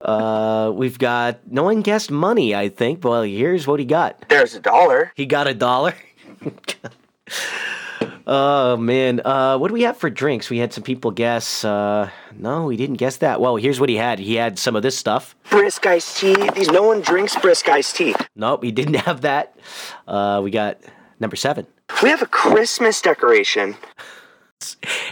Uh, 0.00 0.70
we've 0.74 0.98
got 0.98 1.40
no 1.50 1.64
one 1.64 1.80
guessed 1.82 2.10
money. 2.10 2.54
I 2.54 2.68
think. 2.68 3.04
Well, 3.04 3.22
here's 3.22 3.66
what 3.66 3.80
he 3.80 3.86
got. 3.86 4.28
There's 4.28 4.54
a 4.54 4.60
dollar. 4.60 5.12
He 5.14 5.26
got 5.26 5.46
a 5.46 5.54
dollar. 5.54 5.94
oh 8.26 8.76
man. 8.76 9.20
Uh, 9.24 9.58
what 9.58 9.68
do 9.68 9.74
we 9.74 9.82
have 9.82 9.96
for 9.96 10.10
drinks? 10.10 10.50
We 10.50 10.58
had 10.58 10.72
some 10.72 10.82
people 10.84 11.10
guess. 11.12 11.64
Uh, 11.64 12.10
no, 12.36 12.66
we 12.66 12.76
didn't 12.76 12.96
guess 12.96 13.18
that. 13.18 13.40
Well, 13.40 13.56
here's 13.56 13.78
what 13.80 13.88
he 13.88 13.96
had. 13.96 14.18
He 14.18 14.34
had 14.34 14.58
some 14.58 14.76
of 14.76 14.82
this 14.82 14.98
stuff. 14.98 15.36
Brisk 15.50 15.86
iced 15.86 16.18
tea. 16.18 16.50
These 16.50 16.70
no 16.70 16.82
one 16.82 17.00
drinks 17.00 17.36
brisk 17.36 17.68
iced 17.68 17.96
tea. 17.96 18.14
Nope, 18.34 18.64
he 18.64 18.72
didn't 18.72 18.94
have 19.06 19.20
that. 19.22 19.56
Uh, 20.06 20.40
we 20.42 20.50
got 20.50 20.80
number 21.20 21.36
seven. 21.36 21.66
We 22.02 22.08
have 22.08 22.22
a 22.22 22.26
Christmas 22.26 23.00
decoration. 23.00 23.76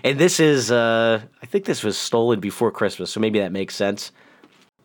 And 0.04 0.18
this 0.18 0.38
is, 0.38 0.70
uh, 0.70 1.20
I 1.42 1.46
think 1.46 1.64
this 1.64 1.82
was 1.82 1.98
stolen 1.98 2.40
before 2.40 2.70
Christmas, 2.70 3.10
so 3.10 3.20
maybe 3.20 3.40
that 3.40 3.52
makes 3.52 3.74
sense. 3.74 4.12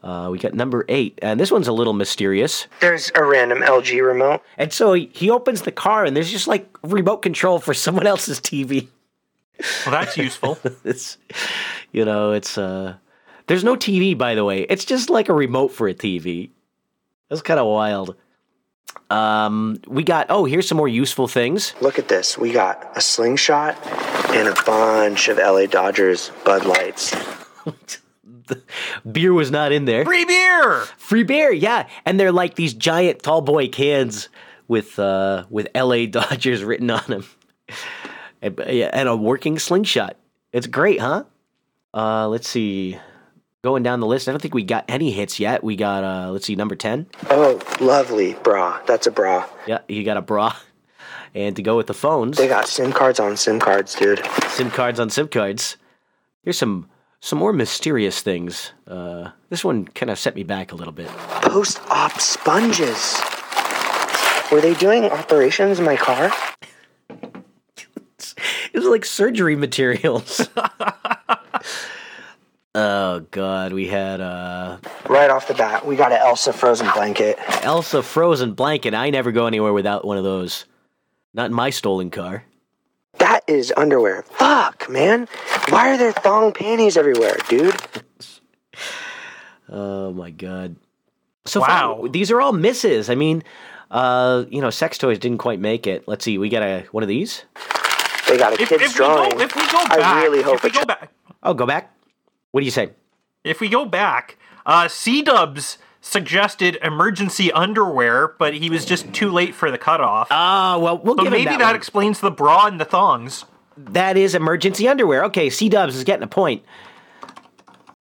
Uh, 0.03 0.29
we 0.31 0.38
got 0.38 0.53
number 0.53 0.86
eight, 0.88 1.17
and 1.21 1.39
this 1.39 1.51
one's 1.51 1.67
a 1.67 1.73
little 1.73 1.93
mysterious. 1.93 2.67
There's 2.79 3.12
a 3.15 3.23
random 3.23 3.60
LG 3.60 4.05
remote. 4.05 4.43
And 4.58 4.71
so 4.71 4.93
he, 4.93 5.10
he 5.13 5.29
opens 5.31 5.63
the 5.63 5.71
car, 5.71 6.05
and 6.05 6.15
there's 6.15 6.31
just 6.31 6.47
like 6.47 6.67
remote 6.84 7.17
control 7.17 7.60
for 7.60 7.73
someone 7.73 8.05
else's 8.05 8.39
TV. 8.39 8.88
Well, 9.86 9.93
that's 9.93 10.17
useful. 10.17 10.60
It's, 10.84 11.17
you 11.91 12.05
know, 12.05 12.34
it's, 12.34 12.58
uh, 12.58 12.95
there's 13.47 13.63
no 13.63 13.75
TV, 13.75 14.17
by 14.17 14.36
the 14.36 14.43
way. 14.43 14.62
It's 14.62 14.86
just 14.86 15.10
like 15.10 15.29
a 15.29 15.34
remote 15.34 15.71
for 15.71 15.88
a 15.88 15.93
TV. 15.93 16.49
That's 17.29 17.41
kind 17.41 17.60
of 17.60 17.65
wild. 17.67 18.15
Um, 19.10 19.80
we 19.88 20.04
got, 20.04 20.28
oh, 20.30 20.45
here's 20.45 20.67
some 20.67 20.78
more 20.78 20.88
useful 20.88 21.28
things. 21.28 21.76
Look 21.82 22.00
at 22.00 22.08
this. 22.08 22.38
We 22.38 22.52
got 22.52 22.98
a 22.98 23.02
slingshot 23.02 23.78
and 24.32 24.48
a 24.48 24.63
bunch 24.63 25.28
of 25.28 25.38
LA 25.38 25.67
Dodgers 25.67 26.32
Bud 26.43 26.65
Lights. 26.65 27.15
Beer 29.12 29.34
was 29.34 29.52
not 29.52 29.71
in 29.71 29.86
there. 29.86 30.06
Free 30.06 30.26
beer. 30.26 30.82
Free 30.98 31.24
beer, 31.24 31.52
yeah. 31.52 31.88
And 32.06 32.19
they're 32.19 32.32
like 32.32 32.56
these 32.56 32.74
giant 32.74 33.21
tall 33.24 33.41
boy 33.41 33.67
cans 33.67 34.30
with 34.67 34.98
uh 35.00 35.45
with 35.50 35.67
LA 35.76 36.06
Dodgers 36.06 36.63
written 36.63 36.89
on 36.91 37.04
them. 37.08 37.26
And, 38.41 38.60
and 38.60 39.10
a 39.10 39.15
working 39.15 39.58
slingshot. 39.58 40.17
It's 40.52 40.67
great, 40.67 41.00
huh? 41.00 41.24
Uh 41.93 42.28
let's 42.28 42.48
see. 42.48 43.00
Going 43.65 43.82
down 43.82 43.99
the 43.99 44.06
list. 44.06 44.28
I 44.30 44.32
don't 44.32 44.39
think 44.39 44.54
we 44.54 44.63
got 44.63 44.86
any 44.88 45.10
hits 45.12 45.39
yet. 45.39 45.63
We 45.63 45.75
got 45.75 46.04
uh 46.04 46.30
let's 46.32 46.45
see, 46.45 46.56
number 46.56 46.75
10. 46.75 47.08
Oh, 47.32 47.60
lovely 47.82 48.36
bra. 48.43 48.80
That's 48.86 49.08
a 49.08 49.12
bra. 49.12 49.43
Yeah, 49.65 49.80
you 49.88 50.04
got 50.04 50.17
a 50.17 50.21
bra. 50.21 50.56
And 51.34 51.56
to 51.56 51.63
go 51.63 51.75
with 51.75 51.88
the 51.88 51.93
phones, 51.95 52.38
They 52.38 52.47
got 52.47 52.67
SIM 52.67 52.93
cards 52.93 53.19
on 53.19 53.36
SIM 53.36 53.60
cards, 53.60 53.95
dude. 53.95 54.21
SIM 54.49 54.69
cards 54.69 54.99
on 54.99 55.10
SIM 55.10 55.28
cards. 55.28 55.78
Here's 56.43 56.60
some 56.60 56.88
some 57.21 57.39
more 57.39 57.54
mysterious 57.54 58.21
things. 58.21 58.71
Uh, 58.88 59.32
this 59.49 59.63
one 59.65 59.86
kind 59.86 60.12
of 60.12 60.19
set 60.19 60.36
me 60.36 60.43
back 60.43 60.71
a 60.71 60.75
little 60.75 60.93
bit. 60.93 61.08
Post 61.41 61.82
op 61.89 62.21
sponges. 62.21 63.19
Were 64.51 64.62
they 64.62 64.75
doing 64.75 65.06
operations 65.06 65.80
in 65.80 65.86
my 65.86 65.97
car? 65.97 66.32
It 68.73 68.80
was 68.80 68.88
like 68.88 69.06
surgery 69.06 69.56
materials. 69.56 70.49
oh 72.75 73.21
god, 73.31 73.73
we 73.73 73.88
had 73.88 74.21
uh 74.21 74.77
Right 75.09 75.29
off 75.31 75.47
the 75.47 75.53
bat, 75.55 75.85
we 75.85 75.95
got 75.95 76.11
an 76.11 76.19
Elsa 76.19 76.53
frozen 76.53 76.88
blanket. 76.93 77.38
Elsa 77.63 78.03
frozen 78.03 78.53
blanket. 78.53 78.93
I 78.93 79.09
never 79.09 79.31
go 79.31 79.47
anywhere 79.47 79.73
without 79.73 80.05
one 80.05 80.17
of 80.17 80.23
those. 80.23 80.65
Not 81.33 81.47
in 81.47 81.53
my 81.53 81.69
stolen 81.71 82.11
car. 82.11 82.43
That 83.17 83.41
is 83.47 83.73
underwear. 83.77 84.23
Fuck, 84.23 84.89
man. 84.89 85.27
Why 85.69 85.93
are 85.93 85.97
there 85.97 86.11
thong 86.11 86.51
panties 86.53 86.97
everywhere, 86.97 87.38
dude? 87.49 87.75
Oh 89.69 90.11
my 90.13 90.31
god. 90.31 90.75
So 91.45 91.61
Wow. 91.61 91.97
far, 92.01 92.09
these 92.09 92.31
are 92.31 92.41
all 92.41 92.51
misses. 92.53 93.09
I 93.09 93.15
mean, 93.15 93.43
uh, 93.91 94.45
you 94.49 94.61
know, 94.61 94.69
sex 94.69 94.97
toys 94.97 95.19
didn't 95.19 95.38
quite 95.38 95.59
make 95.59 95.88
it. 95.88 96.07
Let's 96.07 96.25
see, 96.25 96.38
we 96.38 96.49
got 96.49 96.63
a 96.63 96.85
one 96.91 97.03
of 97.03 97.09
these. 97.09 97.43
They 98.27 98.38
got 98.38 98.53
a 98.53 98.61
If, 98.61 98.69
kid's 98.69 98.83
if 98.83 98.93
we 98.93 98.99
go, 98.99 99.15
drawing. 99.15 99.39
if 99.39 99.55
we 99.55 99.61
go 99.61 99.83
back, 99.88 99.99
I 99.99 100.23
really 100.23 100.41
hope 100.41 100.55
if 100.55 100.63
we 100.63 100.71
go 100.71 100.85
back, 100.85 101.11
Oh, 101.43 101.53
go 101.53 101.65
back. 101.65 101.94
What 102.56 102.62
do 102.62 102.65
you 102.65 102.72
say? 102.72 102.91
if 103.44 103.60
we 103.60 103.68
go 103.68 103.84
back, 103.84 104.38
uh, 104.65 104.88
C 104.88 105.22
Dubs 105.22 105.78
suggested 106.00 106.78
emergency 106.82 107.52
underwear, 107.52 108.30
but 108.39 108.54
he 108.54 108.70
was 108.70 108.86
just 108.86 109.12
too 109.13 109.30
late 109.30 109.54
for 109.54 109.70
the 109.70 109.78
cutoff. 109.78 110.30
Ah, 110.32 110.78
well, 110.80 110.98
we'll 110.98 111.18
so 111.18 111.24
give 111.24 111.34
him 111.34 111.39
maybe 111.39 111.50
that, 111.50 111.60
that, 111.60 111.65
one. 111.65 111.76
explains 111.76 112.22
the 112.22 112.32
bra 112.32 112.68
and 112.68 112.80
the 112.80 112.86
thongs. 112.86 113.44
That 113.76 114.15
is 114.15 114.36
emergency 114.36 114.88
underwear. 114.88 115.26
Okay, 115.26 115.50
C 115.50 115.68
Dubs 115.68 115.98
is 115.98 116.06
getting 116.06 116.24
a 116.24 116.28
point. 116.28 116.63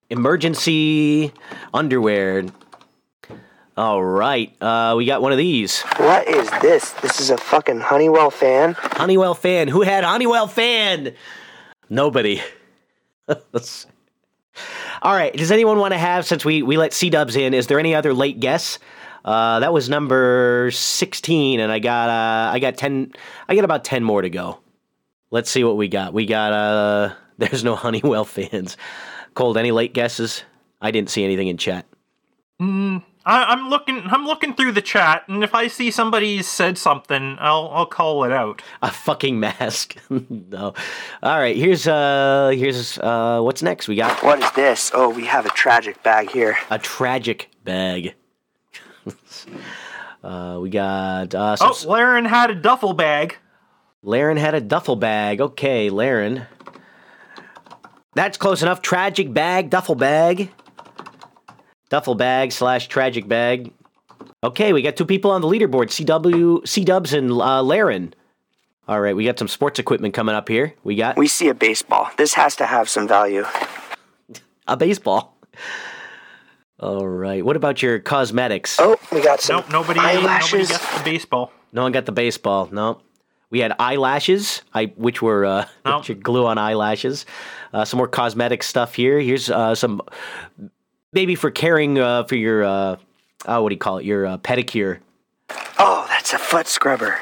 Emergency 0.08 1.32
underwear. 1.72 2.44
All 3.76 4.04
right, 4.04 4.54
uh, 4.62 4.94
we 4.96 5.04
got 5.04 5.20
one 5.20 5.32
of 5.32 5.38
these. 5.38 5.82
What 5.96 6.28
is 6.28 6.48
this? 6.62 6.92
This 6.92 7.18
is 7.18 7.30
a 7.30 7.36
fucking 7.36 7.80
Honeywell 7.80 8.30
fan? 8.30 8.76
Honeywell 8.78 9.34
fan. 9.34 9.66
Who 9.66 9.82
had 9.82 10.04
Honeywell 10.04 10.46
fan? 10.46 11.16
Nobody. 11.90 12.40
All 15.02 15.14
right. 15.14 15.34
Does 15.34 15.50
anyone 15.50 15.78
want 15.78 15.92
to 15.92 15.98
have 15.98 16.26
since 16.26 16.44
we 16.44 16.62
we 16.62 16.76
let 16.76 16.92
C 16.92 17.10
Dubs 17.10 17.36
in? 17.36 17.54
Is 17.54 17.66
there 17.66 17.78
any 17.78 17.94
other 17.94 18.14
late 18.14 18.40
guess? 18.40 18.78
Uh, 19.24 19.60
that 19.60 19.72
was 19.72 19.88
number 19.88 20.70
sixteen, 20.72 21.60
and 21.60 21.72
I 21.72 21.78
got 21.78 22.10
uh, 22.10 22.52
I 22.52 22.58
got 22.58 22.76
ten. 22.76 23.12
I 23.48 23.54
got 23.54 23.64
about 23.64 23.84
ten 23.84 24.04
more 24.04 24.22
to 24.22 24.30
go. 24.30 24.60
Let's 25.30 25.50
see 25.50 25.64
what 25.64 25.76
we 25.76 25.88
got. 25.88 26.12
We 26.12 26.26
got 26.26 26.52
uh, 26.52 27.14
there's 27.38 27.64
no 27.64 27.74
Honeywell 27.74 28.24
fans. 28.24 28.76
Cold. 29.34 29.56
Any 29.56 29.72
late 29.72 29.94
guesses? 29.94 30.44
I 30.80 30.90
didn't 30.90 31.10
see 31.10 31.24
anything 31.24 31.48
in 31.48 31.56
chat. 31.56 31.86
I, 33.26 33.44
I'm 33.44 33.70
looking. 33.70 34.02
I'm 34.06 34.26
looking 34.26 34.54
through 34.54 34.72
the 34.72 34.82
chat, 34.82 35.24
and 35.28 35.42
if 35.42 35.54
I 35.54 35.66
see 35.68 35.90
somebody 35.90 36.42
said 36.42 36.76
something, 36.76 37.36
I'll 37.40 37.70
I'll 37.72 37.86
call 37.86 38.24
it 38.24 38.32
out. 38.32 38.60
A 38.82 38.90
fucking 38.90 39.40
mask. 39.40 39.96
no. 40.10 40.74
All 41.22 41.38
right. 41.38 41.56
Here's 41.56 41.86
uh 41.88 42.52
here's 42.54 42.98
uh 42.98 43.40
what's 43.42 43.62
next? 43.62 43.88
We 43.88 43.96
got 43.96 44.22
What 44.22 44.42
is 44.42 44.52
this? 44.52 44.90
Oh, 44.94 45.08
we 45.08 45.24
have 45.24 45.46
a 45.46 45.50
tragic 45.50 46.02
bag 46.02 46.30
here. 46.30 46.58
a 46.70 46.78
tragic 46.78 47.50
bag. 47.64 48.14
uh, 50.24 50.58
we 50.60 50.70
got 50.70 51.34
uh, 51.34 51.56
some, 51.56 51.70
Oh, 51.72 51.88
Laren 51.88 52.24
had 52.24 52.50
a 52.50 52.54
duffel 52.54 52.92
bag. 52.94 53.36
Laren 54.02 54.36
had 54.36 54.54
a 54.54 54.60
duffel 54.60 54.96
bag. 54.96 55.40
Okay, 55.40 55.88
Laren. 55.90 56.46
That's 58.14 58.36
close 58.38 58.62
enough. 58.62 58.80
Tragic 58.82 59.32
bag, 59.32 59.70
duffel 59.70 59.94
bag. 59.94 60.50
Duffel 61.94 62.16
bag 62.16 62.50
slash 62.50 62.88
tragic 62.88 63.28
bag. 63.28 63.72
Okay, 64.42 64.72
we 64.72 64.82
got 64.82 64.96
two 64.96 65.04
people 65.06 65.30
on 65.30 65.42
the 65.42 65.46
leaderboard. 65.46 65.90
CW, 65.90 66.66
C 66.66 66.84
Dubs, 66.84 67.14
and 67.14 67.30
uh, 67.30 67.62
Laren. 67.62 68.14
All 68.88 69.00
right, 69.00 69.14
we 69.14 69.24
got 69.24 69.38
some 69.38 69.46
sports 69.46 69.78
equipment 69.78 70.12
coming 70.12 70.34
up 70.34 70.48
here. 70.48 70.74
We 70.82 70.96
got 70.96 71.16
We 71.16 71.28
see 71.28 71.46
a 71.46 71.54
baseball. 71.54 72.10
This 72.16 72.34
has 72.34 72.56
to 72.56 72.66
have 72.66 72.88
some 72.88 73.06
value. 73.06 73.44
a 74.66 74.76
baseball. 74.76 75.38
All 76.80 77.06
right. 77.06 77.44
What 77.44 77.54
about 77.54 77.80
your 77.80 78.00
cosmetics? 78.00 78.80
Oh, 78.80 78.96
we 79.12 79.22
got 79.22 79.40
some 79.40 79.58
Nope, 79.58 79.70
nobody. 79.70 80.00
Nobody 80.00 80.18
eyelashes. 80.18 80.70
the 80.70 81.02
baseball. 81.04 81.52
No 81.72 81.84
one 81.84 81.92
got 81.92 82.06
the 82.06 82.12
baseball. 82.12 82.68
No. 82.72 83.02
We 83.50 83.60
had 83.60 83.72
eyelashes, 83.78 84.62
I 84.74 84.86
which 84.96 85.22
were 85.22 85.44
uh, 85.44 85.66
No. 85.84 85.98
which 86.08 86.20
glue 86.20 86.46
on 86.46 86.58
eyelashes. 86.58 87.24
Uh, 87.72 87.84
some 87.84 87.98
more 87.98 88.08
cosmetic 88.08 88.64
stuff 88.64 88.96
here. 88.96 89.20
Here's 89.20 89.48
uh, 89.48 89.76
some 89.76 90.02
maybe 91.14 91.34
for 91.34 91.50
caring 91.50 91.98
uh, 91.98 92.24
for 92.24 92.34
your 92.36 92.64
uh, 92.64 92.96
oh, 93.46 93.62
what 93.62 93.68
do 93.70 93.74
you 93.74 93.78
call 93.78 93.98
it? 93.98 94.04
Your 94.04 94.26
uh, 94.26 94.38
pedicure. 94.38 94.98
Oh, 95.78 96.06
that's 96.08 96.32
a 96.32 96.38
foot 96.38 96.66
scrubber. 96.66 97.18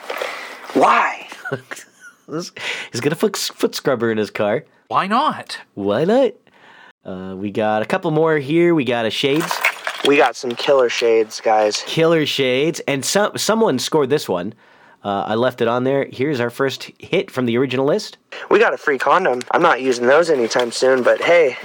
Why? 0.74 1.28
He's 2.31 3.00
got 3.00 3.12
a 3.12 3.16
foot, 3.16 3.37
foot 3.37 3.74
scrubber 3.74 4.11
in 4.11 4.18
his 4.18 4.31
car. 4.31 4.64
Why 4.88 5.07
not? 5.07 5.59
Why 5.74 6.05
not? 6.05 6.33
Uh, 7.05 7.35
we 7.37 7.50
got 7.50 7.83
a 7.83 7.85
couple 7.85 8.11
more 8.11 8.38
here. 8.38 8.74
We 8.74 8.85
got 8.85 9.07
a 9.07 9.11
shades, 9.11 9.52
We 10.07 10.16
got 10.16 10.37
some 10.37 10.52
killer 10.52 10.88
shades, 10.88 11.40
guys. 11.40 11.83
killer 11.87 12.24
shades, 12.26 12.81
and 12.87 13.05
some 13.05 13.37
someone 13.37 13.78
scored 13.78 14.09
this 14.09 14.28
one. 14.28 14.55
Uh, 15.05 15.24
I 15.26 15.35
left 15.35 15.61
it 15.61 15.66
on 15.66 15.83
there. 15.83 16.07
Here's 16.12 16.38
our 16.38 16.50
first 16.50 16.92
hit 16.98 17.28
from 17.28 17.46
the 17.46 17.59
original 17.59 17.85
list. 17.87 18.18
We 18.50 18.61
got 18.61 18.72
a 18.72 18.78
free 18.78 18.98
condom. 18.98 19.40
I'm 19.50 19.62
not 19.62 19.81
using 19.81 20.07
those 20.07 20.31
anytime 20.31 20.70
soon, 20.70 21.02
but 21.02 21.20
hey, 21.20 21.57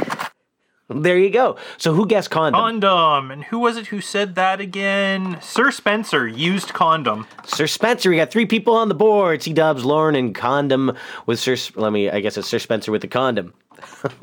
There 0.90 1.18
you 1.18 1.30
go. 1.30 1.58
So 1.78 1.94
who 1.94 2.06
guessed 2.08 2.30
condom? 2.32 2.62
Condom. 2.62 3.30
And 3.32 3.44
who 3.44 3.60
was 3.60 3.76
it 3.76 3.88
who 3.88 4.00
said 4.00 4.36
that 4.36 4.62
again? 4.62 5.38
Sir 5.42 5.70
Spencer 5.70 6.26
used 6.26 6.70
condom. 6.74 7.28
Sir 7.46 7.68
Spencer, 7.68 8.10
we 8.10 8.16
got 8.16 8.32
three 8.32 8.46
people 8.46 8.74
on 8.74 8.88
the 8.88 8.96
board. 8.96 9.44
C 9.44 9.52
Dubs, 9.52 9.84
Lauren, 9.84 10.16
and 10.16 10.34
Condom 10.34 10.96
with 11.26 11.40
Sir. 11.40 11.58
Let 11.76 11.92
me. 11.92 12.10
I 12.10 12.22
guess 12.22 12.38
it's 12.38 12.48
Sir 12.48 12.60
Spencer 12.60 12.92
with 12.94 13.02
the 13.02 13.08
condom, 13.10 13.54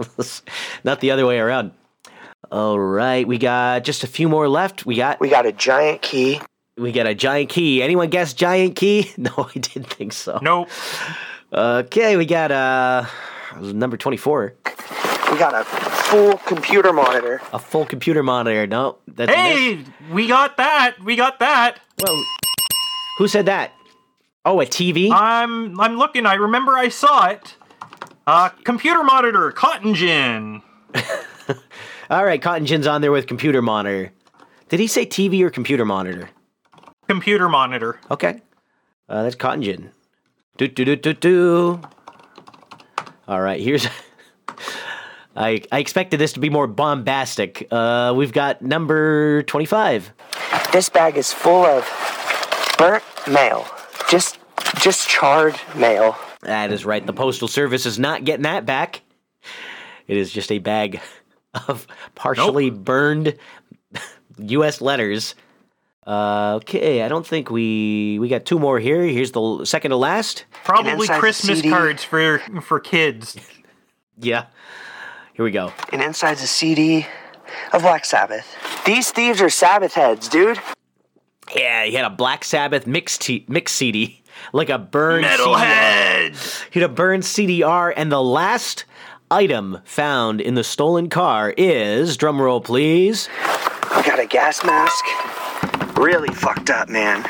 not 0.84 1.00
the 1.00 1.10
other 1.10 1.26
way 1.26 1.38
around. 1.38 1.72
All 2.50 2.78
right, 2.78 3.26
we 3.28 3.36
got 3.36 3.84
just 3.84 4.02
a 4.02 4.06
few 4.06 4.28
more 4.28 4.48
left. 4.48 4.86
We 4.86 4.96
got 4.96 5.20
we 5.20 5.28
got 5.28 5.44
a 5.44 5.52
giant 5.52 6.00
key. 6.00 6.40
we 6.78 6.92
got 6.92 7.06
a 7.06 7.14
giant 7.14 7.50
key. 7.50 7.82
Anyone 7.82 8.08
guess 8.08 8.32
giant 8.32 8.74
key? 8.76 9.10
No, 9.18 9.32
I 9.36 9.58
didn't 9.58 9.90
think 9.92 10.14
so. 10.14 10.38
Nope. 10.40 10.68
Okay, 11.52 12.16
we 12.16 12.24
got 12.24 12.50
uh 12.50 13.04
number 13.60 13.98
twenty 13.98 14.16
four, 14.16 14.54
We 15.30 15.38
got 15.38 15.54
a 15.54 15.64
full 16.14 16.38
computer 16.38 16.92
monitor. 16.92 17.40
a 17.52 17.58
full 17.58 17.84
computer 17.84 18.22
monitor. 18.22 18.66
No, 18.66 18.98
that's 19.08 19.32
a 19.32 19.34
miss. 19.34 19.58
Hey, 19.58 19.84
we 20.12 20.28
got 20.28 20.56
that. 20.56 20.96
We 21.02 21.16
got 21.16 21.38
that. 21.40 21.80
Whoa. 21.98 22.20
Who 23.18 23.28
said 23.28 23.46
that? 23.46 23.72
Oh, 24.44 24.60
a 24.60 24.66
TV. 24.66 25.10
I'm 25.10 25.80
I'm 25.80 25.96
looking. 25.96 26.26
I 26.26 26.34
remember 26.34 26.72
I 26.72 26.88
saw 26.88 27.26
it. 27.26 27.56
Uh, 28.26 28.48
computer 28.48 29.02
monitor, 29.02 29.50
cotton 29.52 29.94
gin. 29.94 30.62
All 32.10 32.24
right, 32.24 32.40
Cotton 32.40 32.66
Gin's 32.66 32.86
on 32.86 33.00
there 33.00 33.10
with 33.10 33.26
computer 33.26 33.62
monitor. 33.62 34.12
Did 34.68 34.78
he 34.78 34.86
say 34.86 35.06
TV 35.06 35.40
or 35.40 35.50
computer 35.50 35.84
monitor? 35.84 36.30
Computer 37.08 37.48
monitor. 37.48 37.98
Okay. 38.10 38.40
Uh, 39.08 39.22
that's 39.22 39.34
Cotton 39.34 39.62
Gin. 39.62 39.90
Do 40.58 40.68
do 40.68 40.84
do 40.84 40.96
do 40.96 41.12
do. 41.14 41.80
All 43.26 43.40
right, 43.40 43.60
here's. 43.60 43.86
I 45.36 45.62
I 45.72 45.78
expected 45.80 46.18
this 46.20 46.32
to 46.34 46.40
be 46.40 46.50
more 46.50 46.66
bombastic. 46.66 47.66
Uh, 47.70 48.12
we've 48.16 48.32
got 48.32 48.62
number 48.62 49.42
twenty-five. 49.44 50.12
This 50.72 50.88
bag 50.88 51.16
is 51.16 51.32
full 51.32 51.64
of 51.64 51.88
burnt 52.78 53.04
mail. 53.28 53.66
Just 54.08 54.38
just 54.76 55.08
charred 55.08 55.56
mail. 55.74 56.16
That 56.42 56.72
is 56.72 56.84
right. 56.84 57.04
The 57.04 57.12
postal 57.12 57.48
service 57.48 57.86
is 57.86 57.98
not 57.98 58.24
getting 58.24 58.42
that 58.42 58.66
back. 58.66 59.00
It 60.06 60.16
is 60.16 60.30
just 60.30 60.52
a 60.52 60.58
bag 60.58 61.00
of 61.68 61.86
partially 62.14 62.70
burned 62.70 63.36
U.S. 64.38 64.80
letters. 64.80 65.34
Uh, 66.06 66.56
okay, 66.56 67.02
I 67.02 67.08
don't 67.08 67.26
think 67.26 67.50
we 67.50 68.18
we 68.20 68.28
got 68.28 68.44
two 68.44 68.58
more 68.58 68.78
here. 68.78 69.02
Here's 69.02 69.32
the 69.32 69.64
second 69.64 69.90
to 69.90 69.96
last. 69.96 70.44
Probably 70.64 71.08
Christmas 71.08 71.62
cards 71.62 72.04
for 72.04 72.38
for 72.62 72.78
kids. 72.80 73.36
Yeah. 74.16 74.44
Here 75.34 75.44
we 75.44 75.50
go. 75.50 75.72
And 75.92 76.00
inside's 76.00 76.42
a 76.42 76.46
CD 76.46 77.06
of 77.72 77.82
Black 77.82 78.04
Sabbath. 78.04 78.46
These 78.86 79.10
thieves 79.10 79.40
are 79.42 79.50
Sabbath 79.50 79.94
heads, 79.94 80.28
dude. 80.28 80.60
Yeah, 81.54 81.84
he 81.84 81.92
had 81.92 82.04
a 82.04 82.10
Black 82.10 82.44
Sabbath 82.44 82.86
mix 82.86 83.18
t- 83.18 83.44
mix 83.48 83.72
CD, 83.72 84.22
like 84.52 84.70
a 84.70 84.78
burned 84.78 85.26
CDR. 85.26 85.54
Metalheads. 85.56 86.64
He 86.70 86.80
had 86.80 86.88
a 86.88 86.92
burned 86.92 87.24
CDR, 87.24 87.92
and 87.96 88.12
the 88.12 88.22
last 88.22 88.84
item 89.30 89.80
found 89.84 90.40
in 90.40 90.54
the 90.54 90.62
stolen 90.62 91.08
car 91.10 91.52
is 91.56 92.16
drumroll 92.16 92.62
please. 92.62 93.28
I 93.42 94.02
got 94.06 94.20
a 94.20 94.26
gas 94.26 94.64
mask. 94.64 95.04
Really 95.98 96.32
fucked 96.32 96.70
up, 96.70 96.88
man. 96.88 97.28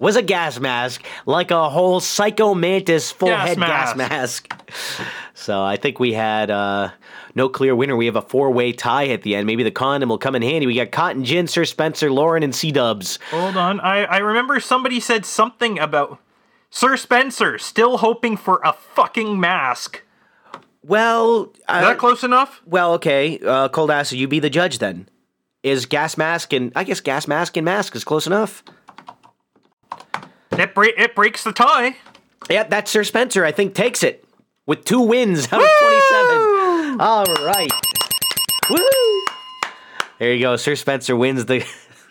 Was 0.00 0.16
a 0.16 0.22
gas 0.22 0.58
mask 0.58 1.04
like 1.26 1.52
a 1.52 1.70
whole 1.70 2.00
psycho 2.00 2.54
mantis 2.54 3.12
full 3.12 3.28
Gas 3.28 3.48
head 3.48 3.58
gas 3.58 3.96
mask. 3.96 4.52
So 5.36 5.64
I 5.64 5.76
think 5.76 5.98
we 5.98 6.12
had 6.12 6.48
uh, 6.48 6.92
no 7.34 7.48
clear 7.48 7.74
winner. 7.74 7.96
We 7.96 8.06
have 8.06 8.14
a 8.14 8.22
four 8.22 8.52
way 8.52 8.72
tie 8.72 9.08
at 9.08 9.22
the 9.22 9.34
end. 9.34 9.46
Maybe 9.46 9.64
the 9.64 9.72
condom 9.72 10.08
will 10.08 10.18
come 10.18 10.36
in 10.36 10.42
handy. 10.42 10.66
We 10.66 10.76
got 10.76 10.92
Cotton 10.92 11.24
Gin, 11.24 11.48
Sir 11.48 11.64
Spencer, 11.64 12.10
Lauren, 12.10 12.44
and 12.44 12.54
C 12.54 12.70
Dubs. 12.70 13.18
Hold 13.30 13.56
on. 13.56 13.80
I, 13.80 14.04
I 14.04 14.18
remember 14.18 14.60
somebody 14.60 15.00
said 15.00 15.26
something 15.26 15.78
about 15.78 16.20
Sir 16.70 16.96
Spencer 16.96 17.58
still 17.58 17.98
hoping 17.98 18.36
for 18.36 18.60
a 18.64 18.72
fucking 18.72 19.38
mask. 19.38 20.02
Well, 20.84 21.44
Is 21.54 21.60
uh, 21.66 21.80
that 21.80 21.98
close 21.98 22.22
enough? 22.22 22.62
well, 22.64 22.92
okay. 22.94 23.40
Uh, 23.40 23.68
Cold 23.70 23.90
Ass, 23.90 24.12
you 24.12 24.28
be 24.28 24.38
the 24.38 24.50
judge 24.50 24.78
then. 24.78 25.08
Is 25.64 25.86
gas 25.86 26.16
mask 26.16 26.52
and 26.52 26.70
I 26.76 26.84
guess 26.84 27.00
gas 27.00 27.26
mask 27.26 27.56
and 27.56 27.64
mask 27.64 27.96
is 27.96 28.04
close 28.04 28.26
enough. 28.26 28.62
It, 30.52 30.74
bre- 30.74 30.94
it 30.96 31.14
breaks 31.16 31.42
the 31.42 31.52
tie. 31.52 31.96
Yep, 32.50 32.70
that's 32.70 32.90
Sir 32.90 33.02
Spencer. 33.02 33.44
I 33.44 33.50
think 33.50 33.74
takes 33.74 34.02
it 34.02 34.23
with 34.66 34.84
two 34.84 35.00
wins 35.00 35.44
out 35.52 35.60
of 35.62 35.68
twenty-seven. 35.80 37.00
All 37.00 37.24
right. 37.44 37.70
Woo! 38.70 39.24
There 40.18 40.32
you 40.32 40.40
go. 40.40 40.56
Sir 40.56 40.74
Spencer 40.76 41.16
wins 41.16 41.46
the 41.46 41.64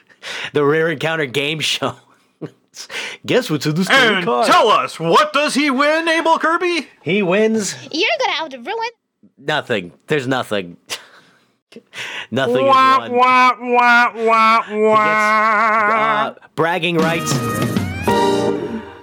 the 0.54 0.64
rare 0.64 0.90
encounter 0.90 1.26
game 1.26 1.60
show. 1.60 1.96
Guess 3.26 3.50
what's 3.50 3.66
in 3.66 3.76
the 3.76 3.86
stolen 3.86 4.16
And 4.18 4.26
car? 4.26 4.46
tell 4.46 4.68
us, 4.70 5.00
what 5.00 5.32
does 5.34 5.54
he 5.54 5.70
win, 5.70 6.08
Abel 6.08 6.38
Kirby? 6.40 6.88
he 7.04 7.22
wins 7.24 7.76
You're 7.92 8.10
gonna 8.20 8.32
have 8.34 8.50
to 8.50 8.58
ruin. 8.60 8.90
nothing. 9.38 9.94
There's 10.08 10.28
nothing. 10.28 10.78
nothing 12.32 12.66
Wah, 12.66 13.04
is 13.06 13.10
won. 13.12 13.18
wah, 13.20 13.52
wah, 13.62 14.14
wah, 14.16 14.64
wah. 14.72 16.26
Uh, 16.28 16.36
bragging 16.56 16.98
rights. 16.98 17.32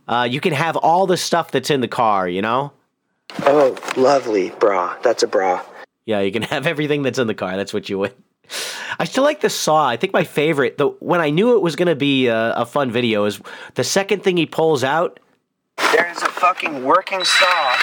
Uh, 0.09 0.27
you 0.29 0.41
can 0.41 0.53
have 0.53 0.77
all 0.77 1.07
the 1.07 1.17
stuff 1.17 1.51
that's 1.53 1.71
in 1.71 1.81
the 1.81 1.89
car. 1.89 2.29
You 2.29 2.43
know. 2.43 2.73
Oh, 3.43 3.77
lovely 3.97 4.51
bra. 4.59 4.97
That's 5.03 5.23
a 5.23 5.27
bra. 5.27 5.63
Yeah, 6.07 6.21
you 6.21 6.33
can 6.33 6.43
have 6.55 6.67
everything 6.67 7.03
that's 7.03 7.19
in 7.19 7.27
the 7.27 7.35
car. 7.35 7.57
That's 7.57 7.73
what 7.75 7.89
you 7.89 7.99
win. 7.99 8.13
I 8.99 9.05
still 9.05 9.23
like 9.25 9.41
the 9.41 9.51
saw. 9.51 9.87
I 9.89 9.97
think 9.97 10.13
my 10.13 10.25
favorite, 10.25 10.77
the 10.77 10.89
when 10.99 11.21
I 11.21 11.31
knew 11.31 11.55
it 11.57 11.63
was 11.63 11.77
going 11.77 11.89
to 11.89 11.95
be 11.97 12.27
a, 12.27 12.53
a 12.55 12.67
fun 12.67 12.91
video, 12.91 13.25
is 13.25 13.41
the 13.75 13.85
second 13.85 14.23
thing 14.25 14.37
he 14.37 14.47
pulls 14.47 14.83
out, 14.83 15.21
There's 15.93 16.19
a 16.23 16.27
fucking 16.29 16.85
working 16.85 17.23
saw 17.25 17.77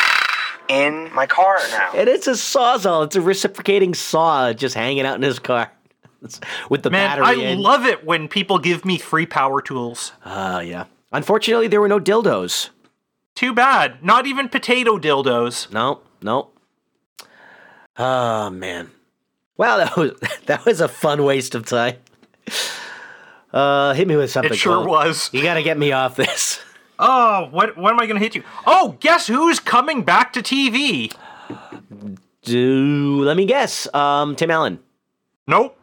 in 0.67 1.11
my 1.13 1.25
car 1.25 1.57
now. 1.71 1.91
and 1.95 2.09
it's 2.09 2.27
a 2.27 2.31
sawzall. 2.31 3.05
It's 3.05 3.15
a 3.15 3.21
reciprocating 3.21 3.93
saw 3.93 4.51
just 4.51 4.75
hanging 4.75 5.05
out 5.05 5.15
in 5.15 5.21
his 5.21 5.39
car 5.39 5.71
with 6.69 6.83
the 6.83 6.89
Man, 6.89 7.19
battery 7.19 7.45
I 7.45 7.51
in. 7.51 7.59
love 7.59 7.85
it 7.85 8.03
when 8.05 8.27
people 8.27 8.59
give 8.59 8.83
me 8.83 8.97
free 8.97 9.25
power 9.25 9.61
tools. 9.61 10.11
Oh 10.25 10.59
yeah. 10.59 10.85
Unfortunately, 11.13 11.69
there 11.69 11.79
were 11.79 11.87
no 11.87 12.01
dildos. 12.01 12.69
Too 13.37 13.53
bad. 13.53 14.03
Not 14.03 14.25
even 14.25 14.49
potato 14.49 14.97
dildos. 14.97 15.71
No, 15.71 16.01
no. 16.23 16.49
Oh 17.95 18.49
man. 18.49 18.89
Wow, 19.57 19.77
that 19.77 19.95
was 19.95 20.13
that 20.47 20.65
was 20.65 20.81
a 20.81 20.87
fun 20.87 21.23
waste 21.23 21.53
of 21.53 21.67
time. 21.67 21.97
Uh, 23.53 23.93
hit 23.93 24.07
me 24.07 24.15
with 24.15 24.31
something. 24.31 24.53
It 24.53 24.57
sure 24.57 24.77
Cole. 24.77 24.87
was. 24.87 25.29
You 25.31 25.43
gotta 25.43 25.61
get 25.61 25.77
me 25.77 25.91
off 25.91 26.15
this. 26.15 26.59
Oh, 26.97 27.47
what 27.51 27.77
what 27.77 27.93
am 27.93 27.99
I 27.99 28.07
gonna 28.07 28.19
hit 28.19 28.33
you? 28.33 28.41
Oh, 28.65 28.97
guess 29.01 29.27
who's 29.27 29.59
coming 29.59 30.01
back 30.01 30.33
to 30.33 30.41
TV? 30.41 31.13
Do 32.41 33.21
let 33.23 33.37
me 33.37 33.45
guess. 33.45 33.87
Um, 33.93 34.35
Tim 34.35 34.49
Allen. 34.49 34.79
Nope. 35.45 35.76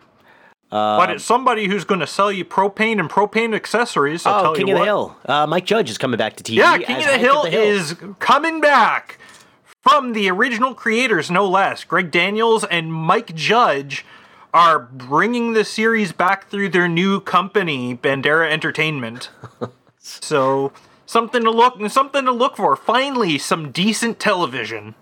But 0.75 1.11
it's 1.11 1.25
somebody 1.25 1.69
who's 1.69 1.85
gonna 1.85 2.07
sell 2.07 2.33
you 2.33 2.45
propane 2.45 2.99
and 2.99 3.09
propane 3.09 3.55
accessories. 3.55 4.27
I'll 4.27 4.41
oh, 4.41 4.43
tell 4.43 4.55
King 4.57 4.67
you 4.67 4.75
of 4.75 4.79
the 4.79 4.81
what. 4.81 4.87
Hill. 4.87 5.17
Uh, 5.25 5.47
Mike 5.47 5.67
Judge 5.67 5.89
is 5.89 5.99
coming 5.99 6.19
back 6.19 6.35
to 6.37 6.43
TV. 6.43 6.57
Yeah, 6.57 6.79
King 6.79 6.97
of 6.97 7.05
the 7.05 7.11
Hank 7.11 7.21
Hill, 7.21 7.45
is 7.45 7.95
coming 8.19 8.61
back 8.61 9.19
from 9.65 10.15
the 10.15 10.29
original 10.31 10.75
creators, 10.75 11.31
no 11.31 11.47
less. 11.47 11.85
Greg 11.85 12.11
Daniels 12.11 12.65
and 12.65 12.93
Mike 12.93 13.37
Judge 13.37 14.05
are 14.53 14.81
bringing 14.81 15.53
the 15.53 15.65
series 15.65 16.13
back 16.13 16.49
through 16.49 16.71
their 16.71 16.89
new 16.89 17.21
company, 17.21 17.97
Bandera 17.97 18.51
Entertainment. 18.51 19.31
so 19.99 20.73
something 21.07 21.45
to 21.45 21.51
look 21.53 21.89
something 21.89 22.25
to 22.25 22.33
look 22.33 22.57
for. 22.57 22.75
Finally, 22.75 23.39
some 23.39 23.71
decent 23.71 24.19
television. 24.19 24.97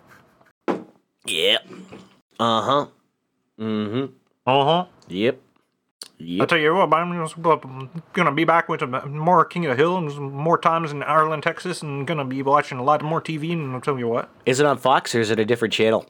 Yep. 1.24 1.66
Uh 2.38 2.62
huh. 2.62 2.86
Mm 3.58 3.90
hmm. 3.90 4.12
Uh 4.46 4.64
huh. 4.64 4.84
Yep. 5.08 5.40
I'll 6.40 6.46
tell 6.46 6.58
you 6.58 6.74
what, 6.74 6.92
I'm 6.92 7.12
just 7.26 7.40
gonna 8.12 8.32
be 8.32 8.44
back 8.44 8.68
with 8.68 8.82
more 9.06 9.44
King 9.44 9.66
of 9.66 9.70
the 9.70 9.82
Hill 9.82 9.96
and 9.96 10.32
more 10.32 10.58
times 10.58 10.90
in 10.92 11.02
Arlen, 11.02 11.40
Texas, 11.40 11.82
and 11.82 12.06
gonna 12.06 12.24
be 12.24 12.42
watching 12.42 12.78
a 12.78 12.82
lot 12.82 13.02
more 13.02 13.20
TV. 13.20 13.52
And 13.52 13.72
I'll 13.74 13.80
tell 13.80 13.98
you 13.98 14.08
what, 14.08 14.28
Is 14.46 14.60
it 14.60 14.66
on 14.66 14.78
Fox 14.78 15.14
or 15.14 15.20
is 15.20 15.30
it 15.30 15.38
a 15.38 15.44
different 15.44 15.74
channel? 15.74 16.06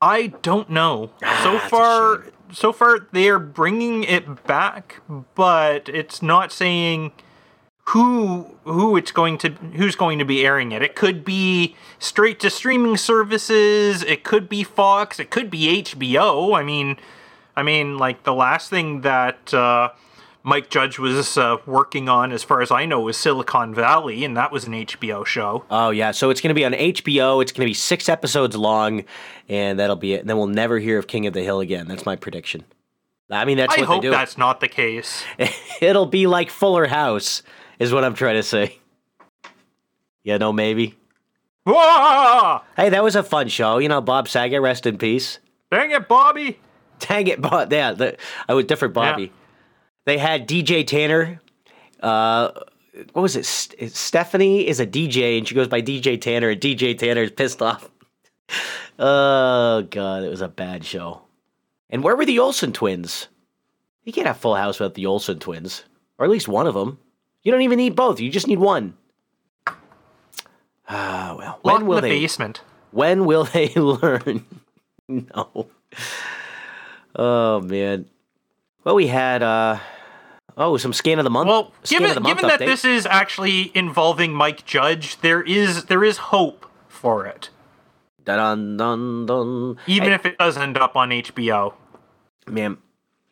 I 0.00 0.28
don't 0.42 0.70
know. 0.70 1.10
so 1.20 1.26
Ah, 1.26 1.42
that's 1.42 1.70
far, 1.70 2.24
so 2.52 2.72
far 2.72 3.06
they're 3.12 3.38
bringing 3.38 4.04
it 4.04 4.44
back, 4.44 5.02
but 5.34 5.88
it's 5.88 6.22
not 6.22 6.52
saying 6.52 7.12
who 7.88 8.56
who 8.64 8.96
it's 8.96 9.12
going 9.12 9.36
to 9.38 9.50
who's 9.74 9.96
going 9.96 10.18
to 10.18 10.24
be 10.24 10.44
airing 10.46 10.72
it. 10.72 10.80
It 10.82 10.94
could 10.94 11.24
be 11.24 11.74
straight 11.98 12.40
to 12.40 12.50
streaming 12.50 12.96
services. 12.96 14.02
It 14.04 14.22
could 14.24 14.48
be 14.48 14.62
Fox. 14.62 15.18
It 15.18 15.30
could 15.30 15.50
be 15.50 15.82
HBO. 15.82 16.56
I 16.56 16.62
mean, 16.62 16.96
I 17.56 17.62
mean, 17.62 17.98
like 17.98 18.22
the 18.24 18.34
last 18.34 18.70
thing 18.70 19.02
that 19.02 19.52
uh, 19.52 19.90
Mike 20.42 20.70
Judge 20.70 20.98
was 20.98 21.36
uh, 21.36 21.56
working 21.66 22.08
on, 22.08 22.32
as 22.32 22.42
far 22.42 22.62
as 22.62 22.70
I 22.70 22.86
know, 22.86 23.00
was 23.00 23.16
Silicon 23.16 23.74
Valley, 23.74 24.24
and 24.24 24.36
that 24.36 24.52
was 24.52 24.64
an 24.64 24.72
HBO 24.72 25.24
show. 25.26 25.64
Oh 25.70 25.90
yeah. 25.90 26.10
So 26.12 26.30
it's 26.30 26.40
gonna 26.40 26.54
be 26.54 26.64
on 26.64 26.72
HBO. 26.72 27.42
It's 27.42 27.52
gonna 27.52 27.66
be 27.66 27.74
six 27.74 28.08
episodes 28.08 28.56
long, 28.56 29.04
and 29.48 29.78
that'll 29.78 29.96
be 29.96 30.14
it. 30.14 30.20
And 30.20 30.30
then 30.30 30.36
we'll 30.36 30.46
never 30.46 30.78
hear 30.78 30.98
of 30.98 31.06
King 31.06 31.26
of 31.26 31.34
the 31.34 31.42
Hill 31.42 31.60
again. 31.60 31.86
That's 31.88 32.06
my 32.06 32.16
prediction. 32.16 32.64
I 33.30 33.44
mean, 33.44 33.58
that's 33.58 33.76
I 33.76 33.80
what 33.82 33.86
hope 33.86 34.02
they 34.02 34.08
do. 34.08 34.10
that's 34.10 34.36
not 34.36 34.60
the 34.60 34.66
case. 34.68 35.22
It'll 35.80 36.06
be 36.06 36.26
like 36.26 36.50
Fuller 36.50 36.86
House, 36.86 37.42
is 37.78 37.92
what 37.92 38.04
I'm 38.04 38.14
trying 38.14 38.34
to 38.34 38.42
say. 38.42 38.78
Yeah, 40.24 40.38
no, 40.38 40.52
maybe. 40.52 40.96
Wah! 41.64 42.62
Hey, 42.76 42.88
that 42.88 43.04
was 43.04 43.14
a 43.14 43.22
fun 43.22 43.46
show. 43.48 43.78
You 43.78 43.88
know, 43.88 44.00
Bob 44.00 44.26
Saget, 44.26 44.60
rest 44.60 44.84
in 44.84 44.98
peace. 44.98 45.38
Dang 45.70 45.92
it, 45.92 46.08
Bobby! 46.08 46.58
Dang 47.08 47.26
it, 47.26 47.40
Bob. 47.40 47.72
Yeah, 47.72 47.92
the, 47.92 48.16
I 48.48 48.54
was 48.54 48.64
different, 48.66 48.94
Bobby. 48.94 49.24
Yeah. 49.24 49.28
They 50.06 50.18
had 50.18 50.48
DJ 50.48 50.86
Tanner. 50.86 51.40
Uh, 52.00 52.50
what 53.12 53.22
was 53.22 53.36
it? 53.36 53.44
St- 53.46 53.92
Stephanie 53.92 54.66
is 54.66 54.80
a 54.80 54.86
DJ, 54.86 55.38
and 55.38 55.46
she 55.46 55.54
goes 55.54 55.68
by 55.68 55.82
DJ 55.82 56.20
Tanner, 56.20 56.50
and 56.50 56.60
DJ 56.60 56.96
Tanner 56.96 57.22
is 57.22 57.30
pissed 57.30 57.60
off. 57.62 57.90
oh 58.98 59.82
god, 59.90 60.22
it 60.24 60.28
was 60.28 60.40
a 60.40 60.48
bad 60.48 60.84
show. 60.84 61.22
And 61.88 62.02
where 62.02 62.16
were 62.16 62.24
the 62.24 62.38
Olsen 62.38 62.72
twins? 62.72 63.28
You 64.04 64.12
can't 64.12 64.26
have 64.26 64.38
Full 64.38 64.54
House 64.56 64.78
without 64.80 64.94
the 64.94 65.06
Olsen 65.06 65.38
twins, 65.38 65.84
or 66.18 66.24
at 66.24 66.30
least 66.30 66.48
one 66.48 66.66
of 66.66 66.74
them. 66.74 66.98
You 67.42 67.52
don't 67.52 67.62
even 67.62 67.76
need 67.78 67.94
both. 67.96 68.20
You 68.20 68.30
just 68.30 68.46
need 68.48 68.58
one. 68.58 68.94
Ah, 70.88 71.34
well. 71.38 71.60
Locked 71.62 71.64
When 71.64 71.80
in 71.82 71.86
will 71.86 71.96
the 71.96 72.00
they? 72.02 72.08
basement. 72.20 72.62
When 72.90 73.24
will 73.24 73.44
they 73.52 73.68
learn? 73.74 74.44
no. 75.08 75.68
Oh 77.16 77.60
man. 77.60 78.06
Well, 78.84 78.94
we 78.94 79.08
had 79.08 79.42
uh 79.42 79.78
oh 80.56 80.76
some 80.76 80.92
scan 80.92 81.18
of 81.18 81.24
the 81.24 81.30
month. 81.30 81.48
Well, 81.48 81.72
scan 81.82 82.00
given 82.02 82.22
month 82.22 82.36
given 82.36 82.48
that 82.48 82.58
this 82.58 82.84
is 82.84 83.06
actually 83.06 83.70
involving 83.76 84.32
Mike 84.32 84.64
Judge, 84.64 85.20
there 85.20 85.42
is 85.42 85.86
there 85.86 86.04
is 86.04 86.16
hope 86.16 86.66
for 86.88 87.26
it, 87.26 87.50
dun 88.24 88.76
dun 88.76 89.26
dun. 89.26 89.76
even 89.86 90.12
if 90.12 90.24
it 90.26 90.38
does 90.38 90.56
end 90.56 90.76
up 90.76 90.96
on 90.96 91.10
HBO. 91.10 91.74
Man, 92.46 92.78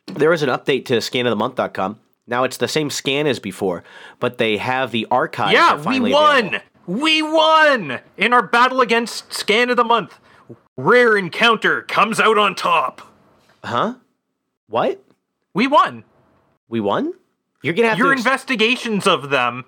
there 0.07 0.33
is 0.33 0.43
an 0.43 0.49
update 0.49 0.85
to 0.87 0.95
scanofthemonth.com. 0.99 1.99
Now 2.27 2.45
it's 2.45 2.59
the 2.59 2.69
same 2.69 2.91
scan 2.91 3.27
as 3.27 3.39
before, 3.39 3.85
but 4.21 4.39
they 4.39 4.59
have 4.59 4.91
the 4.91 5.07
archive. 5.11 5.53
Yeah, 5.53 5.83
we 5.83 6.13
won. 6.13 6.47
available. 6.47 6.65
We 6.87 7.21
won 7.21 8.01
in 8.17 8.33
our 8.33 8.43
battle 8.43 8.81
against 8.81 9.31
Scan 9.33 9.69
of 9.69 9.77
the 9.77 9.85
Month. 9.85 10.19
Rare 10.79 11.19
Encounter 11.19 11.83
comes 11.83 12.19
out 12.19 12.39
on 12.39 12.55
top. 12.55 13.03
Huh? 13.69 13.95
What? 14.69 15.03
We 15.55 15.67
won. 15.67 16.05
We 16.69 16.81
won? 16.81 17.13
You're 17.63 17.75
gonna 17.75 17.89
have 17.91 17.99
Your 17.99 18.09
to. 18.09 18.13
ex- 18.13 18.21
investigations 18.21 19.07
of 19.07 19.31
them, 19.31 19.65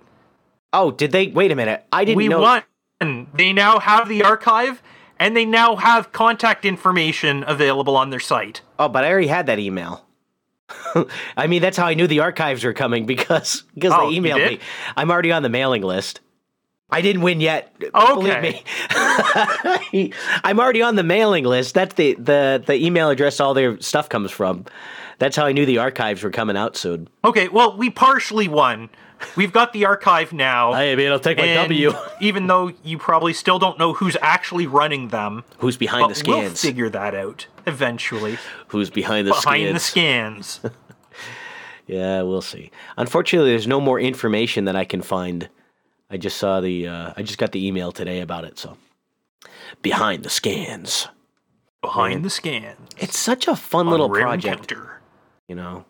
oh, 0.72 0.90
did 0.90 1.12
they? 1.12 1.28
Wait 1.28 1.50
a 1.50 1.56
minute. 1.56 1.84
I 1.92 2.04
didn't 2.04 2.16
we 2.18 2.28
know. 2.28 2.40
won. 2.40 3.26
They 3.34 3.52
now 3.52 3.78
have 3.78 4.08
the 4.08 4.22
archive, 4.22 4.82
and 5.18 5.34
they 5.36 5.44
now 5.46 5.76
have 5.76 6.12
contact 6.12 6.64
information 6.64 7.44
available 7.46 7.96
on 7.96 8.10
their 8.10 8.20
site. 8.20 8.60
Oh, 8.78 8.88
but 8.88 9.04
I 9.04 9.10
already 9.10 9.26
had 9.28 9.46
that 9.46 9.58
email. 9.58 10.04
I 11.36 11.46
mean, 11.46 11.62
that's 11.62 11.76
how 11.76 11.86
I 11.86 11.94
knew 11.94 12.06
the 12.06 12.20
archives 12.20 12.62
were 12.62 12.74
coming 12.74 13.06
because 13.06 13.64
because 13.74 13.92
Oh, 13.94 14.10
they 14.10 14.16
emailed 14.16 14.46
me. 14.46 14.60
I'm 14.96 15.10
already 15.10 15.32
on 15.32 15.42
the 15.42 15.48
mailing 15.48 15.82
list. 15.82 16.20
I 16.92 17.00
didn't 17.02 17.22
win 17.22 17.40
yet. 17.40 17.72
Believe 17.92 18.42
me. 18.42 18.62
I'm 20.44 20.58
already 20.58 20.82
on 20.82 20.96
the 20.96 21.02
mailing 21.02 21.44
list. 21.44 21.74
That's 21.74 21.94
the, 21.94 22.14
the, 22.14 22.62
the 22.64 22.74
email 22.74 23.10
address 23.10 23.40
all 23.40 23.54
their 23.54 23.80
stuff 23.80 24.08
comes 24.08 24.30
from. 24.30 24.64
That's 25.18 25.36
how 25.36 25.46
I 25.46 25.52
knew 25.52 25.66
the 25.66 25.78
archives 25.78 26.22
were 26.22 26.30
coming 26.30 26.56
out 26.56 26.76
soon. 26.76 27.08
Okay, 27.24 27.48
well, 27.48 27.76
we 27.76 27.90
partially 27.90 28.48
won. 28.48 28.88
We've 29.36 29.52
got 29.52 29.74
the 29.74 29.84
archive 29.84 30.32
now. 30.32 30.72
I 30.72 30.96
mean, 30.96 31.10
I'll 31.12 31.20
take 31.20 31.36
my 31.36 31.52
W. 31.52 31.92
even 32.20 32.46
though 32.46 32.72
you 32.82 32.96
probably 32.96 33.34
still 33.34 33.58
don't 33.58 33.78
know 33.78 33.92
who's 33.92 34.16
actually 34.22 34.66
running 34.66 35.08
them, 35.08 35.44
Who's 35.58 35.76
behind 35.76 36.08
but 36.08 36.16
the 36.16 36.24
we'll 36.26 36.50
figure 36.50 36.88
that 36.88 37.14
out 37.14 37.46
eventually. 37.66 38.38
Who's 38.68 38.88
behind 38.88 39.26
the 39.28 39.34
scans? 39.34 39.44
Behind 39.44 39.76
the 39.76 39.80
scans? 39.80 40.46
scans. 40.46 40.74
Yeah, 41.86 42.22
we'll 42.22 42.40
see. 42.40 42.70
Unfortunately, 42.96 43.50
there's 43.50 43.66
no 43.66 43.80
more 43.80 43.98
information 43.98 44.66
that 44.66 44.76
I 44.76 44.84
can 44.84 45.02
find. 45.02 45.48
I 46.10 46.16
just 46.16 46.36
saw 46.38 46.60
the. 46.60 46.88
Uh, 46.88 47.12
I 47.16 47.22
just 47.22 47.38
got 47.38 47.52
the 47.52 47.66
email 47.66 47.92
today 47.92 48.20
about 48.20 48.44
it. 48.44 48.58
So, 48.58 48.76
behind 49.82 50.24
the 50.24 50.30
scans. 50.30 51.08
Behind 51.82 52.24
the 52.24 52.30
scans. 52.30 52.90
It's 52.98 53.18
such 53.18 53.48
a 53.48 53.56
fun 53.56 53.86
on 53.86 53.90
little 53.92 54.10
project. 54.10 54.70
Encounter. 54.72 55.00
You 55.48 55.54
know, 55.54 55.84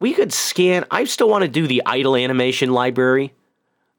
we 0.00 0.12
could 0.12 0.32
scan. 0.32 0.84
I 0.90 1.04
still 1.04 1.28
want 1.28 1.42
to 1.42 1.48
do 1.48 1.66
the 1.66 1.82
idle 1.86 2.16
animation 2.16 2.72
library. 2.72 3.32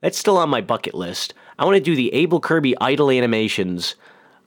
That's 0.02 0.18
still 0.18 0.38
on 0.38 0.50
my 0.50 0.62
bucket 0.62 0.94
list. 0.94 1.34
I 1.58 1.66
want 1.66 1.76
to 1.78 1.82
do 1.82 1.96
the 1.96 2.14
Abel 2.14 2.40
Kirby 2.40 2.76
idle 2.80 3.10
animations. 3.10 3.96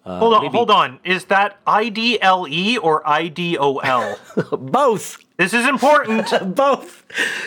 Uh, 0.05 0.19
Hold 0.21 0.35
on, 0.35 0.43
maybe- 0.43 0.57
hold 0.57 0.71
on. 0.71 1.01
Is 1.05 1.25
that 1.27 1.59
I 1.67 1.89
D 1.89 2.21
L 2.23 2.47
E 2.49 2.79
or 2.79 3.07
I 3.07 3.29
D 3.29 3.59
O 3.59 3.79
L? 3.79 4.19
Both. 4.59 5.19
This 5.39 5.55
is 5.55 5.67
important. 5.67 6.29
Both. 6.57 7.05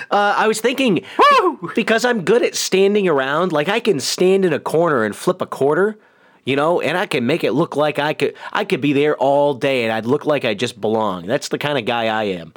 Uh, 0.09 0.33
I 0.37 0.47
was 0.47 0.61
thinking 0.61 1.03
Woo! 1.19 1.71
because 1.75 2.05
I'm 2.05 2.23
good 2.23 2.41
at 2.41 2.55
standing 2.55 3.07
around. 3.07 3.51
Like 3.51 3.67
I 3.67 3.81
can 3.81 3.99
stand 3.99 4.45
in 4.45 4.53
a 4.53 4.59
corner 4.59 5.03
and 5.03 5.13
flip 5.13 5.41
a 5.41 5.45
quarter, 5.45 5.99
you 6.45 6.55
know, 6.55 6.79
and 6.79 6.97
I 6.97 7.05
can 7.05 7.25
make 7.25 7.43
it 7.43 7.51
look 7.51 7.75
like 7.75 7.99
I 7.99 8.13
could. 8.13 8.35
I 8.53 8.63
could 8.63 8.79
be 8.79 8.93
there 8.93 9.17
all 9.17 9.53
day, 9.53 9.83
and 9.83 9.91
I'd 9.91 10.05
look 10.05 10.25
like 10.25 10.45
I 10.45 10.53
just 10.53 10.79
belong. 10.79 11.27
That's 11.27 11.49
the 11.49 11.57
kind 11.57 11.77
of 11.77 11.85
guy 11.85 12.05
I 12.05 12.23
am. 12.23 12.53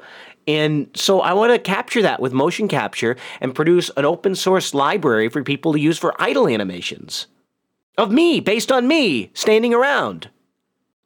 And 0.47 0.89
so 0.95 1.21
I 1.21 1.33
want 1.33 1.53
to 1.53 1.59
capture 1.59 2.03
that 2.03 2.21
with 2.21 2.33
motion 2.33 2.69
capture 2.69 3.17
and 3.41 3.55
produce 3.55 3.91
an 3.97 4.05
open 4.05 4.37
source 4.37 4.73
library 4.73 5.29
for 5.29 5.43
people 5.43 5.73
to 5.73 5.81
use 5.81 5.99
for 5.99 6.15
idle 6.23 6.47
animations 6.47 7.27
of 7.97 8.13
me, 8.13 8.41
based 8.41 8.71
on 8.71 8.87
me 8.87 9.31
standing 9.35 9.75
around. 9.75 10.29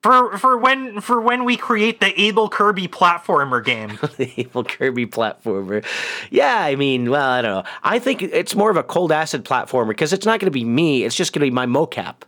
For 0.03 0.39
for 0.39 0.57
when 0.57 1.01
for 1.01 1.21
when 1.21 1.45
we 1.45 1.57
create 1.57 1.99
the 1.99 2.19
Abel 2.21 2.49
Kirby 2.49 2.87
platformer 2.87 3.65
game. 3.65 3.99
the 4.17 4.31
evil 4.37 4.63
Kirby 4.63 5.07
platformer. 5.07 5.85
Yeah, 6.31 6.57
I 6.61 6.77
mean, 6.77 7.11
well, 7.11 7.29
I 7.29 7.43
don't 7.43 7.65
know. 7.65 7.71
I 7.83 7.99
think 7.99 8.23
it's 8.23 8.55
more 8.55 8.71
of 8.71 8.77
a 8.77 8.85
cold 8.85 9.11
acid 9.11 9.45
platformer 9.45 9.89
because 9.89 10.13
it's 10.13 10.25
not 10.25 10.39
going 10.39 10.47
to 10.47 10.53
be 10.53 10.65
me. 10.65 11.03
It's 11.03 11.17
just 11.17 11.33
going 11.33 11.41
to 11.41 11.47
be 11.47 11.51
my 11.51 11.67
mocap. 11.67 12.23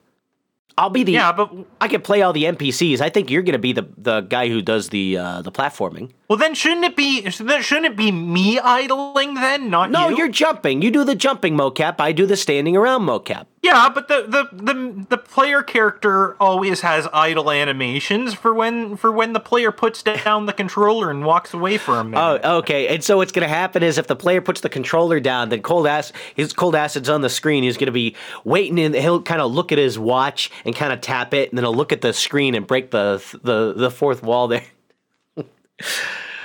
I'll 0.77 0.91
be 0.91 1.05
the. 1.05 1.12
Yeah, 1.12 1.31
but 1.31 1.53
I 1.81 1.87
can 1.87 2.01
play 2.01 2.23
all 2.23 2.33
the 2.33 2.45
NPCs. 2.45 3.01
I 3.01 3.09
think 3.09 3.31
you're 3.31 3.43
going 3.43 3.53
to 3.53 3.59
be 3.59 3.73
the 3.73 3.87
the 3.97 4.23
guy 4.23 4.49
who 4.49 4.62
does 4.62 4.89
the 4.89 5.18
uh, 5.18 5.43
the 5.43 5.53
platforming. 5.53 6.11
Well 6.31 6.39
then 6.39 6.55
shouldn't 6.55 6.85
it 6.85 6.95
be 6.95 7.28
shouldn't 7.28 7.87
it 7.87 7.97
be 7.97 8.12
me 8.12 8.61
idling 8.61 9.35
then, 9.35 9.68
not 9.68 9.91
No, 9.91 10.09
you? 10.09 10.16
you're 10.16 10.28
jumping. 10.28 10.81
You 10.81 10.93
do 10.93 11.03
the 11.03 11.16
jumping 11.16 11.57
mocap. 11.57 11.97
I 11.99 12.12
do 12.12 12.24
the 12.24 12.37
standing 12.37 12.76
around 12.76 13.03
mocap. 13.03 13.47
Yeah, 13.62 13.91
but 13.93 14.07
the, 14.07 14.26
the 14.28 14.62
the 14.62 15.07
the 15.11 15.18
player 15.18 15.62
character 15.62 16.37
always 16.41 16.83
has 16.83 17.09
idle 17.12 17.51
animations 17.51 18.33
for 18.33 18.55
when 18.55 18.97
for 18.97 19.11
when 19.11 19.33
the 19.33 19.41
player 19.41 19.72
puts 19.72 20.05
down 20.05 20.47
the 20.47 20.53
controller 20.53 21.11
and 21.11 21.26
walks 21.26 21.53
away 21.53 21.78
for 21.78 21.99
a 21.99 22.05
minute. 22.05 22.41
Oh, 22.45 22.59
okay. 22.59 22.87
And 22.87 23.03
so 23.03 23.16
what's 23.16 23.33
going 23.33 23.43
to 23.47 23.53
happen 23.53 23.83
is 23.83 23.99
if 23.99 24.07
the 24.07 24.16
player 24.16 24.41
puts 24.41 24.61
the 24.61 24.68
controller 24.68 25.18
down, 25.18 25.49
then 25.49 25.62
cold 25.62 25.89
acid, 25.89 26.14
his 26.37 26.53
cold 26.53 26.76
acid's 26.76 27.09
on 27.09 27.22
the 27.22 27.28
screen. 27.28 27.64
He's 27.64 27.76
going 27.76 27.87
to 27.87 27.93
be 27.93 28.14
waiting, 28.45 28.78
and 28.78 28.95
he'll 28.95 29.20
kind 29.20 29.41
of 29.43 29.51
look 29.53 29.72
at 29.72 29.78
his 29.78 29.99
watch 29.99 30.51
and 30.64 30.76
kind 30.76 30.93
of 30.93 31.01
tap 31.01 31.35
it, 31.35 31.51
and 31.51 31.59
then 31.59 31.64
he'll 31.64 31.74
look 31.74 31.93
at 31.93 32.03
the 32.03 32.12
screen 32.12 32.55
and 32.55 32.66
break 32.68 32.93
the 32.93 33.20
the 33.43 33.74
the 33.74 33.91
fourth 33.91 34.22
wall 34.22 34.47
there. 34.47 34.62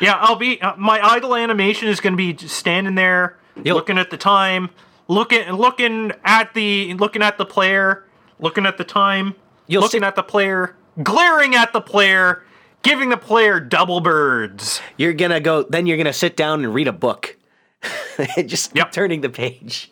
Yeah, 0.01 0.15
I'll 0.19 0.35
be 0.35 0.61
uh, 0.61 0.75
my 0.77 0.99
idle 1.01 1.35
animation 1.35 1.87
is 1.87 1.99
going 1.99 2.13
to 2.13 2.17
be 2.17 2.35
standing 2.47 2.95
there 2.95 3.37
You'll- 3.63 3.75
looking 3.77 3.97
at 3.97 4.09
the 4.09 4.17
time, 4.17 4.69
looking 5.07 5.47
looking 5.51 6.11
at 6.23 6.53
the 6.53 6.93
looking 6.95 7.21
at 7.21 7.37
the 7.37 7.45
player, 7.45 8.05
looking 8.39 8.65
at 8.65 8.77
the 8.77 8.83
time, 8.83 9.35
You'll 9.67 9.81
looking 9.81 10.03
at 10.03 10.15
the 10.15 10.23
player, 10.23 10.75
glaring 11.01 11.55
at 11.55 11.71
the 11.73 11.81
player, 11.81 12.43
giving 12.83 13.09
the 13.09 13.17
player 13.17 13.59
double 13.59 14.01
birds. 14.01 14.81
You're 14.97 15.13
gonna 15.13 15.39
go. 15.39 15.63
Then 15.63 15.85
you're 15.87 15.97
gonna 15.97 16.11
sit 16.13 16.35
down 16.35 16.63
and 16.65 16.73
read 16.73 16.87
a 16.89 16.93
book, 16.93 17.37
just 18.45 18.75
Yep. 18.75 18.91
turning 18.91 19.21
the 19.21 19.29
page 19.29 19.91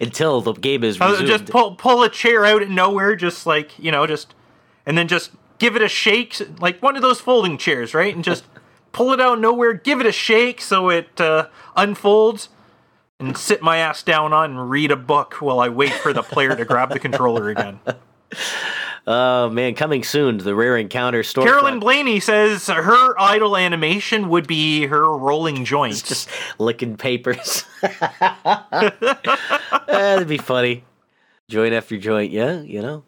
until 0.00 0.40
the 0.40 0.52
game 0.52 0.84
is 0.84 1.00
Uh, 1.00 1.06
resumed. 1.10 1.28
just 1.28 1.46
pull 1.46 1.74
pull 1.74 2.02
a 2.04 2.08
chair 2.08 2.44
out 2.44 2.62
of 2.62 2.70
nowhere, 2.70 3.16
just 3.16 3.46
like 3.46 3.76
you 3.78 3.90
know, 3.90 4.06
just 4.06 4.34
and 4.86 4.96
then 4.96 5.08
just 5.08 5.32
give 5.58 5.74
it 5.76 5.82
a 5.82 5.88
shake, 5.88 6.36
like 6.60 6.80
one 6.82 6.94
of 6.96 7.02
those 7.02 7.20
folding 7.20 7.58
chairs, 7.58 7.92
right? 7.94 8.14
And 8.14 8.22
just 8.24 8.44
pull 8.92 9.12
it 9.12 9.20
out 9.20 9.34
of 9.34 9.40
nowhere, 9.40 9.72
give 9.72 10.00
it 10.00 10.06
a 10.06 10.12
shake 10.12 10.60
so 10.60 10.88
it 10.88 11.20
uh, 11.20 11.48
unfolds, 11.76 12.48
and 13.18 13.36
sit 13.36 13.62
my 13.62 13.78
ass 13.78 14.02
down 14.02 14.32
on 14.32 14.50
and 14.50 14.70
read 14.70 14.90
a 14.90 14.96
book 14.96 15.34
while 15.40 15.60
I 15.60 15.68
wait 15.68 15.92
for 15.92 16.12
the 16.12 16.22
player 16.22 16.56
to 16.56 16.64
grab 16.64 16.90
the 16.90 16.98
controller 16.98 17.50
again. 17.50 17.80
oh 19.06 19.50
man, 19.50 19.74
coming 19.74 20.02
soon 20.02 20.38
to 20.38 20.44
the 20.44 20.54
rare 20.54 20.76
encounter 20.76 21.22
store. 21.22 21.44
Carolyn 21.44 21.80
Blaney 21.80 22.20
says 22.20 22.66
her 22.68 23.14
idle 23.20 23.56
animation 23.56 24.28
would 24.28 24.46
be 24.46 24.86
her 24.86 25.16
rolling 25.16 25.64
joints. 25.64 26.02
just 26.02 26.28
licking 26.58 26.96
papers. 26.96 27.64
Ah, 28.20 28.94
that'd 29.86 30.28
be 30.28 30.38
funny. 30.38 30.84
Joint 31.48 31.74
after 31.74 31.98
joint, 31.98 32.30
yeah, 32.30 32.60
you 32.60 32.80
know. 32.80 33.04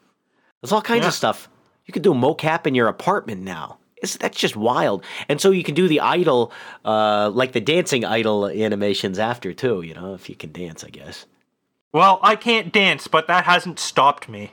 There's 0.60 0.72
all 0.72 0.82
kinds 0.82 1.02
Yeah. 1.02 1.08
of 1.08 1.14
stuff. 1.14 1.48
You 1.86 1.92
could 1.92 2.02
do 2.02 2.12
mocap 2.12 2.66
in 2.66 2.74
your 2.74 2.88
apartment 2.88 3.42
now. 3.42 3.78
It's, 4.02 4.16
that's 4.16 4.38
just 4.38 4.56
wild. 4.56 5.04
And 5.28 5.40
so 5.40 5.50
you 5.50 5.62
can 5.64 5.74
do 5.74 5.88
the 5.88 6.00
idle, 6.00 6.52
uh, 6.84 7.30
like 7.30 7.52
the 7.52 7.60
dancing 7.60 8.04
idle 8.04 8.48
animations 8.48 9.18
after 9.18 9.54
too. 9.54 9.82
You 9.82 9.94
know, 9.94 10.12
if 10.14 10.28
you 10.28 10.34
can 10.34 10.52
dance, 10.52 10.84
I 10.84 10.90
guess. 10.90 11.24
well, 11.92 12.18
I 12.22 12.36
can't 12.36 12.72
dance, 12.72 13.06
but 13.06 13.28
that 13.28 13.44
hasn't 13.44 13.78
stopped 13.78 14.28
me. 14.28 14.50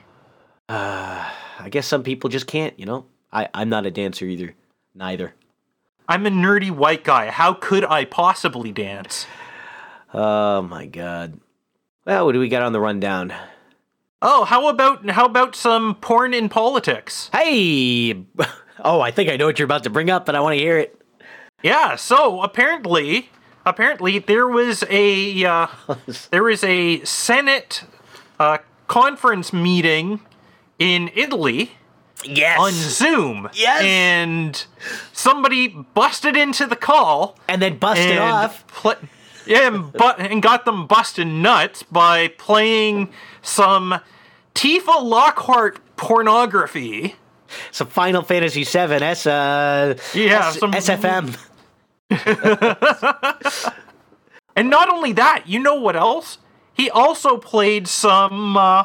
Uh, 0.68 1.28
I 1.58 1.68
guess 1.68 1.86
some 1.86 2.02
people 2.04 2.30
just 2.30 2.46
can't. 2.46 2.78
You 2.78 2.86
know, 2.86 3.06
I 3.32 3.48
I'm 3.52 3.68
not 3.68 3.86
a 3.86 3.90
dancer 3.90 4.24
either. 4.24 4.54
Neither. 4.94 5.34
I'm 6.08 6.26
a 6.26 6.30
nerdy 6.30 6.70
white 6.70 7.04
guy. 7.04 7.30
How 7.30 7.54
could 7.54 7.84
I 7.84 8.04
possibly 8.04 8.72
dance? 8.72 9.26
Oh 10.12 10.62
my 10.62 10.86
god. 10.86 11.38
Well, 12.04 12.26
what 12.26 12.32
do 12.32 12.40
we 12.40 12.48
got 12.48 12.62
on 12.62 12.72
the 12.72 12.80
rundown? 12.80 13.32
Oh, 14.22 14.44
how 14.44 14.68
about 14.68 15.08
how 15.10 15.24
about 15.24 15.56
some 15.56 15.94
porn 15.96 16.34
in 16.34 16.48
politics? 16.48 17.30
Hey! 17.32 18.24
Oh, 18.82 19.02
I 19.02 19.10
think 19.10 19.28
I 19.28 19.36
know 19.36 19.44
what 19.44 19.58
you're 19.58 19.66
about 19.66 19.84
to 19.84 19.90
bring 19.90 20.08
up, 20.08 20.24
but 20.24 20.34
I 20.34 20.40
want 20.40 20.54
to 20.56 20.58
hear 20.58 20.78
it. 20.78 20.98
Yeah, 21.62 21.96
so 21.96 22.40
apparently, 22.40 23.28
apparently 23.66 24.18
there 24.20 24.48
was 24.48 24.82
a 24.88 25.44
uh, 25.44 25.66
there 26.30 26.42
was 26.42 26.64
a 26.64 27.04
Senate 27.04 27.84
uh, 28.38 28.56
conference 28.86 29.52
meeting 29.52 30.20
in 30.78 31.10
Italy 31.14 31.72
Yes. 32.24 32.58
on 32.58 32.72
Zoom. 32.72 33.50
Yes. 33.52 33.82
and 33.82 34.66
somebody 35.12 35.68
busted 35.68 36.34
into 36.34 36.66
the 36.66 36.74
call 36.76 37.38
and 37.48 37.60
then 37.60 37.76
busted 37.76 38.16
off. 38.16 38.66
pla- 38.68 38.94
yeah, 39.50 39.66
and, 39.66 39.94
and 40.32 40.42
got 40.42 40.64
them 40.64 40.86
busted 40.86 41.26
nuts 41.26 41.82
by 41.82 42.28
playing 42.28 43.12
some 43.42 44.00
Tifa 44.54 45.02
Lockhart 45.02 45.78
pornography. 45.96 47.16
Some 47.72 47.88
Final 47.88 48.22
Fantasy 48.22 48.62
VII 48.64 48.94
S, 49.02 49.26
uh, 49.26 49.98
Yeah, 50.14 50.48
S- 50.48 50.58
some- 50.58 50.72
SFM. 50.72 51.36
And 54.56 54.68
not 54.68 54.88
only 54.92 55.12
that, 55.12 55.44
you 55.46 55.58
know 55.60 55.76
what 55.76 55.96
else? 55.96 56.38
He 56.74 56.90
also 56.90 57.36
played 57.38 57.86
some 57.88 58.56
uh 58.56 58.84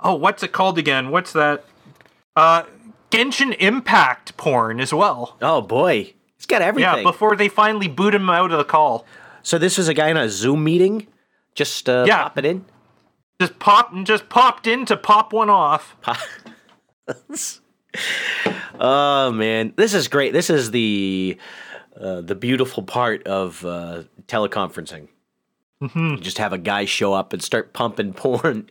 oh, 0.00 0.14
what's 0.14 0.42
it 0.42 0.52
called 0.52 0.78
again? 0.78 1.10
What's 1.10 1.32
that? 1.34 1.64
Uh 2.34 2.64
Genshin 3.10 3.54
Impact 3.60 4.36
porn 4.36 4.80
as 4.80 4.92
well. 4.94 5.36
Oh 5.42 5.60
boy, 5.60 6.14
he's 6.36 6.46
got 6.46 6.62
everything. 6.62 6.96
Yeah, 6.96 7.02
before 7.02 7.36
they 7.36 7.48
finally 7.48 7.86
boot 7.86 8.14
him 8.14 8.28
out 8.30 8.50
of 8.50 8.58
the 8.58 8.64
call. 8.64 9.04
So 9.44 9.56
this 9.58 9.78
was 9.78 9.86
a 9.86 9.94
guy 9.94 10.08
in 10.08 10.16
a 10.16 10.28
Zoom 10.28 10.64
meeting, 10.64 11.06
just 11.54 11.88
uh, 11.88 12.04
Yeah. 12.08 12.24
pop 12.24 12.38
it 12.38 12.44
in. 12.44 12.64
Just 13.40 13.58
pop 13.60 13.92
just 14.04 14.28
popped 14.28 14.66
in 14.66 14.84
to 14.86 14.96
pop 14.96 15.32
one 15.32 15.48
off. 15.50 15.96
Oh 18.80 19.30
man, 19.30 19.72
this 19.76 19.94
is 19.94 20.08
great. 20.08 20.32
This 20.32 20.50
is 20.50 20.72
the 20.72 21.38
uh, 22.00 22.22
the 22.22 22.34
beautiful 22.34 22.82
part 22.82 23.24
of 23.26 23.64
uh, 23.64 24.02
teleconferencing. 24.26 25.06
Mm-hmm. 25.80 26.16
Just 26.16 26.38
have 26.38 26.52
a 26.52 26.58
guy 26.58 26.84
show 26.86 27.12
up 27.12 27.32
and 27.32 27.40
start 27.40 27.72
pumping 27.72 28.12
porn. 28.14 28.68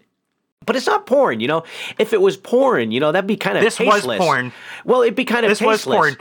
But 0.66 0.76
it's 0.76 0.88
not 0.88 1.06
porn, 1.06 1.40
you 1.40 1.48
know. 1.48 1.64
If 2.00 2.12
it 2.12 2.20
was 2.22 2.36
porn, 2.36 2.92
you 2.92 3.00
know, 3.00 3.12
that'd 3.14 3.28
be 3.28 3.38
kind 3.38 3.58
of 3.58 3.64
This 3.64 3.80
was 3.80 4.06
porn. 4.06 4.52
Well, 4.86 5.02
it'd 5.04 5.16
be 5.16 5.26
kind 5.26 5.46
of 5.46 5.50
This 5.50 5.62
was 5.62 5.86
porn. 5.86 6.18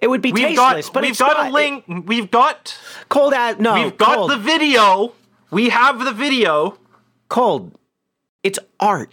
It 0.00 0.08
would 0.08 0.22
be 0.22 0.32
We've 0.32 0.48
tasteless, 0.48 0.86
got 0.86 0.94
but 0.94 1.02
we've 1.02 1.10
it's 1.10 1.20
got 1.20 1.36
not. 1.36 1.48
a 1.48 1.52
link. 1.52 1.84
We've 2.06 2.30
got 2.30 2.76
cold 3.08 3.34
at 3.34 3.60
no. 3.60 3.74
we've 3.84 3.96
got 3.96 4.16
cold. 4.16 4.30
the 4.30 4.36
video. 4.36 5.12
We 5.50 5.68
have 5.68 6.04
the 6.04 6.12
video. 6.12 6.78
cold. 7.28 7.72
It's 8.42 8.58
art. 8.78 9.12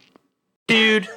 Dude, 0.67 1.07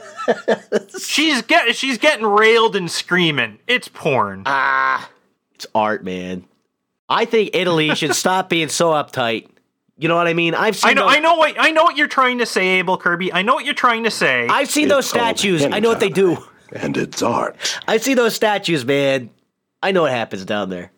she's 1.01 1.43
get 1.43 1.75
she's 1.75 1.99
getting 1.99 2.25
railed 2.27 2.77
and 2.77 2.91
screaming. 2.91 3.59
It's 3.67 3.89
porn. 3.89 4.45
Ah, 4.47 5.09
it's 5.55 5.67
art, 5.75 6.05
man. 6.05 6.45
I 7.09 7.25
think 7.25 7.51
Italy 7.55 7.95
should 7.97 8.15
stop 8.15 8.49
being 8.49 8.69
so 8.69 8.91
uptight. 8.91 9.49
You 9.99 10.09
know 10.09 10.17
what 10.17 10.29
I 10.29 10.35
mean? 10.35 10.55
I've 10.55 10.77
seen 10.77 10.91
I 10.91 10.95
know 10.95 11.03
those, 11.09 11.17
I 11.17 11.21
know 11.21 11.35
what 11.35 11.55
I 11.59 11.71
know 11.73 11.83
what 11.83 11.97
you're 11.97 12.07
trying 12.09 12.39
to 12.39 12.47
say, 12.47 12.79
Abel 12.79 12.97
Kirby. 12.97 13.33
I 13.33 13.43
know 13.43 13.55
what 13.55 13.65
you're 13.65 13.75
trying 13.75 14.05
to 14.05 14.11
say. 14.11 14.47
I've 14.49 14.71
seen 14.71 14.89
those 14.89 15.05
It's 15.07 15.13
called 15.13 15.37
statues. 15.39 15.65
I 15.65 15.81
know 15.81 15.89
what 15.91 16.01
they 16.01 16.09
do. 16.09 16.39
And 16.73 16.97
it's 16.97 17.21
art. 17.21 17.57
I 17.89 17.97
see 17.99 18.15
those 18.15 18.35
statues, 18.35 18.85
man. 18.85 19.31
I 19.83 19.93
know 19.93 20.03
what 20.03 20.13
happens 20.13 20.45
down 20.45 20.69
there. 20.71 20.93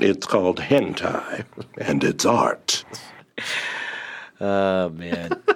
It's 0.00 0.26
called 0.26 0.58
hentai. 0.58 1.44
And 1.78 2.02
it's 2.04 2.24
art. 2.24 2.84
Oh 4.40 4.88
man. 4.90 5.30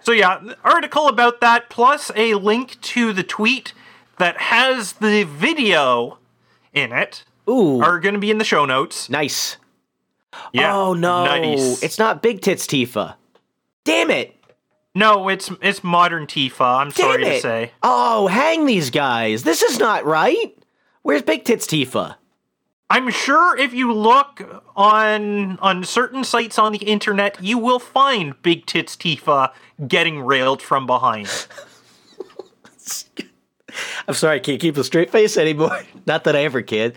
So 0.00 0.12
yeah, 0.12 0.38
article 0.62 1.08
about 1.08 1.40
that 1.40 1.70
plus 1.70 2.10
a 2.14 2.34
link 2.34 2.78
to 2.82 3.14
the 3.14 3.22
tweet 3.22 3.72
that 4.18 4.38
has 4.38 4.92
the 4.92 5.22
video 5.24 6.18
in 6.74 6.92
it 6.92 7.24
Ooh. 7.48 7.80
are 7.80 7.98
going 7.98 8.12
to 8.12 8.20
be 8.20 8.30
in 8.30 8.36
the 8.36 8.44
show 8.44 8.66
notes. 8.66 9.08
nice. 9.08 9.56
Yeah. 10.52 10.76
oh 10.76 10.92
no. 10.92 11.24
Nice. 11.24 11.82
It's 11.82 11.98
not 11.98 12.20
Big 12.22 12.42
Tits 12.42 12.66
Tifa. 12.66 13.14
Damn 13.84 14.10
it. 14.10 14.36
no, 14.94 15.30
it's 15.30 15.50
it's 15.62 15.82
modern 15.82 16.26
Tifa. 16.26 16.80
I'm 16.80 16.90
Damn 16.90 16.92
sorry 16.92 17.22
it. 17.24 17.34
to 17.36 17.40
say. 17.40 17.72
Oh, 17.82 18.26
hang 18.26 18.66
these 18.66 18.90
guys. 18.90 19.42
This 19.42 19.62
is 19.62 19.78
not 19.78 20.04
right. 20.04 20.54
Where's 21.04 21.20
Big 21.20 21.44
Tits 21.44 21.66
Tifa? 21.66 22.16
I'm 22.88 23.10
sure 23.10 23.58
if 23.58 23.74
you 23.74 23.92
look 23.92 24.64
on 24.74 25.58
on 25.58 25.84
certain 25.84 26.24
sites 26.24 26.58
on 26.58 26.72
the 26.72 26.78
internet, 26.78 27.36
you 27.42 27.58
will 27.58 27.78
find 27.78 28.40
Big 28.40 28.64
Tits 28.64 28.96
Tifa 28.96 29.52
getting 29.86 30.22
railed 30.22 30.62
from 30.62 30.86
behind. 30.86 31.28
I'm 34.08 34.14
sorry, 34.14 34.36
I 34.36 34.38
can't 34.38 34.58
keep 34.58 34.78
a 34.78 34.84
straight 34.84 35.10
face 35.10 35.36
anymore. 35.36 35.82
Not 36.06 36.24
that 36.24 36.34
I 36.36 36.44
ever 36.44 36.62
can. 36.62 36.94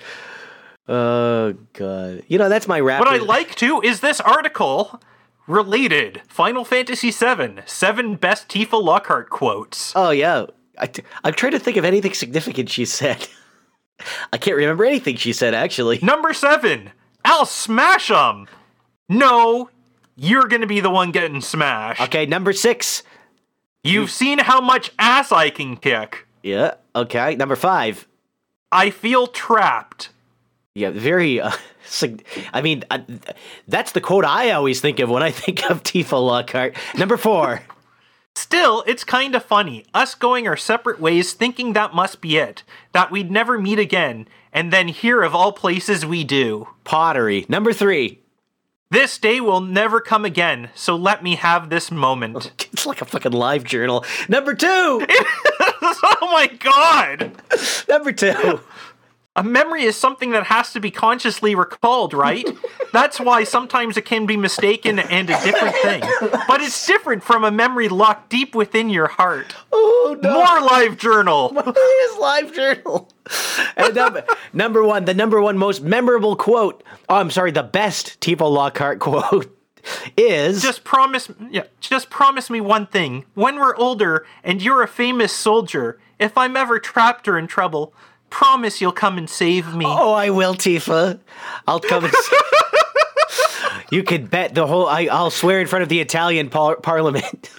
Oh 0.87 1.55
god. 1.73 2.23
You 2.29 2.37
know, 2.37 2.47
that's 2.47 2.69
my 2.69 2.79
rap. 2.79 3.01
What 3.01 3.09
I 3.09 3.17
like 3.17 3.55
too 3.55 3.81
is 3.81 3.99
this 3.99 4.21
article 4.21 5.01
related 5.47 6.21
Final 6.29 6.63
Fantasy 6.63 7.11
VII 7.11 7.59
seven 7.65 8.15
best 8.15 8.47
Tifa 8.47 8.81
Lockhart 8.81 9.29
quotes. 9.29 9.91
Oh 9.97 10.11
yeah. 10.11 10.45
I 10.79 10.89
am 11.25 11.33
trying 11.33 11.51
to 11.51 11.59
think 11.59 11.75
of 11.75 11.83
anything 11.83 12.13
significant 12.13 12.69
she 12.69 12.85
said. 12.85 13.27
I 14.33 14.37
can't 14.37 14.57
remember 14.57 14.85
anything 14.85 15.15
she 15.15 15.33
said 15.33 15.53
actually. 15.53 15.99
Number 16.01 16.33
seven, 16.33 16.91
I'll 17.25 17.45
smash 17.45 18.07
them. 18.07 18.47
No, 19.09 19.69
you're 20.15 20.47
gonna 20.47 20.67
be 20.67 20.79
the 20.79 20.89
one 20.89 21.11
getting 21.11 21.41
smashed. 21.41 22.01
Okay, 22.01 22.25
number 22.25 22.53
six. 22.53 23.03
You've 23.83 24.11
seen 24.11 24.39
how 24.39 24.59
much 24.59 24.91
ass 24.99 25.31
I 25.31 25.49
can 25.49 25.77
kick. 25.77 26.27
Yeah. 26.43 26.73
Okay, 26.95 27.35
number 27.35 27.55
five. 27.55 28.07
I 28.71 28.89
feel 28.89 29.27
trapped. 29.27 30.09
Yeah, 30.75 30.89
very. 30.89 31.39
Uh, 31.39 31.51
I 32.53 32.61
mean, 32.61 32.83
uh, 32.91 32.99
that's 33.67 33.93
the 33.93 34.01
quote 34.01 34.25
I 34.25 34.51
always 34.51 34.81
think 34.81 34.99
of 34.99 35.09
when 35.09 35.23
I 35.23 35.31
think 35.43 35.69
of 35.69 35.83
Tifa 35.83 36.13
Lockhart. 36.21 36.75
Number 36.97 37.17
four. 37.17 37.61
Still, 38.37 38.83
it's 38.85 39.03
kinda 39.03 39.39
funny, 39.39 39.83
us 39.95 40.13
going 40.13 40.47
our 40.47 40.55
separate 40.55 40.99
ways 40.99 41.33
thinking 41.33 41.73
that 41.73 41.95
must 41.95 42.21
be 42.21 42.37
it, 42.37 42.61
that 42.91 43.09
we'd 43.09 43.31
never 43.31 43.57
meet 43.57 43.79
again, 43.79 44.27
and 44.53 44.71
then 44.71 44.89
here 44.89 45.23
of 45.23 45.33
all 45.33 45.51
places 45.51 46.05
we 46.05 46.23
do. 46.23 46.67
Pottery. 46.83 47.47
Number 47.49 47.73
three. 47.73 48.19
This 48.91 49.17
day 49.17 49.41
will 49.41 49.59
never 49.59 49.99
come 49.99 50.23
again, 50.23 50.69
so 50.75 50.95
let 50.95 51.23
me 51.23 51.33
have 51.33 51.71
this 51.71 51.89
moment. 51.89 52.51
It's 52.73 52.85
like 52.85 53.01
a 53.01 53.05
fucking 53.05 53.31
live 53.31 53.63
journal. 53.63 54.05
Number 54.29 54.53
two. 54.53 54.67
oh 55.09 56.29
my 56.31 56.45
god! 56.45 57.31
Number 57.89 58.11
two. 58.11 58.59
A 59.37 59.43
memory 59.43 59.83
is 59.83 59.95
something 59.95 60.31
that 60.31 60.45
has 60.47 60.73
to 60.73 60.79
be 60.79 60.89
consciously 60.89 61.53
recalled, 61.53 62.11
right? 62.11 62.43
That's 62.91 63.19
why 63.19 63.43
sometimes 63.43 63.95
it 63.95 64.03
can 64.03 64.25
be 64.25 64.35
mistaken 64.35 64.97
and 64.97 65.29
a 65.29 65.39
different 65.43 65.75
thing. 65.75 66.01
But 66.47 66.61
it's 66.61 66.87
different 66.87 67.23
from 67.23 67.43
a 67.43 67.51
memory 67.51 67.87
locked 67.87 68.29
deep 68.29 68.55
within 68.55 68.89
your 68.89 69.07
heart. 69.07 69.55
Oh 69.71 70.17
no. 70.23 70.33
More 70.33 70.61
live 70.61 70.97
journal. 70.97 71.49
His 71.53 72.17
live 72.17 72.53
journal. 72.53 73.09
And 73.75 73.93
number, 73.93 74.23
number 74.53 74.83
one, 74.83 75.03
the 75.03 75.13
number 75.13 75.41
one 75.41 75.57
most 75.57 75.83
memorable 75.83 76.37
quote. 76.37 76.81
Oh, 77.09 77.15
I'm 77.17 77.29
sorry, 77.29 77.51
the 77.51 77.61
best 77.61 78.19
Tifa 78.21 78.49
Lockhart 78.49 78.99
quote 78.99 79.53
is 80.15 80.61
Just 80.61 80.83
promise 80.83 81.29
yeah, 81.51 81.63
just 81.81 82.09
promise 82.09 82.49
me 82.49 82.61
one 82.61 82.87
thing. 82.87 83.25
When 83.33 83.59
we're 83.59 83.75
older 83.75 84.25
and 84.43 84.61
you're 84.61 84.81
a 84.81 84.87
famous 84.87 85.33
soldier, 85.33 85.99
if 86.19 86.37
I'm 86.37 86.55
ever 86.55 86.79
trapped 86.79 87.27
or 87.27 87.37
in 87.37 87.47
trouble, 87.47 87.93
promise 88.29 88.81
you'll 88.81 88.91
come 88.91 89.17
and 89.17 89.29
save 89.29 89.73
me. 89.75 89.85
Oh, 89.87 90.13
I 90.13 90.29
will, 90.29 90.55
Tifa. 90.55 91.19
I'll 91.67 91.79
come 91.79 92.05
and. 92.05 92.13
you 93.91 94.03
could 94.03 94.29
bet 94.29 94.55
the 94.55 94.67
whole. 94.67 94.87
I, 94.87 95.07
I'll 95.11 95.31
swear 95.31 95.59
in 95.59 95.67
front 95.67 95.83
of 95.83 95.89
the 95.89 95.99
Italian 95.99 96.49
par- 96.49 96.77
Parliament. 96.77 97.49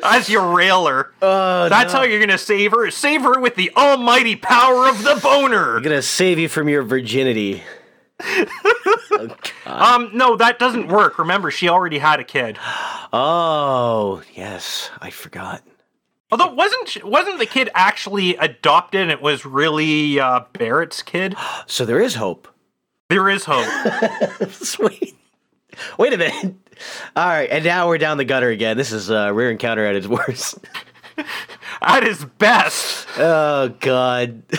As 0.04 0.30
your 0.30 0.54
railer. 0.56 1.14
Oh, 1.22 1.70
That's 1.70 1.94
how 1.94 2.04
you're 2.04 2.20
gonna 2.20 2.38
save 2.38 2.72
her. 2.72 2.90
Save 2.92 3.22
her 3.22 3.40
with 3.40 3.56
the 3.56 3.72
almighty 3.76 4.36
power 4.36 4.88
of 4.88 5.04
the 5.04 5.20
boner. 5.22 5.78
I'm 5.78 5.84
gonna 5.84 6.02
save 6.02 6.40
you 6.40 6.50
from 6.50 6.68
your 6.70 6.84
virginity. 6.84 7.64
Um, 9.66 10.10
no, 10.14 10.36
that 10.38 10.58
doesn't 10.58 10.88
work. 10.88 11.20
Remember, 11.20 11.52
she 11.52 11.70
already 11.70 12.00
had 12.00 12.20
a 12.20 12.24
kid. 12.24 12.58
Oh, 13.14 14.22
yes, 14.34 14.90
I 15.02 15.10
forgot. 15.10 15.62
Although 16.32 16.54
wasn't 16.54 17.04
wasn't 17.04 17.40
the 17.40 17.46
kid 17.46 17.70
actually 17.76 18.36
adopted? 18.38 19.02
and 19.02 19.12
It 19.12 19.22
was 19.22 19.46
really 19.46 20.20
uh, 20.20 20.42
Barret's 20.54 21.02
kid. 21.02 21.36
So 21.68 21.86
there 21.86 22.00
is 22.00 22.16
hope. 22.16 22.48
There 23.10 23.30
is 23.30 23.46
hope. 23.46 23.68
Sweet. 24.52 25.16
Wait 25.98 26.14
a 26.14 26.18
minute. 26.18 26.56
All 27.16 27.28
right, 27.28 27.50
and 27.50 27.64
now 27.64 27.88
we're 27.88 27.98
down 27.98 28.18
the 28.18 28.26
gutter 28.26 28.50
again. 28.50 28.76
This 28.78 28.92
is 28.92 29.12
uh, 29.12 29.32
Rare 29.34 29.52
Encounter 29.52 29.86
at 29.86 29.96
its 29.96 30.08
worst. 30.08 30.58
At 31.82 32.04
his 32.04 32.24
best. 32.26 33.08
Oh 33.18 33.70
God. 33.80 34.44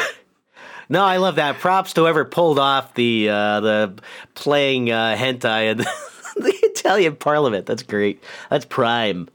No, 0.89 1.03
I 1.03 1.17
love 1.17 1.37
that. 1.37 1.59
Props 1.59 1.95
to 1.95 2.03
whoever 2.03 2.27
pulled 2.27 2.59
off 2.59 2.93
the 2.93 3.31
uh, 3.31 3.61
the 3.61 3.95
playing 4.35 4.91
uh, 4.91 5.17
hentai 5.17 5.71
in 5.71 5.79
the 5.79 6.53
Italian 6.65 7.17
Parliament. 7.17 7.65
That's 7.65 7.83
great. 7.83 8.23
That's 8.51 8.67
prime. 8.67 9.29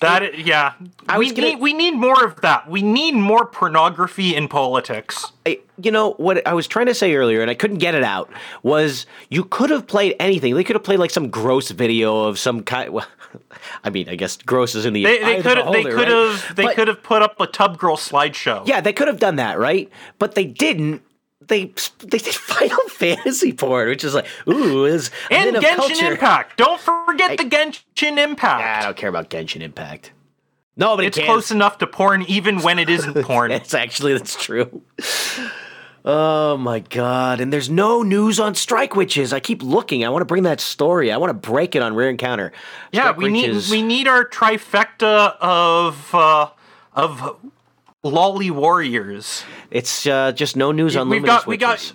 That 0.00 0.38
yeah. 0.38 0.72
I 1.08 1.18
we 1.18 1.30
gonna- 1.32 1.48
need 1.48 1.60
we 1.60 1.72
need 1.72 1.92
more 1.94 2.24
of 2.24 2.40
that. 2.42 2.68
We 2.68 2.82
need 2.82 3.14
more 3.14 3.46
pornography 3.46 4.34
in 4.34 4.48
politics. 4.48 5.32
I, 5.46 5.60
you 5.80 5.90
know 5.90 6.12
what 6.12 6.46
I 6.46 6.54
was 6.54 6.66
trying 6.66 6.86
to 6.86 6.94
say 6.94 7.14
earlier, 7.14 7.40
and 7.40 7.50
I 7.50 7.54
couldn't 7.54 7.78
get 7.78 7.94
it 7.94 8.02
out. 8.02 8.30
Was 8.62 9.06
you 9.30 9.44
could 9.44 9.70
have 9.70 9.86
played 9.86 10.16
anything? 10.20 10.54
They 10.54 10.64
could 10.64 10.76
have 10.76 10.84
played 10.84 10.98
like 10.98 11.10
some 11.10 11.30
gross 11.30 11.70
video 11.70 12.24
of 12.24 12.38
some 12.38 12.62
kind. 12.62 12.92
Well, 12.94 13.06
I 13.82 13.90
mean, 13.90 14.08
I 14.08 14.14
guess 14.14 14.36
gross 14.36 14.76
is 14.76 14.86
in 14.86 14.92
the 14.92 15.02
They 15.02 15.18
they 15.18 15.36
of 15.38 15.42
the 15.42 15.48
could 15.50 15.58
have 15.58 15.72
they 15.72 15.84
right? 15.84 16.54
they 16.54 16.74
could 16.74 16.86
have 16.86 17.02
put 17.02 17.20
up 17.20 17.40
a 17.40 17.48
Tub 17.48 17.78
Girl 17.78 17.96
slideshow. 17.96 18.64
Yeah, 18.64 18.80
they 18.80 18.92
could 18.92 19.08
have 19.08 19.18
done 19.18 19.36
that, 19.36 19.58
right? 19.58 19.90
But 20.20 20.36
they 20.36 20.44
didn't. 20.44 21.02
They 21.48 21.72
they 22.00 22.18
did 22.18 22.34
Final 22.34 22.78
Fantasy 22.88 23.52
porn, 23.52 23.88
which 23.88 24.04
is 24.04 24.14
like, 24.14 24.26
ooh, 24.48 24.84
is 24.84 25.10
And 25.30 25.56
Genshin 25.56 25.76
culture. 25.76 26.12
Impact. 26.12 26.56
Don't 26.56 26.80
forget 26.80 27.36
the 27.38 27.44
Genshin 27.44 28.18
Impact. 28.18 28.62
I 28.82 28.82
don't 28.86 28.96
care 28.96 29.08
about 29.08 29.30
Genshin 29.30 29.60
Impact. 29.62 30.12
No, 30.76 30.96
but 30.96 31.04
It's 31.04 31.16
cares. 31.16 31.26
close 31.26 31.50
enough 31.50 31.78
to 31.78 31.86
porn 31.86 32.22
even 32.22 32.60
when 32.60 32.78
it 32.78 32.90
isn't 32.90 33.14
porn. 33.24 33.50
It's 33.52 33.74
actually 33.74 34.12
that's 34.14 34.34
true. 34.42 34.82
Oh 36.06 36.58
my 36.58 36.80
god! 36.80 37.40
And 37.40 37.50
there's 37.50 37.70
no 37.70 38.02
news 38.02 38.38
on 38.38 38.54
Strike 38.54 38.94
Witches. 38.94 39.32
I 39.32 39.40
keep 39.40 39.62
looking. 39.62 40.04
I 40.04 40.10
want 40.10 40.20
to 40.20 40.26
bring 40.26 40.42
that 40.42 40.60
story. 40.60 41.10
I 41.10 41.16
want 41.16 41.30
to 41.30 41.34
break 41.50 41.74
it 41.74 41.82
on 41.82 41.94
Rare 41.94 42.10
Encounter. 42.10 42.52
yeah, 42.92 43.02
Strike 43.04 43.16
we 43.16 43.30
need 43.30 43.56
we 43.70 43.80
need 43.82 44.06
our 44.06 44.28
trifecta 44.28 45.36
of 45.40 46.14
uh, 46.14 46.50
of 46.92 47.36
lolly 48.04 48.50
warriors. 48.50 49.42
It's 49.70 50.06
uh, 50.06 50.30
just 50.32 50.56
no 50.56 50.70
news 50.70 50.96
on 50.96 51.08
We've 51.08 51.24
got 51.24 51.46
we 51.46 51.56
got. 51.56 51.92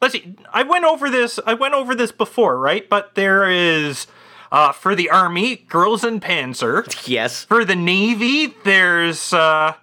Let's 0.00 0.14
see. 0.14 0.34
I 0.52 0.64
went 0.64 0.84
over 0.84 1.08
this. 1.08 1.38
I 1.46 1.54
went 1.54 1.74
over 1.74 1.94
this 1.94 2.10
before, 2.10 2.58
right? 2.58 2.88
But 2.88 3.14
there 3.14 3.48
is 3.48 4.08
uh, 4.50 4.72
for 4.72 4.96
the 4.96 5.08
army, 5.10 5.56
girls 5.68 6.02
in 6.02 6.18
Panzer. 6.20 6.82
Yes, 7.08 7.44
For 7.44 7.64
the 7.64 7.76
navy, 7.76 8.54
there's 8.64 9.32
uh, 9.32 9.74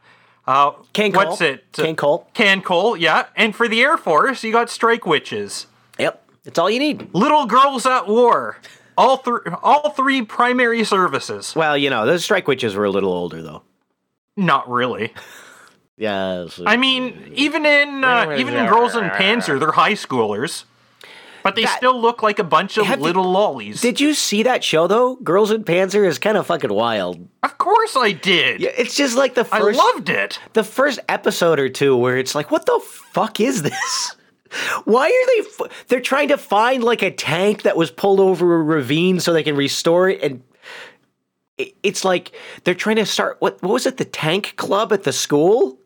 uh, 0.48 0.72
Can 0.94 1.14
what's 1.14 1.42
it? 1.42 1.72
KanColle. 1.72 2.34
Can 2.34 2.62
Cole, 2.62 2.98
yeah. 2.98 3.28
And 3.36 3.56
for 3.56 3.68
the 3.68 3.82
Air 3.82 3.98
Force, 3.98 4.44
you 4.44 4.52
got 4.52 4.70
strike 4.70 5.06
witches. 5.06 5.68
Yep, 5.98 6.24
it's 6.46 6.60
all 6.60 6.70
you 6.70 6.80
need. 6.80 7.14
Little 7.14 7.46
girls 7.46 7.86
at 7.86 8.08
war. 8.08 8.58
All 8.98 9.16
three, 9.18 9.40
all 9.64 9.92
three 9.92 10.24
primary 10.24 10.84
services. 10.84 11.56
Well, 11.56 11.78
you 11.78 11.90
know, 11.90 12.06
those 12.06 12.22
Strike 12.26 12.50
Witches 12.50 12.76
were 12.76 12.84
a 12.84 12.90
little 12.90 13.14
older 13.14 13.42
though. 13.42 13.62
Not 14.36 14.70
really. 14.70 15.14
Yeah. 16.00 16.48
I 16.66 16.78
mean, 16.78 17.32
even 17.36 17.66
in 17.66 18.04
uh, 18.04 18.36
even 18.38 18.56
in 18.56 18.66
Girls 18.68 18.96
in 18.96 19.04
Panzer, 19.10 19.60
they're 19.60 19.74
high 19.74 19.94
schoolers. 19.94 20.64
But 21.44 21.56
they 21.56 21.64
That- 21.64 21.78
still 21.78 22.00
look 22.00 22.22
like 22.24 22.38
a 22.40 22.44
bunch 22.44 22.78
of 22.78 22.86
Have 22.86 23.00
you- 23.00 23.04
little 23.06 23.30
lollies. 23.30 23.80
Did 23.82 24.00
you 24.02 24.14
see 24.14 24.44
that 24.44 24.64
show 24.64 24.88
though? 24.88 25.16
Girls 25.18 25.52
in 25.52 25.64
Panzer 25.64 26.06
is 26.08 26.18
kind 26.20 26.38
of 26.38 26.48
fucking 26.48 26.74
wild. 26.74 27.28
of 27.44 27.58
course 27.58 27.96
I 27.96 28.12
did. 28.14 28.62
Yeah, 28.62 28.72
It's 28.78 28.96
just 28.96 29.16
like 29.18 29.36
the 29.36 29.44
first. 29.46 29.80
I 29.80 29.84
loved 29.84 30.10
it. 30.10 30.40
the 30.54 30.64
first 30.66 31.00
episode 31.10 31.60
or 31.60 31.70
two 31.70 31.96
where 31.96 32.18
it's 32.18 32.34
like, 32.36 32.50
what 32.52 32.66
the 32.66 32.80
fuck 33.14 33.40
is 33.40 33.62
this? 33.64 34.16
Why 34.86 35.06
are 35.08 35.28
they? 35.44 35.50
F- 35.66 35.86
they're 35.88 36.02
trying 36.02 36.30
to 36.30 36.38
find 36.38 36.84
like 36.84 37.02
a 37.04 37.12
tank 37.12 37.62
that 37.64 37.78
was 37.78 37.92
pulled 37.92 38.20
over 38.20 38.56
a 38.56 38.64
ravine 38.64 39.20
so 39.20 39.32
they 39.32 39.44
can 39.44 39.56
restore 39.56 40.10
it, 40.10 40.22
and 40.24 40.42
it's 41.84 42.04
like 42.06 42.32
they're 42.64 42.74
trying 42.76 42.96
to 42.98 43.06
start 43.06 43.38
what? 43.40 43.62
What 43.62 43.72
was 43.74 43.86
it? 43.86 43.98
The 43.98 44.06
tank 44.06 44.54
club 44.58 44.92
at 44.94 45.04
the 45.04 45.14
school? 45.14 45.78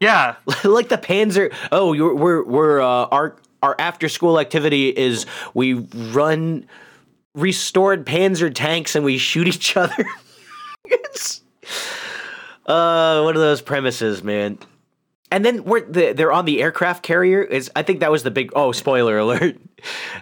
Yeah. 0.00 0.36
like 0.64 0.88
the 0.88 0.98
Panzer. 0.98 1.52
Oh, 1.72 1.92
you're, 1.92 2.14
we're 2.14 2.44
we're 2.44 2.80
uh, 2.80 3.06
our 3.06 3.36
our 3.62 3.74
after 3.78 4.08
school 4.08 4.38
activity 4.38 4.88
is 4.90 5.26
we 5.54 5.74
run 5.74 6.66
restored 7.34 8.06
Panzer 8.06 8.54
tanks 8.54 8.94
and 8.94 9.04
we 9.04 9.18
shoot 9.18 9.46
each 9.48 9.76
other. 9.76 10.04
it's 10.84 11.40
uh 12.66 13.20
one 13.22 13.34
of 13.36 13.40
those 13.42 13.62
premises, 13.62 14.22
man. 14.22 14.58
And 15.32 15.44
then 15.44 15.64
we're 15.64 15.80
the, 15.84 16.12
they're 16.12 16.30
on 16.32 16.44
the 16.44 16.62
aircraft 16.62 17.02
carrier. 17.02 17.42
Is 17.42 17.70
I 17.74 17.82
think 17.82 18.00
that 18.00 18.10
was 18.12 18.22
the 18.22 18.30
big 18.30 18.52
oh 18.54 18.72
spoiler 18.72 19.18
alert. 19.18 19.56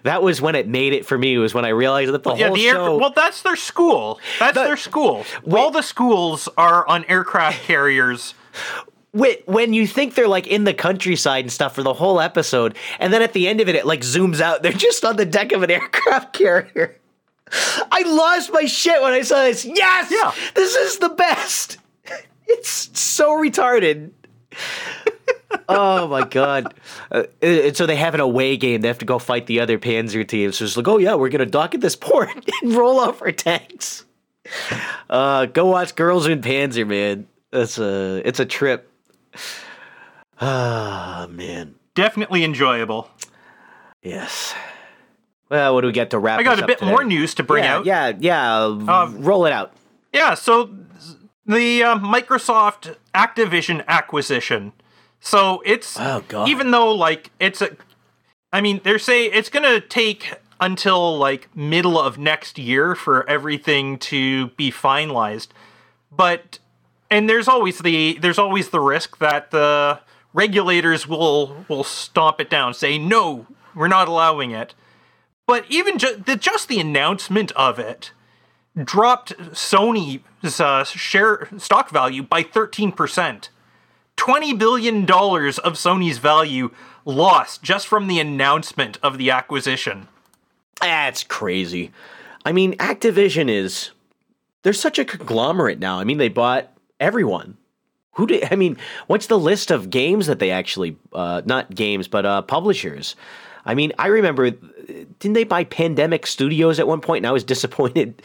That 0.03 0.23
was 0.23 0.43
when 0.43 0.57
it 0.57 0.69
made 0.69 0.93
it 0.93 1.07
for 1.07 1.17
me. 1.17 1.39
Was 1.39 1.55
when 1.55 1.65
I 1.65 1.69
realized 1.71 2.13
that 2.13 2.23
the 2.25 2.35
Yeah, 2.35 2.49
whole 2.49 2.57
the 2.57 2.67
air, 2.67 2.75
show. 2.75 2.99
well, 2.99 3.13
that's 3.15 3.41
their 3.43 3.57
school. 3.57 4.21
That's 4.39 4.55
The- 4.55 4.65
their 4.65 4.77
school. 4.77 5.25
All 5.51 5.71
the 5.71 5.81
schools 5.81 6.49
are 6.59 6.87
on 6.87 7.05
aircraft 7.07 7.63
carriers. 7.63 8.35
When, 9.15 9.37
when 9.47 9.73
you 9.73 9.87
think 9.87 10.15
they're 10.15 10.29
like 10.29 10.47
in 10.47 10.65
the 10.65 10.75
countryside 10.75 11.45
and 11.45 11.53
stuff 11.53 11.75
for 11.75 11.83
the 11.83 11.95
whole 11.95 12.21
episode, 12.21 12.77
and 12.99 13.13
then 13.13 13.23
at 13.23 13.33
the 13.33 13.49
end 13.49 13.61
of 13.61 13.69
it, 13.69 13.75
it 13.75 13.87
like 13.87 14.01
zooms 14.01 14.41
out. 14.41 14.63
They're 14.63 14.73
just 14.73 15.05
on 15.05 15.17
the 15.17 15.25
deck 15.25 15.53
of 15.53 15.63
an 15.63 15.71
aircraft 15.73 16.33
carrier. 16.35 16.97
I 17.91 18.03
lost 18.07 18.53
my 18.53 18.65
shit 18.65 19.01
when 19.01 19.13
I 19.13 19.23
saw 19.23 19.43
this. 19.45 19.65
Yes, 19.65 20.11
Yeah. 20.11 20.33
this 20.55 20.75
is 20.75 20.99
the 20.99 21.09
best. 21.11 21.79
It's 22.47 22.91
so 23.01 23.31
retarded. 23.31 24.11
oh 25.69 26.07
my 26.09 26.27
god! 26.27 26.75
Uh, 27.11 27.25
and 27.41 27.75
so 27.75 27.87
they 27.87 27.97
have 27.97 28.13
an 28.15 28.21
away 28.21 28.59
game. 28.59 28.83
They 28.83 28.89
have 28.89 28.99
to 28.99 29.07
go 29.07 29.19
fight 29.19 29.47
the 29.47 29.61
other 29.61 29.79
Panzer 29.79 30.29
teams. 30.29 30.59
So 30.59 30.67
it's 30.67 30.77
like, 30.77 30.87
oh 30.87 30.99
yeah, 30.99 31.15
we're 31.15 31.31
gonna 31.31 31.47
dock 31.47 31.75
at 31.75 31.81
this 31.81 31.97
port 31.97 32.29
and 32.63 32.75
roll 32.75 33.01
off 33.01 33.23
our 33.23 33.33
tanks. 33.33 34.05
Uh, 35.09 35.47
go 35.47 35.67
watch 35.67 35.95
Girls 35.95 36.27
in 36.27 36.43
Panzer, 36.43 36.87
man. 36.87 37.27
It's 37.53 37.79
a 37.79 38.21
it's 38.27 38.41
a 38.41 38.45
trip. 38.47 38.91
Ah, 40.41 41.29
man. 41.31 41.77
Definitely 41.95 42.43
enjoyable. 42.43 43.09
Yes. 44.03 44.53
Well, 45.49 45.75
what 45.75 45.83
do 45.83 45.87
we 45.87 45.93
get 45.93 46.11
to 46.11 46.19
wrap? 46.19 46.35
Up? 46.35 46.41
I 46.41 46.43
got 46.43 46.59
a 46.63 46.67
bit 46.67 46.81
today? 46.81 46.91
more 46.91 47.05
news 47.05 47.35
to 47.37 47.45
bring 47.45 47.63
yeah, 47.63 47.77
out. 47.77 47.87
Yeah, 47.87 48.13
yeah. 48.19 48.63
Um, 48.65 49.23
roll 49.23 49.47
it 49.47 49.53
out. 49.53 49.73
Yeah, 50.13 50.35
so 50.35 50.71
the 51.47 51.85
uh, 51.85 51.99
Microsoft 51.99 52.97
Activision 53.15 53.87
acquisition. 53.87 54.73
So 55.21 55.63
it's 55.65 55.97
Oh, 55.99 56.25
God. 56.27 56.49
even 56.49 56.73
though 56.73 56.93
like 56.93 57.31
it's 57.39 57.63
a 57.63 57.77
I 58.53 58.61
mean, 58.61 58.81
they're 58.85 58.99
saying 58.99 59.31
it's 59.33 59.49
going 59.49 59.65
to 59.65 59.81
take 59.81 60.35
until 60.61 61.19
like 61.19 61.55
middle 61.57 61.99
of 61.99 62.19
next 62.19 62.59
year 62.59 62.95
for 62.95 63.29
everything 63.29 63.99
to 63.99 64.49
be 64.51 64.71
finalized. 64.71 65.49
But 66.11 66.59
and 67.11 67.29
there's 67.29 67.49
always 67.49 67.79
the 67.79 68.19
there's 68.21 68.39
always 68.39 68.71
the 68.71 68.81
risk 68.81 69.19
that 69.19 69.51
the 69.51 70.01
regulators 70.33 71.07
will 71.07 71.65
will 71.69 71.85
stomp 71.85 72.41
it 72.41 72.51
down, 72.51 72.75
say 72.75 72.99
no, 72.99 73.47
we're 73.75 73.89
not 73.89 74.09
allowing 74.09 74.51
it. 74.51 74.75
But 75.47 75.67
even 75.69 75.99
ju- 75.99 76.23
the, 76.25 76.37
just 76.37 76.69
the 76.69 76.81
announcement 76.81 77.53
of 77.53 77.79
it 77.79 78.13
dropped 78.83 79.37
Sony's 79.53 80.61
uh, 80.61 80.85
share 80.85 81.49
stock 81.59 81.91
value 81.91 82.23
by 82.23 82.43
13%. 82.43 83.49
$20 84.17 84.59
billion 84.59 85.03
of 85.03 85.75
Sony's 85.75 86.19
value 86.19 86.71
lost 87.05 87.63
just 87.63 87.87
from 87.87 88.07
the 88.07 88.19
announcement 88.19 88.99
of 89.03 89.19
the 89.19 89.31
acquisition. 89.31 90.09
That's 90.81 91.25
crazy. 91.25 91.93
I 92.45 92.53
mean, 92.53 92.75
Activision 92.79 93.51
is 93.51 93.91
they're 94.63 94.73
such 94.73 94.99
a 94.99 95.05
conglomerate 95.05 95.79
now. 95.79 95.99
I 95.99 96.05
mean, 96.05 96.19
they 96.19 96.29
bought 96.29 96.74
everyone. 97.05 97.57
Who 98.13 98.27
did 98.27 98.49
I 98.53 98.57
mean, 98.57 98.77
what's 99.07 99.27
the 99.27 99.39
list 99.39 99.71
of 99.71 99.91
games 99.91 100.27
that 100.27 100.39
they 100.39 100.51
actually 100.51 100.97
uh 101.13 101.43
not 101.45 101.75
games, 101.75 102.09
but 102.09 102.25
uh 102.25 102.43
publishers? 102.43 103.17
I 103.67 103.75
mean, 103.75 103.93
I 103.99 104.09
remember 104.09 104.51
didn't 104.51 105.33
they 105.35 105.45
buy 105.45 105.65
Pandemic 105.65 106.27
Studios 106.27 106.79
at 106.79 106.87
one 106.87 107.01
point 107.01 107.23
and 107.23 107.27
I 107.27 107.33
was 107.33 107.45
disappointed. 107.55 108.23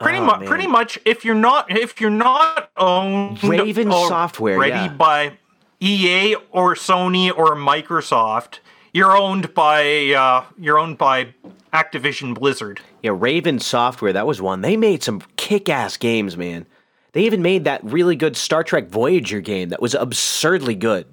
Pretty 0.00 0.18
Oh, 0.18 0.24
much 0.24 0.46
pretty 0.46 0.66
much 0.66 0.98
if 1.04 1.24
you're 1.24 1.34
not 1.34 1.70
if 1.70 2.00
you're 2.00 2.10
not 2.10 2.70
owned 2.76 3.42
Raven 3.44 3.90
Software, 3.90 4.58
ready 4.58 4.72
yeah. 4.72 4.88
by 4.88 5.38
EA 5.80 6.36
or 6.50 6.74
Sony 6.74 7.36
or 7.36 7.54
Microsoft, 7.56 8.58
you're 8.92 9.16
owned 9.16 9.54
by 9.54 10.12
uh, 10.12 10.44
you're 10.58 10.78
owned 10.78 10.98
by 10.98 11.34
Activision 11.72 12.34
Blizzard. 12.34 12.80
Yeah, 13.02 13.12
Raven 13.14 13.58
Software, 13.58 14.12
that 14.12 14.26
was 14.26 14.40
one. 14.42 14.60
They 14.60 14.76
made 14.76 15.02
some 15.02 15.22
kick-ass 15.36 15.96
games, 15.96 16.36
man. 16.36 16.66
They 17.12 17.24
even 17.24 17.42
made 17.42 17.64
that 17.64 17.84
really 17.84 18.16
good 18.16 18.36
Star 18.36 18.64
Trek 18.64 18.88
Voyager 18.88 19.40
game 19.40 19.68
that 19.70 19.82
was 19.82 19.94
absurdly 19.94 20.74
good. 20.74 21.06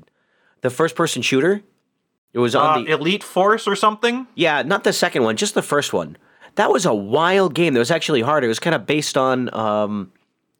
The 0.61 0.69
first-person 0.69 1.21
shooter. 1.21 1.61
It 2.33 2.39
was 2.39 2.55
on 2.55 2.79
Uh, 2.79 2.81
the 2.83 2.91
Elite 2.91 3.23
Force 3.23 3.67
or 3.67 3.75
something? 3.75 4.27
Yeah, 4.35 4.61
not 4.61 4.83
the 4.83 4.93
second 4.93 5.23
one, 5.23 5.35
just 5.35 5.55
the 5.55 5.61
first 5.61 5.93
one. 5.93 6.15
That 6.55 6.71
was 6.71 6.85
a 6.85 6.93
wild 6.93 7.53
game. 7.53 7.73
That 7.73 7.79
was 7.79 7.91
actually 7.91 8.21
hard. 8.21 8.43
It 8.43 8.47
was 8.47 8.59
kind 8.59 8.75
of 8.75 8.85
based 8.85 9.17
on 9.17 9.53
um 9.53 10.11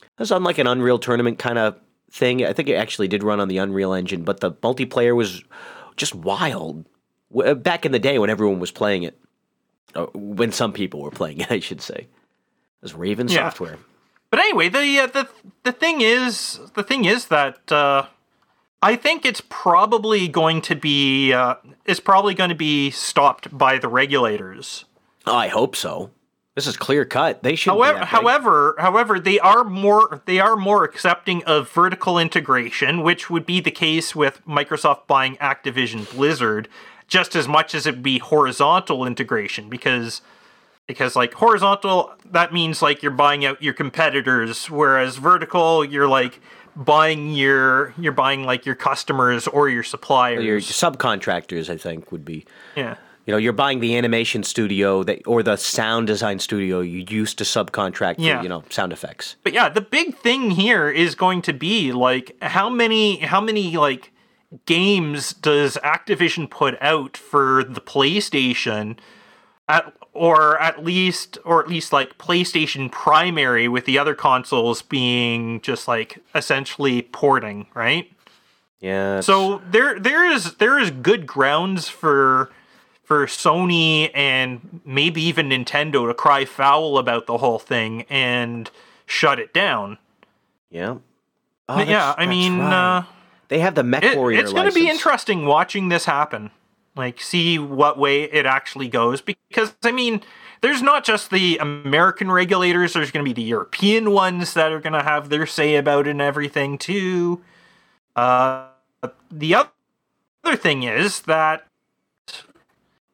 it 0.01 0.19
was 0.19 0.31
on 0.31 0.43
like 0.43 0.57
an 0.57 0.67
Unreal 0.67 0.99
tournament 0.99 1.39
kind 1.39 1.57
of 1.57 1.77
thing. 2.11 2.43
I 2.45 2.53
think 2.53 2.67
it 2.69 2.73
actually 2.75 3.07
did 3.07 3.23
run 3.23 3.39
on 3.39 3.47
the 3.47 3.57
Unreal 3.59 3.93
engine, 3.93 4.23
but 4.23 4.39
the 4.39 4.51
multiplayer 4.51 5.15
was 5.15 5.43
just 5.95 6.15
wild. 6.15 6.85
Uh, 7.33 7.53
Back 7.53 7.85
in 7.85 7.91
the 7.91 7.99
day 7.99 8.17
when 8.19 8.29
everyone 8.29 8.59
was 8.59 8.71
playing 8.71 9.03
it. 9.03 9.17
Uh, 9.95 10.07
when 10.13 10.51
some 10.51 10.73
people 10.73 11.01
were 11.01 11.11
playing 11.11 11.39
it, 11.41 11.51
I 11.57 11.59
should 11.59 11.81
say. 11.81 11.95
It 11.95 12.07
was 12.81 12.93
Raven 12.93 13.27
Yeah. 13.27 13.49
Software. 13.49 13.77
But 14.29 14.39
anyway, 14.39 14.69
the 14.69 14.99
uh, 14.99 15.07
the 15.07 15.29
the 15.63 15.71
thing 15.71 16.01
is 16.01 16.59
the 16.75 16.83
thing 16.83 17.05
is 17.05 17.27
that 17.27 17.71
uh, 17.71 18.05
I 18.81 18.95
think 18.95 19.25
it's 19.25 19.41
probably 19.49 20.27
going 20.27 20.61
to 20.63 20.75
be 20.75 21.33
uh, 21.33 21.55
it's 21.85 21.99
probably 21.99 22.33
going 22.33 22.49
to 22.49 22.55
be 22.55 22.91
stopped 22.91 23.55
by 23.55 23.77
the 23.77 23.87
regulators. 23.87 24.85
I 25.25 25.47
hope 25.47 25.75
so. 25.75 26.11
This 26.55 26.67
is 26.67 26.77
clear 26.77 27.05
cut. 27.05 27.41
They 27.41 27.55
should. 27.55 27.71
However, 27.71 28.05
however, 28.05 28.75
however, 28.79 29.19
they 29.19 29.39
are 29.39 29.63
more 29.63 30.21
they 30.25 30.39
are 30.39 30.55
more 30.55 30.83
accepting 30.83 31.43
of 31.45 31.71
vertical 31.71 32.19
integration, 32.19 33.01
which 33.01 33.29
would 33.29 33.45
be 33.45 33.59
the 33.61 33.71
case 33.71 34.15
with 34.15 34.45
Microsoft 34.45 35.07
buying 35.07 35.37
Activision 35.37 36.09
Blizzard, 36.13 36.67
just 37.07 37.35
as 37.35 37.47
much 37.47 37.73
as 37.73 37.87
it'd 37.87 38.03
be 38.03 38.19
horizontal 38.19 39.05
integration 39.05 39.69
because 39.69 40.21
because 40.89 41.15
like 41.15 41.35
horizontal 41.35 42.11
that 42.31 42.51
means 42.51 42.81
like 42.81 43.03
you're 43.03 43.11
buying 43.11 43.45
out 43.45 43.61
your 43.61 43.75
competitors, 43.75 44.71
whereas 44.71 45.17
vertical 45.17 45.85
you're 45.85 46.07
like 46.07 46.41
buying 46.75 47.31
your 47.35 47.93
you're 47.99 48.11
buying 48.11 48.43
like 48.43 48.65
your 48.65 48.73
customers 48.73 49.47
or 49.47 49.69
your 49.69 49.83
suppliers. 49.83 50.43
your 50.43 50.59
subcontractors, 50.59 51.69
I 51.69 51.77
think, 51.77 52.11
would 52.11 52.25
be. 52.25 52.45
yeah. 52.75 52.97
You 53.25 53.33
know, 53.33 53.37
you're 53.37 53.53
buying 53.53 53.79
the 53.79 53.95
animation 53.95 54.41
studio 54.41 55.03
that, 55.03 55.21
or 55.27 55.43
the 55.43 55.55
sound 55.55 56.07
design 56.07 56.39
studio 56.39 56.79
you 56.79 57.05
used 57.07 57.37
to 57.37 57.43
subcontract 57.43 58.15
for, 58.15 58.41
you 58.41 58.49
know, 58.49 58.63
sound 58.71 58.91
effects. 58.91 59.35
But 59.43 59.53
yeah, 59.53 59.69
the 59.69 59.81
big 59.81 60.17
thing 60.17 60.49
here 60.49 60.89
is 60.89 61.13
going 61.13 61.43
to 61.43 61.53
be 61.53 61.91
like 61.91 62.35
how 62.41 62.67
many 62.67 63.17
how 63.17 63.39
many 63.39 63.77
like 63.77 64.11
games 64.65 65.33
does 65.33 65.77
Activision 65.83 66.49
put 66.49 66.75
out 66.81 67.15
for 67.15 67.63
the 67.63 67.81
PlayStation 67.81 68.97
at 69.67 69.93
or 70.19 70.59
at 70.61 70.83
least 70.83 71.37
or 71.45 71.61
at 71.63 71.69
least 71.69 71.93
like 71.93 72.17
PlayStation 72.17 72.91
primary 72.91 73.69
with 73.69 73.85
the 73.85 73.97
other 73.97 74.13
consoles 74.13 74.81
being 74.81 75.61
just 75.61 75.87
like 75.87 76.19
essentially 76.35 77.01
porting, 77.01 77.67
right? 77.73 78.11
Yeah. 78.81 79.21
So 79.21 79.61
there 79.71 79.97
there 79.97 80.25
is 80.29 80.55
there 80.55 80.77
is 80.77 80.91
good 80.91 81.25
grounds 81.25 81.87
for 81.87 82.51
for 83.03 83.25
Sony 83.27 84.11
and 84.13 84.81
maybe 84.83 85.21
even 85.21 85.47
Nintendo 85.47 86.05
to 86.07 86.13
cry 86.13 86.43
foul 86.43 86.97
about 86.97 87.25
the 87.25 87.37
whole 87.37 87.57
thing 87.57 88.03
and 88.09 88.69
shut 89.05 89.39
it 89.39 89.53
down. 89.53 89.97
yeah. 90.69 90.97
Oh, 91.71 91.81
yeah, 91.83 92.15
I 92.17 92.25
mean, 92.25 92.57
right. 92.57 92.97
uh, 92.97 93.03
they 93.47 93.59
have 93.59 93.75
the 93.75 93.83
Mech 93.83 94.03
it- 94.03 94.17
it's 94.17 94.51
going 94.51 94.67
to 94.67 94.73
be 94.73 94.89
interesting 94.89 95.45
watching 95.45 95.89
this 95.89 96.05
happen. 96.05 96.49
Like, 96.95 97.21
see 97.21 97.57
what 97.59 97.97
way 97.97 98.23
it 98.23 98.45
actually 98.45 98.87
goes. 98.87 99.21
Because, 99.21 99.75
I 99.83 99.91
mean, 99.91 100.21
there's 100.61 100.81
not 100.81 101.05
just 101.05 101.31
the 101.31 101.57
American 101.57 102.31
regulators, 102.31 102.93
there's 102.93 103.11
going 103.11 103.23
to 103.23 103.29
be 103.29 103.33
the 103.33 103.47
European 103.47 104.11
ones 104.11 104.53
that 104.53 104.71
are 104.71 104.81
going 104.81 104.93
to 104.93 105.03
have 105.03 105.29
their 105.29 105.45
say 105.45 105.75
about 105.75 106.07
it 106.07 106.11
and 106.11 106.21
everything, 106.21 106.77
too. 106.77 107.41
Uh, 108.15 108.67
the 109.31 109.55
other 109.55 110.57
thing 110.57 110.83
is 110.83 111.21
that 111.21 111.65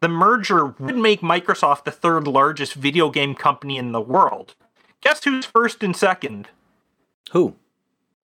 the 0.01 0.09
merger 0.09 0.67
would 0.79 0.97
make 0.97 1.21
Microsoft 1.21 1.83
the 1.83 1.91
third 1.91 2.27
largest 2.27 2.73
video 2.73 3.09
game 3.09 3.35
company 3.35 3.77
in 3.77 3.91
the 3.91 4.01
world. 4.01 4.55
Guess 5.01 5.23
who's 5.23 5.45
first 5.45 5.83
and 5.83 5.95
second? 5.95 6.47
Who? 7.31 7.55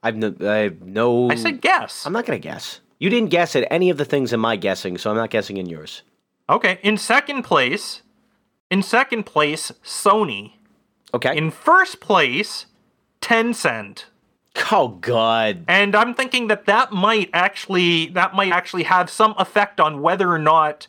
I've 0.04 0.16
no, 0.16 0.34
I 0.41 0.58
have 0.58 0.82
no. 0.82 1.30
I 1.30 1.36
said 1.36 1.62
guess. 1.62 2.06
I'm 2.06 2.14
not 2.14 2.26
gonna 2.26 2.39
guess. 2.39 2.82
You 3.02 3.10
didn't 3.10 3.32
guess 3.32 3.56
at 3.56 3.68
any 3.72 3.89
of 3.89 3.97
the 3.97 4.06
things 4.06 4.32
in 4.32 4.39
my 4.39 4.56
guessing, 4.56 4.95
so 4.99 5.10
I'm 5.10 5.16
not 5.16 5.32
guessing 5.32 5.58
in 5.58 5.66
yours. 5.66 6.04
Okay, 6.47 6.78
in 6.84 6.97
second 6.97 7.41
place, 7.41 8.04
in 8.70 8.84
second 8.84 9.26
place, 9.26 9.72
Sony. 9.84 10.54
Okay. 11.12 11.36
In 11.36 11.49
first 11.49 11.99
place, 11.99 12.68
Tencent. 13.20 14.06
oh 14.72 14.99
God. 15.02 15.64
And 15.68 15.95
I'm 15.95 16.14
thinking 16.14 16.47
that 16.49 16.68
that 16.68 16.91
might 16.91 17.32
actually 17.34 18.06
that 18.10 18.36
might 18.36 18.52
actually 18.52 18.84
have 18.84 19.10
some 19.10 19.34
effect 19.39 19.80
on 19.80 20.04
whether 20.04 20.32
or 20.32 20.38
not 20.39 20.86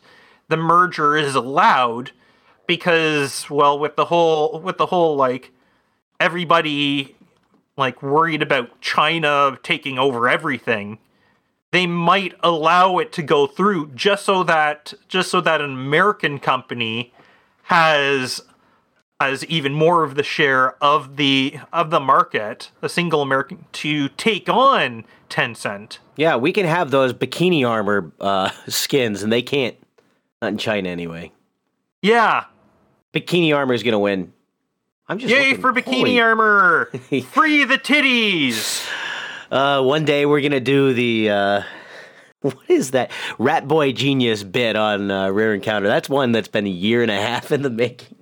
the 0.49 0.57
merger 0.57 1.17
is 1.17 1.33
allowed 1.33 2.11
because 2.67 3.49
well 3.49 3.79
with 3.79 3.95
the 3.95 4.05
whole 4.05 4.59
with 4.59 4.77
the 4.77 4.85
whole 4.85 5.15
like 5.15 5.51
everybody 6.19 7.15
like 7.75 8.03
worried 8.03 8.43
about 8.43 8.79
China 8.81 9.57
taking 9.63 9.97
over 9.97 10.29
everything 10.29 10.99
they 11.73 11.85
might 11.87 12.33
allow 12.41 12.99
it 12.99 13.11
to 13.13 13.21
go 13.21 13.45
through 13.47 13.87
just 13.95 14.23
so 14.23 14.43
that 14.43 14.93
just 15.09 15.29
so 15.29 15.41
that 15.41 15.59
an 15.59 15.73
American 15.73 16.39
company 16.39 17.11
has 17.63 18.41
has 19.19 19.43
even 19.45 19.73
more 19.73 20.03
of 20.03 20.15
the 20.15 20.23
share 20.23 20.75
of 20.83 21.17
the 21.17 21.57
of 21.73 21.89
the 21.89 21.99
market, 21.99 22.71
a 22.81 22.87
single 22.89 23.21
American 23.21 23.65
to 23.73 24.07
take 24.09 24.47
on 24.49 25.03
Tencent. 25.29 25.97
Yeah, 26.15 26.35
we 26.35 26.51
can 26.53 26.65
have 26.65 26.91
those 26.91 27.11
bikini 27.13 27.67
armor 27.67 28.11
uh, 28.21 28.49
skins, 28.67 29.23
and 29.23 29.31
they 29.33 29.41
can't. 29.41 29.75
Not 30.41 30.49
in 30.49 30.57
China, 30.57 30.89
anyway. 30.89 31.31
Yeah. 32.01 32.45
Bikini 33.13 33.55
armor 33.55 33.73
is 33.73 33.81
gonna 33.83 33.97
win. 33.99 34.33
I'm 35.07 35.17
just 35.19 35.33
Yay 35.33 35.49
looking- 35.49 35.61
for 35.61 35.73
bikini 35.73 35.97
holy- 35.99 36.19
armor! 36.21 36.85
Free 37.31 37.63
the 37.65 37.77
titties! 37.77 38.87
Uh, 39.53 39.83
one 39.83 40.03
day 40.03 40.25
we're 40.25 40.41
gonna 40.41 40.59
do 40.59 40.95
the 40.95 41.29
uh, 41.29 41.61
what 42.41 42.57
is 42.67 42.89
that 42.89 43.11
Rat 43.37 43.67
Boy 43.67 43.91
Genius 43.91 44.41
bit 44.41 44.75
on 44.75 45.11
uh, 45.11 45.29
Rare 45.29 45.53
Encounter? 45.53 45.87
That's 45.87 46.09
one 46.09 46.31
that's 46.31 46.47
been 46.47 46.65
a 46.65 46.71
year 46.71 47.03
and 47.03 47.11
a 47.11 47.21
half 47.21 47.51
in 47.51 47.61
the 47.61 47.69
making. 47.69 48.17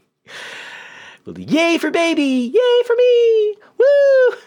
Well, 1.26 1.40
Yay 1.40 1.78
for 1.78 1.90
baby! 1.90 2.52
Yay 2.54 2.84
for 2.86 2.96
me! 2.98 3.56
Woo! 3.78 4.38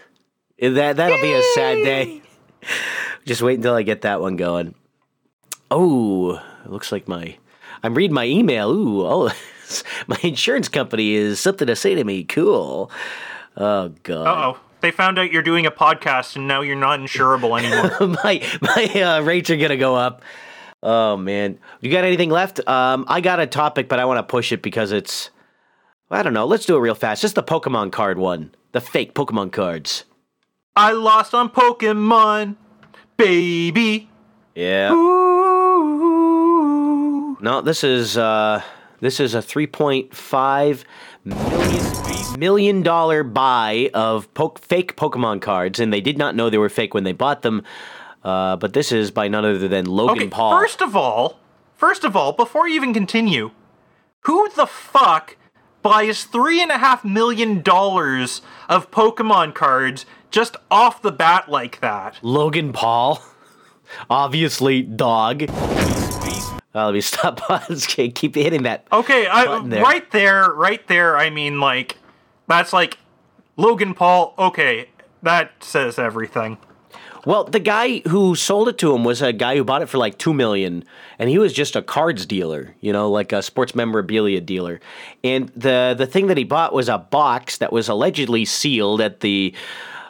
And 0.59 0.76
That 0.76 0.97
that'll 0.97 1.22
be 1.22 1.32
a 1.32 1.43
sad 1.55 1.76
day. 1.76 2.20
Just 3.24 3.41
wait 3.41 3.55
until 3.55 3.72
I 3.72 3.82
get 3.82 4.03
that 4.03 4.20
one 4.20 4.37
going. 4.37 4.74
Oh, 5.70 6.35
it 6.66 6.70
looks 6.70 6.93
like 6.93 7.09
my 7.09 7.39
I'm 7.82 7.95
reading 7.95 8.14
my 8.14 8.26
email. 8.26 8.70
Ooh, 8.70 9.07
oh, 9.07 9.32
my 10.07 10.18
insurance 10.22 10.68
company 10.68 11.14
is 11.14 11.41
something 11.41 11.66
to 11.66 11.76
say 11.76 11.95
to 11.95 12.05
me. 12.05 12.24
Cool. 12.24 12.91
Oh 13.57 13.89
god. 14.03 14.26
Uh 14.26 14.53
oh. 14.53 14.64
They 14.85 14.91
found 14.91 15.18
out 15.18 15.32
you're 15.32 15.41
doing 15.43 15.64
a 15.64 15.70
podcast 15.70 16.37
and 16.37 16.47
now 16.47 16.61
you're 16.61 16.76
not 16.76 17.01
insurable 17.01 17.59
anymore. 17.64 18.18
my 18.22 18.47
my 18.61 18.85
uh, 19.01 19.22
rates 19.22 19.49
are 19.49 19.57
gonna 19.57 19.78
go 19.78 19.97
up. 19.97 20.20
Oh 20.82 21.16
man, 21.16 21.59
you 21.80 21.91
got 21.91 22.05
anything 22.05 22.28
left? 22.28 22.61
Um, 22.68 23.07
I 23.09 23.22
got 23.22 23.41
a 23.41 23.47
topic, 23.47 23.89
but 23.89 23.99
I 23.99 24.05
want 24.05 24.18
to 24.18 24.22
push 24.22 24.53
it 24.53 24.61
because 24.61 24.93
it's 24.93 25.30
I 26.11 26.22
don't 26.22 26.35
know. 26.35 26.45
Let's 26.45 26.66
do 26.66 26.76
it 26.76 26.80
real 26.80 26.95
fast. 26.95 27.22
Just 27.22 27.35
the 27.35 27.43
Pokemon 27.43 27.93
card 27.93 28.18
one, 28.18 28.55
the 28.72 28.80
fake 28.82 29.14
Pokemon 29.14 29.53
cards. 29.53 30.05
I 30.76 30.93
lost 30.93 31.32
on 31.32 31.49
Pokemon, 31.49 32.57
baby. 33.16 34.11
Yeah. 34.55 34.93
Ooh. 34.93 35.64
No, 37.41 37.62
this 37.62 37.82
is 37.82 38.18
uh, 38.18 38.61
this 39.01 39.18
is 39.18 39.35
a 39.35 39.41
three 39.41 39.66
point 39.66 40.14
five 40.14 40.85
million 41.25 42.39
million 42.39 42.83
dollar 42.83 43.22
buy 43.22 43.91
of 43.95 44.33
po- 44.35 44.55
fake 44.61 44.97
Pokemon 44.97 45.41
cards, 45.41 45.81
and 45.81 45.93
they 45.93 46.01
did 46.01 46.18
not 46.18 46.35
know 46.35 46.51
they 46.51 46.59
were 46.59 46.68
fake 46.68 46.95
when 46.95 47.05
they 47.05 47.12
bought 47.12 47.43
them. 47.43 47.62
Uh, 48.22 48.57
but 48.57 48.72
this 48.72 48.91
is 48.91 49.11
by 49.11 49.29
none 49.29 49.45
other 49.45 49.68
than 49.68 49.85
Logan 49.85 50.16
Okay, 50.16 50.29
Paul. 50.29 50.59
first 50.59 50.81
of 50.81 50.97
all, 50.97 51.39
first 51.77 52.05
of 52.05 52.16
all, 52.16 52.33
before 52.33 52.66
you 52.68 52.75
even 52.77 52.95
continue, 52.95 53.51
who 54.20 54.49
the 54.57 54.66
fuck 54.66 55.37
buys 55.83 56.25
three 56.25 56.62
and 56.62 56.70
a 56.70 56.79
half 56.79 57.05
million 57.05 57.61
dollars 57.61 58.41
of 58.68 58.91
Pokemon 58.91 59.55
cards 59.55 60.07
just 60.31 60.57
off 60.70 61.03
the 61.03 61.12
bat 61.12 61.51
like 61.51 61.81
that? 61.81 62.18
Logan 62.22 62.72
Paul. 62.72 63.22
Obviously, 64.11 64.81
dog. 64.83 65.45
Uh, 66.75 66.87
let 66.87 66.95
me 66.95 67.01
stop. 67.01 67.41
Okay, 67.70 68.09
Keep 68.09 68.35
hitting 68.35 68.64
that. 68.64 68.87
Okay, 68.93 69.27
I, 69.27 69.62
there. 69.66 69.83
right 69.83 70.11
there, 70.11 70.51
right 70.51 70.87
there. 70.89 71.16
I 71.16 71.31
mean, 71.31 71.61
like, 71.61 71.99
that's 72.47 72.72
like 72.72 72.99
Logan 73.57 73.95
Paul. 73.95 74.35
Okay, 74.39 74.89
that 75.22 75.53
says 75.62 75.99
everything. 75.99 76.59
Well, 77.27 77.45
the 77.45 77.61
guy 77.61 78.01
who 78.01 78.35
sold 78.35 78.68
it 78.68 78.77
to 78.79 78.95
him 78.95 79.03
was 79.03 79.22
a 79.22 79.33
guy 79.33 79.57
who 79.57 79.64
bought 79.64 79.81
it 79.81 79.89
for 79.89 79.97
like 79.97 80.18
two 80.18 80.35
million, 80.35 80.85
and 81.18 81.31
he 81.31 81.39
was 81.39 81.55
just 81.55 81.75
a 81.75 81.81
cards 81.81 82.27
dealer, 82.27 82.75
you 82.81 82.93
know, 82.93 83.11
like 83.11 83.33
a 83.33 83.41
sports 83.41 83.75
memorabilia 83.75 84.41
dealer. 84.43 84.81
And 85.22 85.49
the 85.51 85.95
the 85.97 86.07
thing 86.07 86.27
that 86.27 86.37
he 86.37 86.45
bought 86.45 86.75
was 86.75 86.89
a 86.89 86.99
box 86.99 87.59
that 87.59 87.72
was 87.72 87.89
allegedly 87.89 88.45
sealed 88.45 89.01
at 89.01 89.20
the 89.20 89.55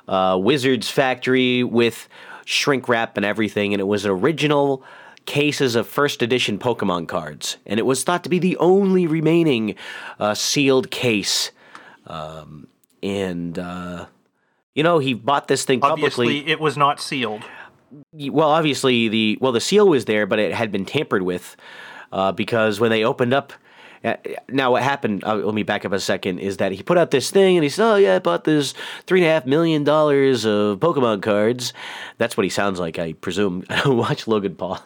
uh, 0.09 0.39
Wizards 0.41 0.91
factory 0.91 1.63
with 1.63 2.09
shrink 2.47 2.89
wrap 2.89 3.17
and 3.17 3.25
everything, 3.25 3.75
and 3.75 3.81
it 3.81 3.87
was 3.87 4.07
original 4.07 4.83
cases 5.27 5.75
of 5.75 5.87
first 5.89 6.23
edition 6.23 6.59
Pokemon 6.59 7.09
cards, 7.09 7.57
and 7.67 7.79
it 7.79 7.87
was 7.87 8.05
thought 8.05 8.23
to 8.25 8.31
be 8.31 8.39
the 8.39 8.57
only 8.59 9.07
remaining 9.07 9.75
uh, 10.19 10.35
sealed 10.35 10.91
case. 10.91 11.51
Um, 12.07 12.69
and 13.03 13.59
uh, 13.59 14.07
you 14.75 14.83
know, 14.83 14.99
he 14.99 15.15
bought 15.15 15.49
this 15.49 15.65
thing 15.65 15.81
publicly 15.81 16.27
Obviously, 16.27 16.51
it 16.51 16.61
was 16.61 16.77
not 16.77 17.01
sealed. 17.01 17.43
well, 18.13 18.51
obviously 18.51 19.09
the 19.09 19.39
well 19.41 19.53
the 19.53 19.61
seal 19.61 19.89
was 19.89 20.05
there, 20.05 20.27
but 20.27 20.39
it 20.39 20.53
had 20.53 20.73
been 20.73 20.85
tampered 20.85 21.23
with 21.23 21.57
uh, 22.13 22.33
because 22.33 22.81
when 22.81 22.91
they 22.91 23.05
opened 23.05 23.35
up. 23.35 23.53
Uh, 24.03 24.17
now, 24.51 24.73
what 24.73 24.83
happened? 24.83 25.25
Uh, 25.25 25.37
let 25.37 25.55
me 25.55 25.63
back 25.63 25.87
up 25.87 25.93
a 25.93 25.99
second. 25.99 26.39
Is 26.39 26.59
that 26.59 26.73
he 26.73 26.83
put 26.83 26.99
out 26.99 27.11
this 27.11 27.31
thing 27.31 27.57
and 27.57 27.65
he 27.65 27.71
said, 27.71 27.91
"Oh 27.91 27.97
yeah, 27.97 28.17
I 28.17 28.19
bought 28.19 28.45
this 28.45 28.75
three 29.07 29.21
and 29.21 29.27
a 29.27 29.33
half 29.33 29.47
million 29.47 29.83
dollars 29.83 30.45
of 30.45 30.79
Pokemon 30.79 31.23
cards." 31.23 31.73
That's 32.19 32.37
what 32.37 32.45
he 32.45 32.51
sounds 32.51 32.79
like, 32.79 32.99
I 32.99 33.15
presume. 33.15 33.65
I 33.71 33.81
don't 33.81 33.97
watch 33.97 34.27
Logan 34.27 34.57
Paul. 34.57 34.79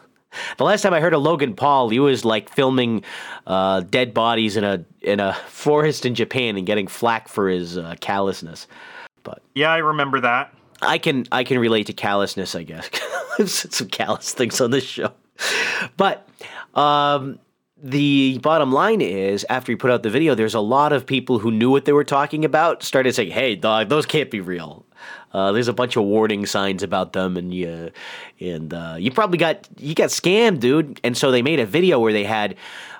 The 0.57 0.64
last 0.64 0.83
time 0.83 0.93
I 0.93 1.01
heard 1.01 1.14
of 1.14 1.22
Logan 1.22 1.55
Paul, 1.55 1.89
he 1.89 2.01
was 2.01 2.24
like 2.24 2.51
filming 2.51 3.05
uh, 3.47 3.81
dead 3.81 4.12
bodies 4.14 4.57
in 4.57 4.64
a 4.64 4.85
in 5.01 5.20
a 5.20 5.35
forest 5.49 6.05
in 6.07 6.14
Japan 6.14 6.57
and 6.57 6.66
getting 6.66 6.87
flack 6.87 7.29
for 7.29 7.49
his 7.49 7.79
uh, 7.79 7.95
callousness. 8.01 8.66
But 9.22 9.43
yeah, 9.55 9.70
I 9.70 9.79
remember 9.79 10.20
that. 10.20 10.53
I 10.81 10.99
can 10.99 11.26
I 11.33 11.45
can 11.45 11.59
relate 11.59 11.87
to 11.87 11.93
callousness, 11.93 12.55
I 12.55 12.62
guess. 12.62 12.89
I've 13.39 13.51
said 13.51 13.72
some 13.72 13.89
callous 13.89 14.33
things 14.33 14.61
on 14.61 14.70
this 14.70 14.85
show, 14.85 15.12
but 15.97 16.29
um, 16.74 17.39
the 17.81 18.39
bottom 18.39 18.72
line 18.72 19.01
is, 19.01 19.47
after 19.49 19.72
he 19.72 19.76
put 19.76 19.91
out 19.91 20.03
the 20.03 20.11
video, 20.11 20.35
there's 20.35 20.55
a 20.55 20.61
lot 20.61 20.93
of 20.93 21.07
people 21.07 21.39
who 21.39 21.51
knew 21.51 21.70
what 21.70 21.85
they 21.85 21.93
were 21.93 22.05
talking 22.05 22.45
about 22.45 22.83
started 22.83 23.14
saying, 23.14 23.31
"Hey, 23.31 23.55
dog, 23.55 23.89
those 23.89 24.07
can't 24.07 24.31
be 24.31 24.41
real." 24.41 24.85
Uh, 25.33 25.53
there's 25.53 25.68
a 25.68 25.72
bunch 25.72 25.97
of 25.97 26.05
warning 26.05 26.47
signs 26.47 26.83
about 26.83 27.12
them, 27.12 27.37
and 27.37 27.53
you 27.53 27.91
and 28.41 28.72
uh, 28.72 28.97
you 28.99 29.11
probably 29.11 29.39
got 29.39 29.68
you 29.79 29.95
got 29.95 30.09
scammed, 30.09 30.61
dude. 30.61 31.01
And 31.05 31.16
so 31.16 31.31
they 31.31 31.43
made 31.43 31.61
a 31.61 31.66
video 31.66 32.01
where 32.01 32.12
they 32.12 32.24
had 32.24 32.57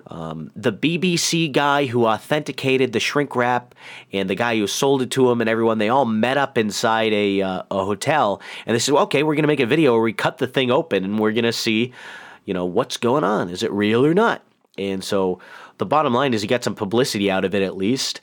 um, 0.09 0.51
the 0.57 0.73
BBC 0.73 1.53
guy 1.53 1.87
who 1.87 2.07
authenticated 2.07 2.93
the 2.93 3.01
shrink 3.01 3.37
wrap 3.37 3.75
and 4.13 4.29
the 4.29 4.35
guy 4.35 4.57
who 4.57 4.67
sold 4.67 5.03
it 5.03 5.11
to 5.13 5.31
him 5.31 5.41
and 5.41 5.49
everyone. 5.49 5.79
They 5.79 5.89
all 5.89 6.07
met 6.07 6.37
up 6.37 6.59
inside 6.59 7.13
a 7.13 7.43
uh, 7.43 7.63
a 7.71 7.85
hotel, 7.85 8.41
and 8.67 8.75
they 8.75 8.79
said, 8.79 8.95
"Okay, 8.95 9.23
we're 9.23 9.35
gonna 9.35 9.49
make 9.49 9.61
a 9.61 9.67
video 9.67 9.93
where 9.93 10.03
we 10.03 10.13
cut 10.13 10.39
the 10.39 10.47
thing 10.47 10.71
open 10.71 11.05
and 11.05 11.19
we're 11.19 11.33
gonna 11.33 11.53
see, 11.53 11.93
you 12.45 12.55
know, 12.55 12.65
what's 12.65 12.97
going 12.97 13.25
on. 13.25 13.49
Is 13.49 13.63
it 13.63 13.73
real 13.73 14.05
or 14.05 14.15
not?" 14.15 14.43
And 14.77 15.03
so 15.03 15.41
the 15.79 15.87
bottom 15.87 16.15
line 16.15 16.35
is, 16.35 16.43
he 16.43 16.49
got 16.49 16.65
some 16.65 16.75
publicity 16.75 17.31
out 17.31 17.45
of 17.45 17.55
it 17.55 17.63
at 17.63 17.77
least, 17.77 18.21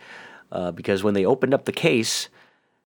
uh, 0.51 0.71
because 0.71 1.03
when 1.03 1.13
they 1.13 1.25
opened 1.25 1.53
up 1.53 1.65
the 1.65 1.71
case. 1.71 2.29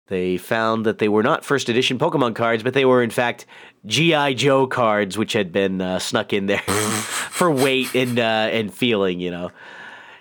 They 0.08 0.38
found 0.38 0.86
that 0.86 1.00
they 1.00 1.10
were 1.10 1.24
not 1.24 1.44
first 1.44 1.68
edition 1.68 2.00
Pokemon 2.00 2.36
cards, 2.36 2.64
but 2.64 2.74
they 2.74 2.86
were 2.86 3.04
in 3.04 3.10
fact 3.10 3.46
GI 3.86 4.36
Joe 4.36 4.66
cards, 4.66 5.18
which 5.18 5.34
had 5.34 5.52
been 5.52 5.82
uh, 5.82 6.00
snuck 6.00 6.32
in 6.32 6.46
there 6.46 6.60
for 7.32 7.52
weight 7.52 7.94
and 7.94 8.18
uh, 8.18 8.50
and 8.52 8.74
feeling. 8.74 9.20
You 9.20 9.32
know, 9.32 9.52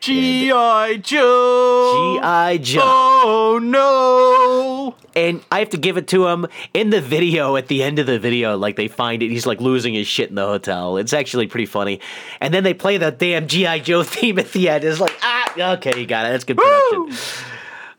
G.I. 0.01 0.97
Joe! 0.99 2.19
GI 2.21 2.59
Joe. 2.65 2.81
Oh 2.83 3.61
no! 3.63 4.97
And 5.15 5.45
I 5.51 5.61
have 5.61 5.71
to 5.71 5.79
give 5.79 5.97
it 5.97 6.09
to 6.09 6.27
him 6.27 6.47
in 6.75 6.91
the 6.91 7.01
video. 7.01 7.57
At 7.57 7.69
the 7.69 7.83
end 7.83 8.01
of 8.01 8.07
the 8.07 8.19
video, 8.19 8.57
like 8.57 8.75
they 8.75 8.89
find 8.89 9.23
it, 9.23 9.31
he's 9.31 9.47
like 9.47 9.61
losing 9.61 9.95
his 9.95 10.07
shit 10.09 10.29
in 10.29 10.35
the 10.35 10.47
hotel. 10.47 10.97
It's 10.97 11.13
actually 11.13 11.47
pretty 11.47 11.67
funny. 11.67 12.01
And 12.41 12.53
then 12.53 12.65
they 12.65 12.75
play 12.75 12.99
the 12.99 13.13
damn 13.13 13.47
GI 13.47 13.81
Joe 13.81 14.03
theme 14.05 14.39
at 14.41 14.51
the 14.53 14.69
end. 14.69 14.83
It's 14.83 15.01
like 15.01 15.17
ah, 15.23 15.75
okay, 15.75 16.01
you 16.01 16.07
got 16.07 16.27
it. 16.27 16.31
That's 16.31 16.45
good 16.45 16.59
production. 16.59 17.19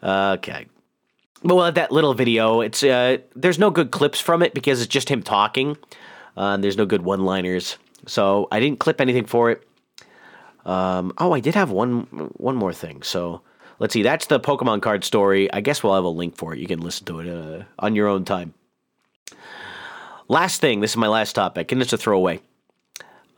Okay. 0.03 0.67
Well, 1.43 1.71
that 1.71 1.91
little 1.91 2.13
video, 2.13 2.61
it's 2.61 2.83
uh, 2.83 3.17
there's 3.35 3.59
no 3.59 3.69
good 3.69 3.91
clips 3.91 4.19
from 4.19 4.41
it 4.41 4.53
because 4.53 4.81
it's 4.81 4.91
just 4.91 5.09
him 5.09 5.21
talking. 5.21 5.77
Uh, 6.35 6.53
and 6.53 6.63
there's 6.63 6.77
no 6.77 6.85
good 6.85 7.01
one-liners, 7.01 7.77
so 8.05 8.47
I 8.51 8.59
didn't 8.59 8.79
clip 8.79 9.01
anything 9.01 9.25
for 9.25 9.49
it. 9.49 9.67
Um, 10.65 11.13
oh, 11.17 11.31
I 11.33 11.39
did 11.39 11.55
have 11.55 11.71
one 11.71 12.01
one 12.37 12.55
more 12.55 12.73
thing. 12.73 13.01
So 13.01 13.41
let's 13.79 13.93
see. 13.93 14.03
That's 14.03 14.27
the 14.27 14.39
Pokemon 14.39 14.81
card 14.81 15.03
story. 15.03 15.51
I 15.51 15.61
guess 15.61 15.81
we'll 15.81 15.95
have 15.95 16.03
a 16.03 16.09
link 16.09 16.37
for 16.37 16.53
it. 16.53 16.59
You 16.59 16.67
can 16.67 16.79
listen 16.79 17.05
to 17.05 17.19
it 17.21 17.27
uh, 17.27 17.63
on 17.79 17.95
your 17.95 18.07
own 18.07 18.25
time. 18.25 18.53
Last 20.27 20.61
thing. 20.61 20.81
This 20.81 20.91
is 20.91 20.97
my 20.97 21.07
last 21.07 21.33
topic, 21.33 21.71
and 21.71 21.81
it's 21.81 21.93
a 21.93 21.97
throwaway. 21.97 22.41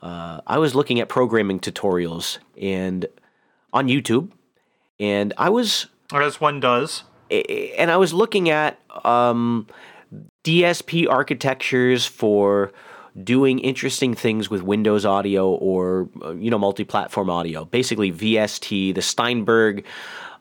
Uh, 0.02 0.40
I 0.46 0.58
was 0.58 0.74
looking 0.74 1.00
at 1.00 1.08
programming 1.08 1.60
tutorials 1.60 2.38
and 2.60 3.06
on 3.72 3.88
YouTube, 3.88 4.30
and 4.98 5.32
I 5.38 5.50
was 5.50 5.86
As 6.12 6.40
one 6.40 6.60
does. 6.60 7.04
And 7.30 7.90
I 7.90 7.96
was 7.96 8.12
looking 8.12 8.50
at 8.50 8.78
um, 9.04 9.66
DSP 10.44 11.08
architectures 11.08 12.06
for 12.06 12.72
doing 13.22 13.58
interesting 13.58 14.14
things 14.14 14.48
with 14.48 14.62
Windows 14.62 15.04
audio 15.04 15.50
or 15.50 16.08
uh, 16.22 16.30
you 16.32 16.50
know 16.50 16.58
multi-platform 16.58 17.30
audio. 17.30 17.64
Basically, 17.64 18.12
VST, 18.12 18.94
the 18.94 19.02
Steinberg. 19.02 19.84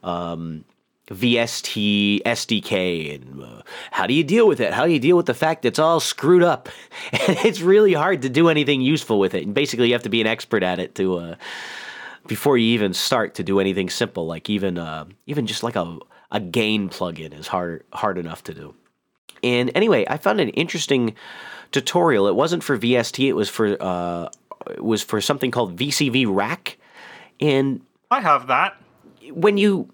Um, 0.04 0.66
VST 1.10 2.22
SDK 2.22 3.16
and 3.16 3.44
uh, 3.44 3.64
how 3.90 4.06
do 4.06 4.14
you 4.14 4.24
deal 4.24 4.48
with 4.48 4.60
it? 4.60 4.74
How 4.74 4.86
do 4.86 4.92
you 4.92 5.00
deal 5.00 5.18
with 5.18 5.26
the 5.26 5.34
fact 5.34 5.64
that 5.64 5.70
it's 5.70 5.80
all 5.80 6.00
screwed 6.00 6.44
up? 6.44 6.70
It's 7.12 7.62
really 7.62 7.94
hard 7.94 8.22
to 8.22 8.30
do 8.30 8.48
anything 8.48 8.82
useful 8.82 9.18
with 9.18 9.34
it. 9.34 9.44
And 9.44 9.56
basically, 9.56 9.88
you 9.88 9.94
have 9.94 10.04
to 10.04 10.10
be 10.10 10.22
an 10.22 10.28
expert 10.28 10.62
at 10.62 10.78
it 10.78 10.94
to 10.96 11.18
uh, 11.18 11.36
before 12.28 12.58
you 12.58 12.68
even 12.74 12.94
start 12.94 13.34
to 13.36 13.44
do 13.44 13.60
anything 13.60 13.90
simple, 13.90 14.28
like 14.28 14.50
even 14.50 14.78
uh, 14.78 15.06
even 15.26 15.48
just 15.48 15.64
like 15.64 15.76
a 15.76 15.98
a 16.32 16.40
gain 16.40 16.90
plugin 16.90 17.38
is 17.38 17.48
hard 17.48 17.84
hard 17.94 18.18
enough 18.18 18.44
to 18.44 18.54
do. 18.54 18.76
And 19.44 19.72
anyway, 19.76 20.06
I 20.10 20.18
found 20.18 20.40
an 20.42 20.50
interesting 20.50 21.16
tutorial. 21.72 22.28
It 22.28 22.36
wasn't 22.36 22.64
for 22.64 22.78
VST. 22.78 23.28
It 23.28 23.34
was 23.34 23.50
for 23.50 23.78
uh, 23.82 24.30
it 24.70 24.84
was 24.84 25.04
for 25.04 25.22
something 25.22 25.52
called 25.52 25.78
VCV 25.78 26.26
Rack. 26.30 26.78
And 27.40 27.82
I 28.12 28.22
have 28.22 28.48
that. 28.48 28.76
when 29.32 29.58
you 29.58 29.90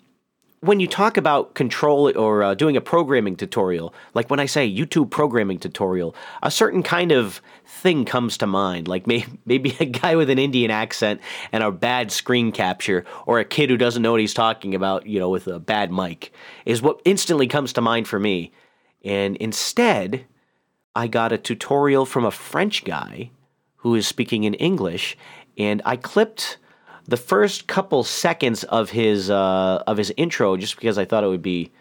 when 0.65 0.79
you 0.79 0.87
talk 0.87 1.15
about 1.15 1.53
control 1.53 2.11
or 2.17 2.41
uh, 2.41 2.55
doing 2.55 2.75
a 2.75 2.81
programming 2.81 3.35
tutorial, 3.35 3.93
like 4.15 4.29
when 4.29 4.39
I 4.39 4.47
say 4.47 4.69
YouTube 4.69 5.11
programming 5.11 5.59
tutorial, 5.59 6.15
a 6.41 6.49
certain 6.49 6.81
kind 6.81 7.11
of 7.11 7.39
thing 7.65 8.03
comes 8.03 8.37
to 8.39 8.47
mind, 8.47 8.87
like 8.87 9.05
may- 9.05 9.25
maybe 9.45 9.75
a 9.79 9.85
guy 9.85 10.15
with 10.15 10.29
an 10.29 10.39
Indian 10.39 10.71
accent 10.71 11.21
and 11.51 11.63
a 11.63 11.71
bad 11.71 12.11
screen 12.11 12.51
capture, 12.51 13.05
or 13.27 13.39
a 13.39 13.45
kid 13.45 13.69
who 13.69 13.77
doesn't 13.77 14.01
know 14.01 14.11
what 14.11 14.21
he's 14.21 14.33
talking 14.33 14.73
about, 14.73 15.05
you 15.05 15.19
know, 15.19 15.29
with 15.29 15.47
a 15.47 15.59
bad 15.59 15.91
mic, 15.91 16.33
is 16.65 16.81
what 16.81 17.01
instantly 17.05 17.47
comes 17.47 17.71
to 17.73 17.81
mind 17.81 18.07
for 18.07 18.19
me. 18.19 18.51
And 19.03 19.35
instead, 19.37 20.25
I 20.95 21.07
got 21.07 21.31
a 21.31 21.37
tutorial 21.37 22.05
from 22.05 22.25
a 22.25 22.31
French 22.31 22.83
guy 22.83 23.29
who 23.77 23.93
is 23.93 24.07
speaking 24.07 24.45
in 24.45 24.55
English, 24.55 25.15
and 25.57 25.81
I 25.85 25.95
clipped 25.95 26.57
the 27.07 27.17
first 27.17 27.67
couple 27.67 28.03
seconds 28.03 28.63
of 28.65 28.89
his 28.89 29.29
uh, 29.29 29.83
of 29.87 29.97
his 29.97 30.13
intro 30.17 30.57
just 30.57 30.75
because 30.75 30.97
I 30.97 31.05
thought 31.05 31.23
it 31.23 31.27
would 31.27 31.41
be, 31.41 31.71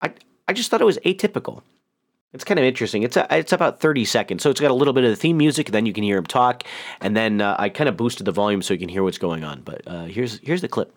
I 0.00 0.12
I 0.48 0.52
just 0.52 0.70
thought 0.70 0.80
it 0.80 0.86
was 0.86 0.98
atypical. 0.98 1.62
It's 2.32 2.44
kind 2.44 2.58
of 2.58 2.64
interesting. 2.64 3.02
It's 3.02 3.16
a, 3.16 3.26
it's 3.30 3.52
about 3.52 3.80
thirty 3.80 4.04
seconds, 4.04 4.42
so 4.42 4.50
it's 4.50 4.60
got 4.60 4.70
a 4.70 4.74
little 4.74 4.94
bit 4.94 5.04
of 5.04 5.10
the 5.10 5.16
theme 5.16 5.36
music. 5.36 5.70
Then 5.70 5.84
you 5.84 5.92
can 5.92 6.02
hear 6.02 6.16
him 6.16 6.26
talk, 6.26 6.64
and 7.00 7.16
then 7.16 7.40
uh, 7.40 7.56
I 7.58 7.68
kind 7.68 7.88
of 7.88 7.96
boosted 7.96 8.24
the 8.24 8.32
volume 8.32 8.62
so 8.62 8.72
you 8.72 8.80
can 8.80 8.88
hear 8.88 9.02
what's 9.02 9.18
going 9.18 9.44
on. 9.44 9.60
But 9.60 9.82
uh, 9.86 10.04
here's 10.04 10.38
here's 10.38 10.62
the 10.62 10.68
clip. 10.68 10.94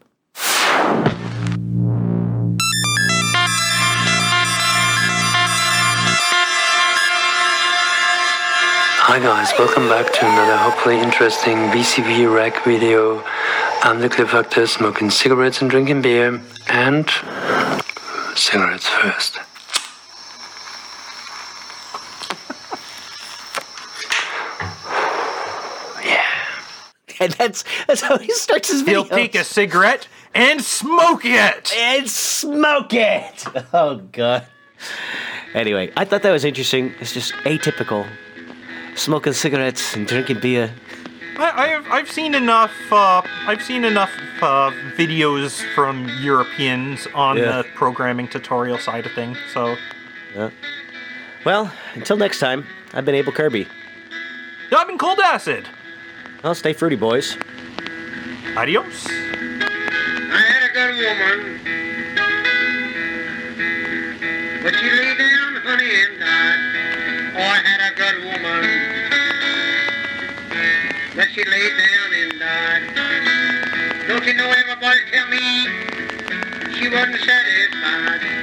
Hi 9.07 9.19
guys, 9.19 9.53
welcome 9.59 9.88
back 9.88 10.11
to 10.13 10.26
another 10.26 10.57
hopefully 10.57 10.99
interesting 10.99 11.57
VCV 11.69 12.34
rack 12.34 12.63
video. 12.63 13.23
I'm 13.86 14.00
the 14.00 14.10
Cliff 14.10 14.32
Factor, 14.32 14.66
smoking 14.66 15.12
cigarettes 15.12 15.62
and 15.62 15.70
drinking 15.70 16.02
beer, 16.02 16.42
and 16.70 17.08
cigarettes 18.34 18.88
first. 18.88 19.38
And 27.18 27.32
that's 27.34 27.64
that's 27.88 28.02
how 28.02 28.18
he 28.18 28.30
starts 28.32 28.72
his 28.72 28.82
video. 28.82 29.04
He'll 29.04 29.18
take 29.18 29.36
a 29.36 29.44
cigarette 29.44 30.08
and 30.34 30.62
smoke 30.62 31.22
it. 31.24 31.72
and 31.74 32.10
smoke 32.10 32.94
it. 32.94 33.46
Oh 33.74 34.02
god. 34.12 34.48
Anyway, 35.54 35.94
I 35.96 36.06
thought 36.06 36.24
that 36.24 36.32
was 36.32 36.44
interesting. 36.44 36.94
It's 37.00 37.14
just 37.14 37.34
atypical. 37.46 38.06
Smoking 38.96 39.34
cigarettes 39.34 39.96
and 39.96 40.08
drinking 40.08 40.40
beer. 40.40 40.74
I, 41.38 41.76
I've 41.76 41.88
I've 41.92 42.12
seen 42.12 42.34
enough. 42.36 42.74
Uh, 42.92 43.22
I've 43.48 43.62
seen 43.62 43.84
enough 43.86 44.12
uh, 44.42 44.72
videos 44.98 45.62
from 45.74 46.08
Europeans 46.20 47.08
on 47.14 47.38
Yeah. 47.38 47.62
the 47.62 47.64
programming 47.76 48.28
tutorial 48.28 48.78
side 48.78 49.06
of 49.06 49.12
things. 49.14 49.38
So 49.54 49.76
Yeah. 50.36 50.50
Well, 51.46 51.72
until 51.94 52.18
next 52.18 52.40
time, 52.40 52.66
I've 52.94 53.06
been 53.06 53.16
Abel 53.16 53.32
Kirby. 53.34 53.68
I've 54.76 54.88
been 54.88 54.98
cold 54.98 55.20
acid. 55.20 55.68
Well, 56.44 56.56
stay 56.56 56.74
fruity, 56.74 56.96
boys. 56.96 57.38
Adios. 58.58 59.06
I 59.08 59.12
had 60.42 60.64
a 60.70 60.74
good 60.74 60.96
woman, 61.06 61.60
but 64.64 64.74
she 64.76 64.90
lay 64.90 65.16
down, 65.18 65.56
honey, 65.64 65.92
and 66.04 66.20
died. 66.20 67.36
Oh, 67.36 67.40
I 67.40 67.58
had 67.64 67.82
a 67.92 67.96
good 67.96 68.18
woman, 68.26 68.64
that 71.16 71.30
she 71.32 71.45
laid 71.45 71.72
down 71.78 72.13
and 72.13 72.39
died. 72.39 74.07
Don't 74.07 74.26
you 74.26 74.34
know 74.34 74.51
everybody 74.51 74.99
tell 75.11 75.28
me 75.30 75.68
she 76.76 76.89
wasn't 76.89 77.20
satisfied? 77.24 78.35